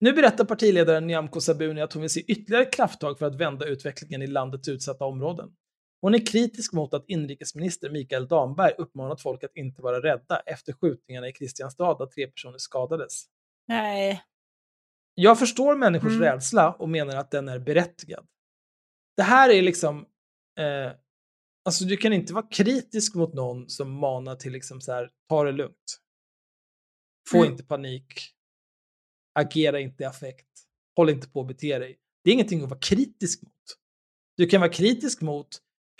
[0.00, 4.22] Nu berättar partiledaren Nyamko Sabuni att hon vill se ytterligare krafttag för att vända utvecklingen
[4.22, 5.48] i landets utsatta områden.
[6.00, 10.72] Hon är kritisk mot att inrikesminister Mikael Damberg uppmanat folk att inte vara rädda efter
[10.72, 13.24] skjutningarna i Kristianstad där tre personer skadades.
[13.68, 14.22] Nej.
[15.14, 16.22] Jag förstår människors Mm.
[16.22, 18.26] rädsla och menar att den är berättigad.
[19.16, 20.06] Det här är liksom,
[20.58, 20.92] eh,
[21.64, 25.44] alltså du kan inte vara kritisk mot någon som manar till liksom så här, ta
[25.44, 26.00] det lugnt.
[27.30, 27.50] Få Mm.
[27.50, 28.32] inte panik.
[29.34, 30.46] Agera inte i affekt.
[30.96, 31.98] Håll inte på att bete dig.
[32.24, 33.52] Det är ingenting att vara kritisk mot.
[34.36, 35.48] Du kan vara kritisk mot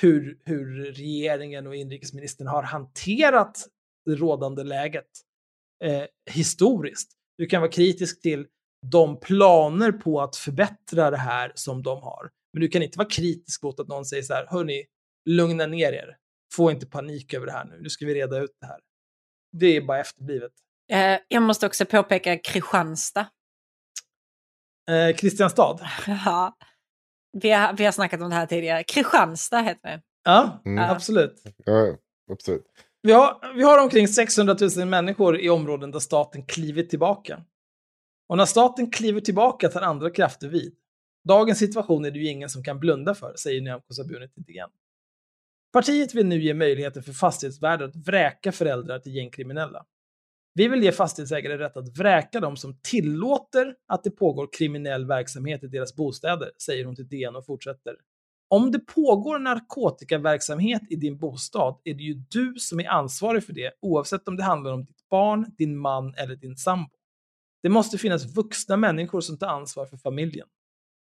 [0.02, 3.58] hur, hur regeringen och inrikesministern har hanterat
[4.04, 5.08] det rådande läget
[5.84, 7.12] eh, historiskt.
[7.38, 8.46] Du kan vara kritisk till
[8.86, 12.30] de planer på att förbättra det här som de har.
[12.56, 14.84] Men du kan inte vara kritisk mot att någon säger så här, hörni,
[15.28, 16.16] lugna ner er.
[16.52, 18.80] Få inte panik över det här nu, nu ska vi reda ut det här.
[19.52, 20.52] Det är bara efterblivet.
[20.92, 23.26] Eh, jag måste också påpeka Kristianstad.
[24.90, 25.78] Eh, Kristianstad.
[26.06, 26.56] Ja.
[27.32, 28.84] Vi har, vi har snackat om det här tidigare.
[28.84, 30.02] Kristianstad heter det.
[30.24, 30.90] Ja, Mm.
[30.90, 31.42] absolut.
[31.64, 31.96] ja,
[32.32, 32.64] absolut.
[33.02, 37.42] Vi har, vi har omkring 600 000 människor i områden där staten klivit tillbaka.
[38.28, 40.74] Och när staten kliver tillbaka tar andra krafter vid.
[41.28, 44.68] Dagens situation är det ju ingen som kan blunda för, säger Nyamko Sabuni till DN.
[45.72, 49.84] Partiet vill nu ge möjligheter för fastighetsvärdar att vräka föräldrar till gängkriminella.
[50.54, 55.64] Vi vill ge fastighetsägare rätt att vräka dem som tillåter att det pågår kriminell verksamhet
[55.64, 57.96] i deras bostäder, säger hon till DN och fortsätter.
[58.48, 63.52] Om det pågår narkotikaverksamhet i din bostad är det ju du som är ansvarig för
[63.52, 66.90] det, oavsett om det handlar om ditt barn, din man eller din sambo.
[67.62, 70.46] Det måste finnas vuxna människor som tar ansvar för familjen.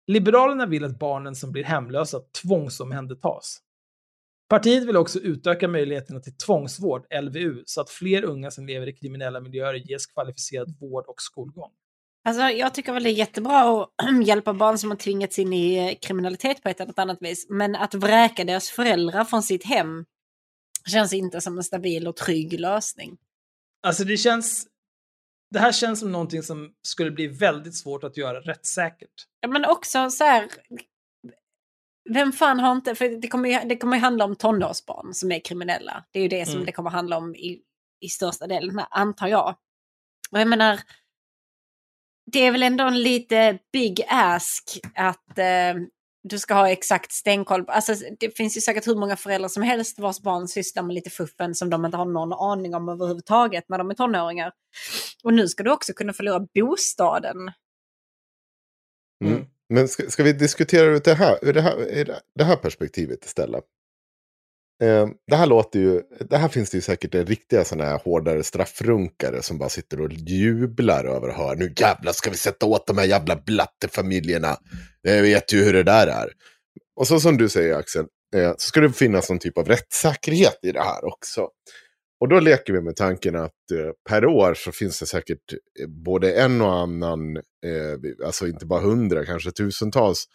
[0.07, 3.61] Liberalerna vill att barnen som blir hemlösa tvångsomhändertas.
[4.49, 8.93] Partiet vill också utöka möjligheterna till tvångsvård, LVU, så att fler unga som lever i
[8.93, 11.71] kriminella miljöer ges kvalificerad vård och skolgång.
[12.27, 13.89] Alltså, jag tycker väl det är jättebra att
[14.27, 17.45] hjälpa barn som har tvingats in i eh, kriminalitet på ett eller annat vis.
[17.49, 20.05] Men att vräka deras föräldrar från sitt hem
[20.91, 23.17] känns inte som en stabil och trygg lösning.
[23.83, 24.67] Alltså det känns...
[25.49, 29.13] Det här känns som någonting som skulle bli väldigt svårt att göra rättssäkert.
[29.39, 30.47] Ja, Men också så här...
[32.09, 32.95] Vem fan har inte...
[32.95, 36.05] För det kommer, ju, det kommer ju handla om tonårsbarn som är kriminella.
[36.11, 36.65] Det är ju det som Mm.
[36.65, 37.61] det kommer handla om i,
[38.01, 39.55] i största delen, antar jag.
[40.31, 40.79] Och jag menar...
[42.31, 45.75] Det är väl ändå en lite big ask att eh,
[46.27, 47.65] du ska ha exakt stenkoll.
[47.67, 51.09] Alltså, det finns ju säkert hur många föräldrar som helst vars barn sysslar med lite
[51.09, 54.51] fuffen som de inte har någon aning om överhuvudtaget när de är tonåringar.
[55.23, 57.37] Och nu ska du också kunna förlora bostaden.
[59.23, 59.33] Mm.
[59.33, 59.45] Mm.
[59.69, 63.25] Men ska, ska vi diskutera ur det här, ur det här, ur det här perspektivet
[63.25, 63.63] istället?
[64.83, 67.99] Eh, det här låter ju, det här finns det ju säkert en riktiga sådana här
[67.99, 72.65] hårdare straffrunkare som bara sitter och jublar över att höra nu jävlar ska vi sätta
[72.65, 74.57] åt de här jävla blattefamiljerna.
[75.01, 76.29] Jag vet ju hur det där är.
[76.95, 78.05] Och så som du säger Axel,
[78.35, 81.47] eh, så ska det finnas någon typ av rättssäkerhet i det här också.
[82.19, 85.87] Och då leker vi med tanken att eh, per år så finns det säkert eh,
[85.87, 90.25] både en och annan, eh, alltså inte bara hundra, kanske tusentals.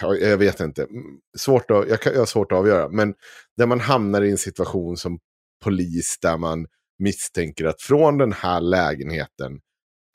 [0.00, 1.04] Jag vet inte, mm,
[1.38, 2.88] svårt att, jag, kan, jag har svårt att avgöra.
[2.88, 3.14] Men
[3.56, 5.18] där man hamnar i en situation som
[5.64, 6.66] polis där man
[6.98, 9.60] misstänker att från den här lägenheten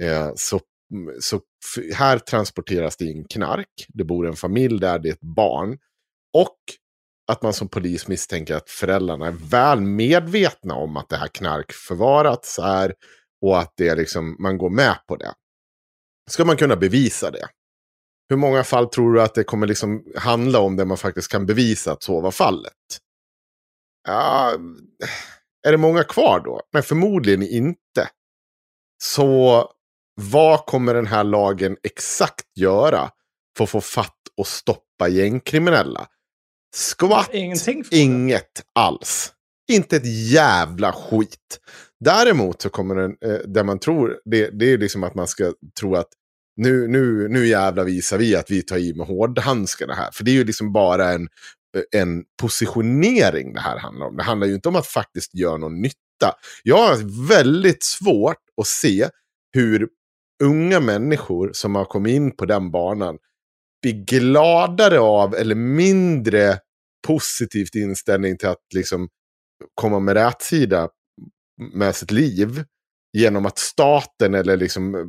[0.04, 0.60] eh, så,
[0.94, 1.42] mm, så
[1.94, 3.86] här transporteras det in knark.
[3.88, 5.78] Det bor en familj där, det är ett barn.
[6.38, 6.58] Och
[7.32, 11.72] att man som polis misstänker att föräldrarna är väl medvetna om att det här knark
[11.72, 12.94] förvarats här
[13.42, 15.34] och att det är liksom, man går med på det.
[16.30, 17.48] Ska man kunna bevisa det?
[18.32, 21.46] Hur många fall tror du att det kommer liksom handla om där man faktiskt kan
[21.46, 22.74] bevisa att så var fallet?
[24.08, 24.54] Ja,
[25.68, 26.62] är det många kvar då?
[26.74, 28.10] Men förmodligen inte.
[29.04, 29.70] Så
[30.22, 33.12] vad kommer den här lagen exakt göra
[33.58, 36.08] för att få fatt och stoppa gängkriminella?
[36.76, 37.30] Skvatt.
[37.92, 39.34] Inget alls.
[39.72, 41.60] Inte ett jävla skit.
[42.00, 45.54] Däremot så kommer den, eh, där man tror, det, det är liksom att man ska
[45.80, 46.10] tro att
[46.58, 50.10] nu, nu, nu jävlar visar vi att vi tar i med hårdhandskarna här.
[50.14, 51.28] För det är ju liksom bara en,
[51.92, 54.18] en positionering det här handlar om.
[54.18, 56.36] Det handlar ju inte om att faktiskt göra någon nytta.
[56.64, 59.10] Jag har väldigt svårt att se
[59.54, 59.88] hur
[60.44, 63.18] unga människor som har kommit in på den banan
[63.82, 66.60] blir gladare av eller mindre
[67.08, 69.10] positivt inställning till att liksom
[69.74, 70.90] komma med rätsida
[71.74, 72.64] med sitt liv
[73.14, 75.02] genom att staten eller liksom, eh,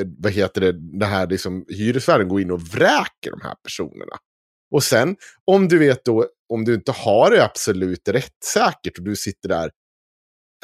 [0.00, 4.16] eh, vad heter det, det här liksom, hyresvärden går in och vräker de här personerna.
[4.74, 9.16] Och sen, om du vet då, om du inte har det absolut rättssäkert och du
[9.16, 9.70] sitter där,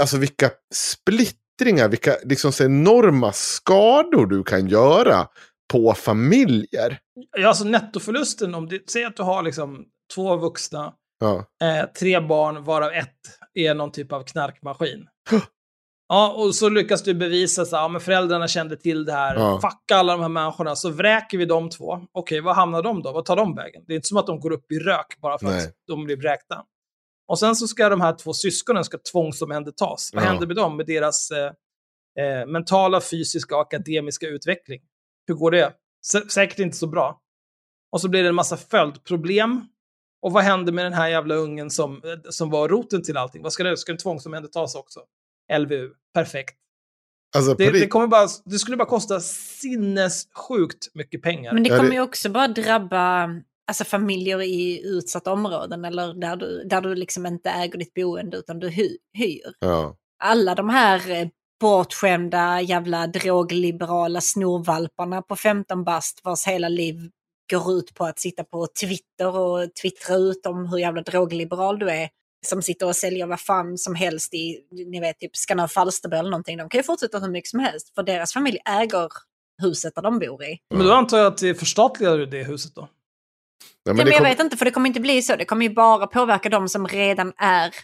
[0.01, 5.27] alltså vilka splittringar, vilka liksom så enorma skador du kan göra
[5.73, 6.99] på familjer.
[7.39, 11.45] Ja, alltså nettoförlusten, om du säger att du har liksom två vuxna, Ja.
[11.63, 13.15] eh, tre barn, varav ett
[13.55, 15.07] är någon typ av knarkmaskin.
[16.09, 19.35] Ja, och så lyckas du bevisa att ja, men föräldrarna kände till det här.
[19.37, 19.61] Ja.
[19.61, 22.01] Fuck alla de här människorna, så vräker vi de två.
[22.13, 23.13] Okej, vad hamnar de då?
[23.13, 23.85] Vad tar de vägen?
[23.87, 25.67] Det är inte som att de går upp i rök bara för Nej.
[25.67, 26.65] att de blir vräkta.
[27.29, 30.11] Och sen så ska de här två syskonen ska tvångsomhändertas.
[30.15, 30.29] Vad Ja.
[30.29, 30.77] händer med dem?
[30.77, 31.53] Med deras eh,
[32.25, 34.81] eh, mentala, fysiska och akademiska utveckling?
[35.27, 35.73] Hur går det?
[36.15, 37.21] Sä- säkert inte så bra.
[37.93, 39.61] Och så blir det en massa följdproblem.
[40.23, 43.43] Och vad händer med den här jävla ungen som, eh, som var roten till allting?
[43.43, 43.77] Vad ska det?
[43.77, 45.01] Ska den tvångsomhändertas också?
[45.59, 45.91] LVU.
[46.15, 46.57] Perfekt.
[47.37, 51.53] Alltså, Det, det, kommer bara, det skulle bara kosta sinnessjukt mycket pengar.
[51.53, 53.31] Men det kommer ju också bara drabba
[53.69, 58.37] alltså, familjer i utsatta områden eller där du, där du liksom inte äger ditt boende
[58.37, 59.55] utan du hy, hyr.
[59.59, 59.97] ja.
[60.25, 61.29] Alla de här eh,
[61.61, 67.11] bortskämda jävla drogliberala snorvalparna på 15 bast vars hela liv
[67.51, 71.91] går ut på att sitta på Twitter och twittra ut om hur jävla drogliberal du
[71.91, 72.09] är.
[72.47, 76.31] Som sitter och säljer vad fan som helst i, ni vet, typ Skanör Falsterbo eller
[76.31, 76.57] någonting.
[76.59, 79.09] De kan ju fortsätta hur mycket som helst för deras familj äger
[79.63, 80.59] huset där de bor i.
[80.75, 82.81] Men då antar jag att det förstatligar det huset då.
[82.81, 82.89] Ja,
[83.83, 85.37] Ja, men men det jag kom- vet inte, för det kommer inte bli så.
[85.37, 87.75] Det kommer ju bara påverka de som redan är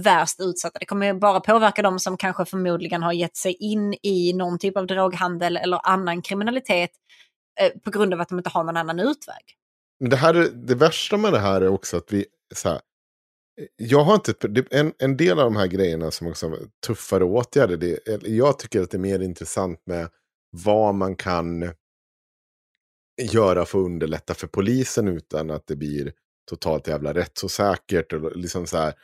[0.00, 0.78] värst utsatta.
[0.78, 4.58] Det kommer ju bara påverka de som kanske förmodligen har gett sig in i någon
[4.58, 6.90] typ av droghandel eller annan kriminalitet
[7.60, 9.42] eh, på grund av att de inte har någon annan utväg.
[10.00, 12.24] Men det, här, är- det värsta med det här är också att vi...
[12.54, 12.80] Så här,
[13.76, 14.34] jag har inte...
[14.70, 17.76] En, en del av de här grejerna som också är tuffare åtgärder.
[17.76, 20.08] Det, jag tycker att det är mer intressant med
[20.50, 21.72] vad man kan
[23.22, 26.12] göra för att underlätta för polisen utan att det blir
[26.50, 28.12] totalt jävla rättsosäkert.
[28.12, 28.94] Och liksom så här,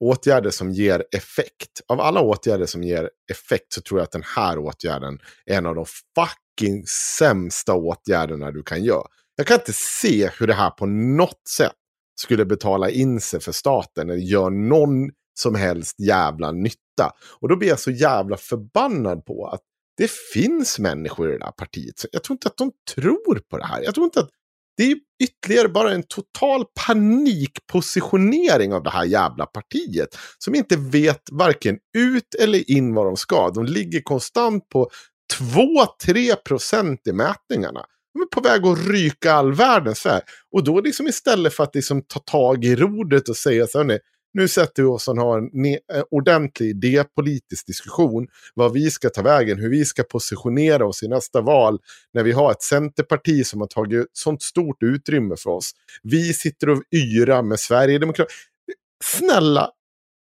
[0.00, 1.80] åtgärder som ger effekt.
[1.86, 5.66] Av alla åtgärder som ger effekt så tror jag att den här åtgärden är en
[5.66, 6.86] av de fucking
[7.18, 9.06] sämsta åtgärderna du kan göra.
[9.36, 11.72] Jag kan inte se hur det här på något sätt
[12.16, 17.12] skulle betala in sig för staten eller gör någon som helst jävla nytta.
[17.40, 19.60] Och då blir jag så jävla förbannad på att
[19.96, 21.98] det finns människor i det här partiet.
[21.98, 23.82] Så jag tror inte att de tror på det här.
[23.82, 24.30] Jag tror inte att
[24.76, 30.08] det är ytterligare bara en total panikpositionering av det här jävla partiet.
[30.38, 33.50] Som inte vet varken ut eller in vad de ska.
[33.50, 34.90] De ligger konstant på
[36.04, 37.84] 2-3 procent i mätningarna.
[38.22, 40.22] Är på väg att ryka all världen så här.
[40.52, 44.00] Och då liksom istället för att liksom ta tag i rodret och säga så här,
[44.36, 48.26] nu sätter vi oss och har en eh, ordentlig idépolitisk diskussion.
[48.54, 51.78] Vad vi ska ta vägen, hur vi ska positionera oss i nästa val.
[52.14, 55.70] När vi har ett centerparti som har tagit sånt stort utrymme för oss.
[56.02, 58.34] Vi sitter och yrar med Sverigedemokraterna.
[59.04, 59.70] Snälla,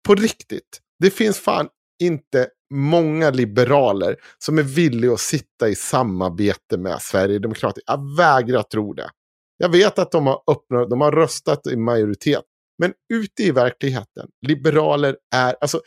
[0.07, 0.79] på riktigt.
[0.99, 1.67] Det finns fan
[1.99, 7.83] inte många liberaler som är villiga att sitta i samarbete med Sverigedemokraterna.
[7.85, 9.09] Jag vägrar tro det.
[9.57, 12.43] Jag vet att de har, öppnat, de har röstat i majoritet.
[12.77, 15.55] Men ute i verkligheten, liberaler är...
[15.61, 15.81] Alltså,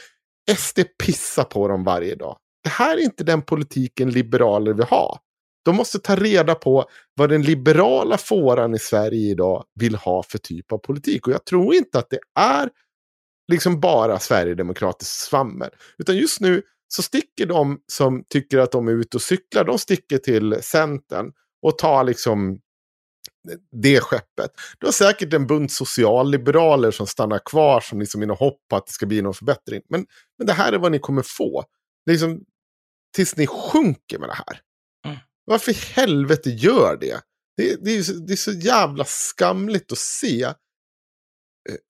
[0.57, 2.37] SD pissar på dem varje dag.
[2.65, 5.19] Det här är inte den politiken liberaler vill ha.
[5.65, 6.85] De måste ta reda på
[7.15, 11.27] vad den liberala fåran i Sverige idag vill ha för typ av politik.
[11.27, 12.71] Och jag tror inte att det är
[13.53, 15.71] liksom bara Sverigedemokratiskt svammel.
[15.99, 16.63] Utan just nu
[16.94, 21.32] så sticker de som tycker att de är ute och cyklar, de sticker till Centern
[21.62, 22.60] och tar liksom
[23.82, 24.51] det skeppet.
[24.78, 28.77] Du har säkert en bunt socialliberaler som stannar kvar som liksom i något hopp på
[28.77, 29.82] att det ska bli någon förbättring.
[29.89, 30.06] Men,
[30.39, 31.64] men det här är vad ni kommer få.
[32.10, 32.40] Liksom,
[33.16, 34.60] tills ni sjunker med det här.
[35.06, 35.19] Mm.
[35.44, 37.20] Varför i helvete gör det?
[37.56, 40.52] Det, det, är, så- det är så jävla skamligt att se eh,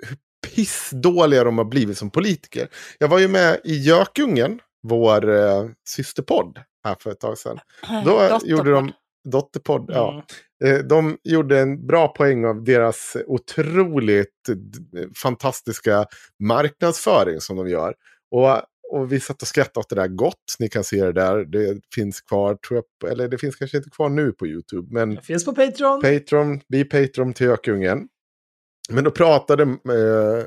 [0.08, 0.16] hur
[0.54, 2.68] pissdåliga de har blivit som politiker.
[2.98, 7.58] Jag var ju med i Gökungen, vår eh, systerpodd, här för ett tag sedan.
[8.04, 8.92] Då gjorde de
[9.24, 10.24] Dotterpodd, ja.
[10.64, 10.76] Mm.
[10.76, 14.48] Eh, De gjorde en bra poäng av deras otroligt
[15.22, 16.06] fantastiska
[16.38, 17.94] marknadsföring som de gör.
[18.30, 18.48] Och,
[18.90, 20.54] och vi satt och skrattade åt det där gott.
[20.58, 21.44] Ni kan se det där.
[21.44, 24.88] Det finns kvar, tror jag, eller det finns kanske inte kvar nu på YouTube.
[24.94, 26.00] Men Det finns på Patreon.
[26.02, 28.08] Patreon, bli Patreon till Gökungen.
[28.90, 30.46] Men då pratade eh,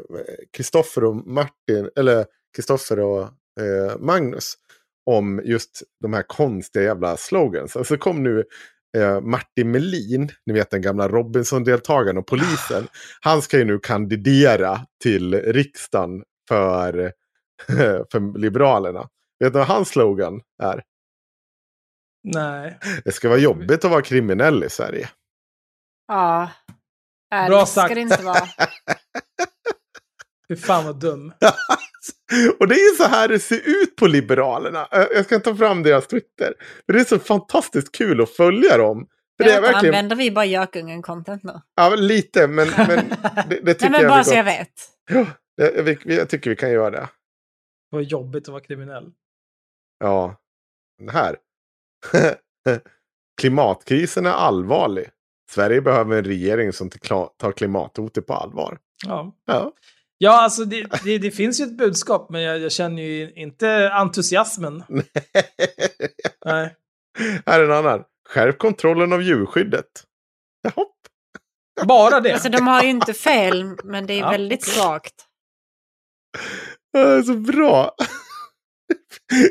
[0.58, 2.26] Kristoffer och Martin, eller
[2.56, 3.28] Kristoffer och
[3.62, 4.54] eh, Magnus
[5.06, 7.76] om just de här konstiga jävla slogans.
[7.76, 8.44] Och så kom nu
[8.98, 12.88] eh, Martin Melin, ni vet den gamla Robinson-deltagaren och polisen.
[13.22, 17.12] Han ska ju nu kandidera till riksdagen för,
[18.12, 19.10] för Liberalerna.
[19.40, 20.84] Vet du vad hans slogan är?
[22.24, 22.80] Nej.
[23.04, 25.10] Det ska vara jobbigt att vara kriminell i Sverige.
[26.08, 26.50] Ja.
[27.34, 27.96] Äh, Bra det ska sagt.
[27.96, 28.48] det inte vara.
[30.48, 31.34] Fy fan vad dum.
[32.60, 34.88] Och det är ju så här det ser ut på Liberalerna.
[34.92, 36.54] Jag ska ta fram deras Twitter.
[36.88, 39.08] Det är så fantastiskt kul att följa dem.
[39.38, 41.62] För det är verkligen, Använder vi bara Gökungen-content nu?
[41.76, 42.88] ja, men lite, men, men
[43.50, 44.70] det, det tycker Nej, men jag bara så jag vet.
[45.10, 45.26] Ja,
[45.58, 47.10] det, vi, vi- jag tycker vi kan göra det.
[47.90, 49.12] Vad jobbigt att vara kriminell.
[50.00, 50.36] Ja,
[51.00, 51.36] den här.
[53.42, 55.10] Klimatkrisen är allvarlig.
[55.52, 58.78] Sverige behöver en regering som tar tar klimathotet på allvar.
[59.06, 59.36] Ja.
[59.46, 59.72] Ja.
[60.18, 63.90] Ja, alltså det, det, det finns ju ett budskap, men jag, jag känner ju inte
[63.94, 64.84] entusiasmen.
[66.46, 66.76] Nej.
[67.46, 68.04] här är en annan.
[68.30, 70.04] Skärp kontrollen av djurskyddet.
[70.62, 70.86] Jaha.
[71.86, 72.34] Bara det.
[72.34, 75.14] Alltså de har ju inte fel, men det är Ja, väldigt svagt.
[76.94, 77.96] Det är så bra.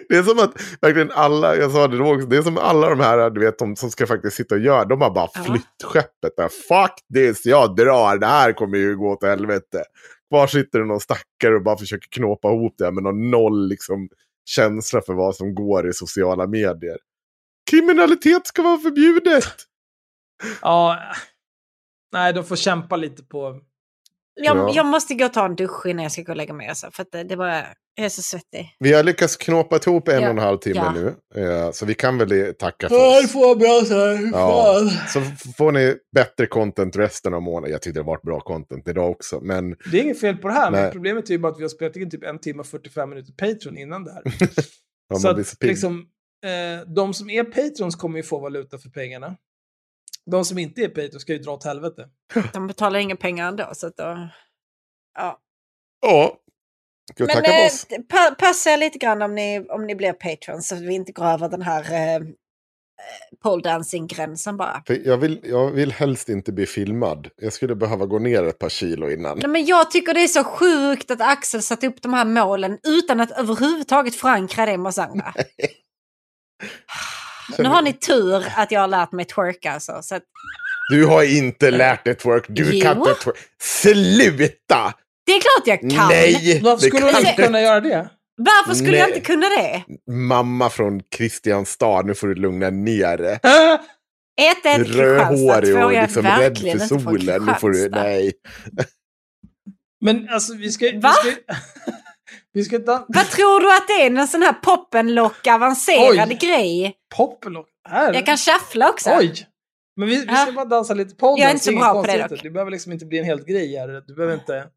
[0.08, 2.88] Det är som att verkligen alla, jag sa det då också, det är som alla
[2.88, 5.82] de här du vet, de som ska faktiskt sitta och göra, de har bara flytt
[5.82, 6.36] skeppet.
[6.36, 6.48] Där.
[6.48, 9.84] Fuck this, jag drar, det här kommer ju gå åt helvete.
[10.34, 13.68] Kvar sitter det någon stackare och bara försöker knåpa ihop det här med någon noll
[13.68, 14.08] liksom,
[14.44, 16.98] känsla för vad som går i sociala medier.
[17.70, 19.44] Kriminalitet ska vara förbjudet!
[20.62, 20.98] Ja.
[22.12, 23.60] Nej, de får kämpa lite på...
[24.34, 24.72] Jag, Ja.
[24.74, 26.68] jag måste gå och ta en dusch innan jag ska gå och lägga mig.
[26.68, 27.46] Alltså, för att det, det var,
[27.94, 28.76] jag är så svettig.
[28.78, 30.26] Vi har lyckats knåpa ihop en Ja.
[30.28, 30.92] och en halv timme Ja.
[31.34, 33.32] nu, eh, så vi kan väl tacka för oss.
[33.32, 34.30] får bra så här.
[34.32, 35.20] Ja, så
[35.56, 37.70] får ni bättre content resten av månaden.
[37.72, 39.40] Jag tyckte det var ett bra content idag också.
[39.40, 40.92] Men Det är inget fel på det här, men Nej.
[40.92, 43.32] problemet är ju bara att vi har spelat in typ en timme och 45 minuter
[43.32, 44.22] Patreon innan det här.
[45.08, 46.06] ja, så så att liksom,
[46.44, 49.36] eh, de som är Patrons kommer ju få valuta för pengarna.
[50.30, 52.08] De som inte är Patrons ska ju dra åt helvete.
[52.52, 53.70] De betalar inga pengar ändå.
[53.72, 54.28] Så att då,
[55.18, 55.40] ja.
[56.00, 56.38] Ja.
[57.14, 57.86] Ska Men tacka eh, oss?
[58.08, 61.12] pa passa er lite grann om ni, om ni blir patrons så att vi inte
[61.12, 62.22] går över den här eh, eh,
[63.42, 64.82] pole dancing-gränsen bara.
[64.86, 67.28] För jag, vill, jag vill helst inte bli filmad.
[67.36, 69.38] Jag skulle behöva gå ner ett par kilo innan.
[69.38, 72.78] Nej, men jag tycker det är så sjukt att Axel satte upp de här målen
[72.82, 75.34] utan att överhuvudtaget förankra det med oss andra.
[77.58, 79.98] Nu har ni tur att jag har lärt mig twerka alltså.
[80.02, 80.22] Så att,
[80.90, 82.44] Du har inte lärt dig twerk.
[82.48, 82.82] Du Jo.
[82.82, 83.36] kan inte twerk.
[83.62, 84.94] Sluta!
[85.26, 86.08] det är klart jag kan!
[86.08, 86.60] Nej!
[86.62, 88.08] Varför skulle du inte kunna göra det?
[88.36, 89.16] Varför skulle jag Nej.
[89.16, 89.82] inte kunna det?
[90.12, 93.38] Mamma från Kristianstad, nu får du lugna ner dig.
[94.40, 97.44] Ett Kristianstad, Rödhårig och jag liksom rädd för solen.
[97.44, 98.32] Nu får du, nej.
[100.00, 100.86] Men alltså, vi ska...
[100.94, 101.12] Va?
[101.24, 101.40] Vi ska,
[102.54, 104.10] vi ska dan- Vad tror du att det är?
[104.10, 106.38] Någon sån här poppenlock avancerad Oj.
[106.40, 106.96] grej?
[107.16, 107.68] Poppelock.
[107.88, 108.14] Här.
[108.14, 109.10] Jag kan sjaffla också.
[109.18, 109.46] Oj!
[109.96, 110.52] Men vi, vi ska Ja.
[110.52, 112.42] bara dansa lite pole Jag är inte så bra på det dock.
[112.42, 113.88] Det behöver liksom inte bli en helt grej här.
[114.06, 114.70] Du behöver inte...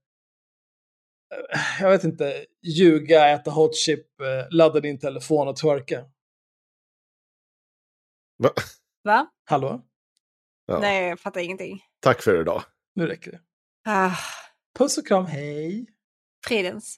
[1.80, 2.46] Jag vet inte.
[2.64, 4.28] Ljuga, äta hot chip, eh,
[4.58, 6.06] ladda din telefon och twerka.
[8.44, 8.50] Va?
[9.04, 9.28] Va?
[9.50, 9.82] Hallå?
[10.68, 10.80] Ja.
[10.80, 11.84] Nej, jag fattar ingenting.
[12.00, 12.64] Tack för idag.
[12.96, 13.40] Nu räcker det.
[13.86, 14.12] Ah,
[14.78, 15.88] Puss och kram, hej!
[16.48, 16.98] fridens.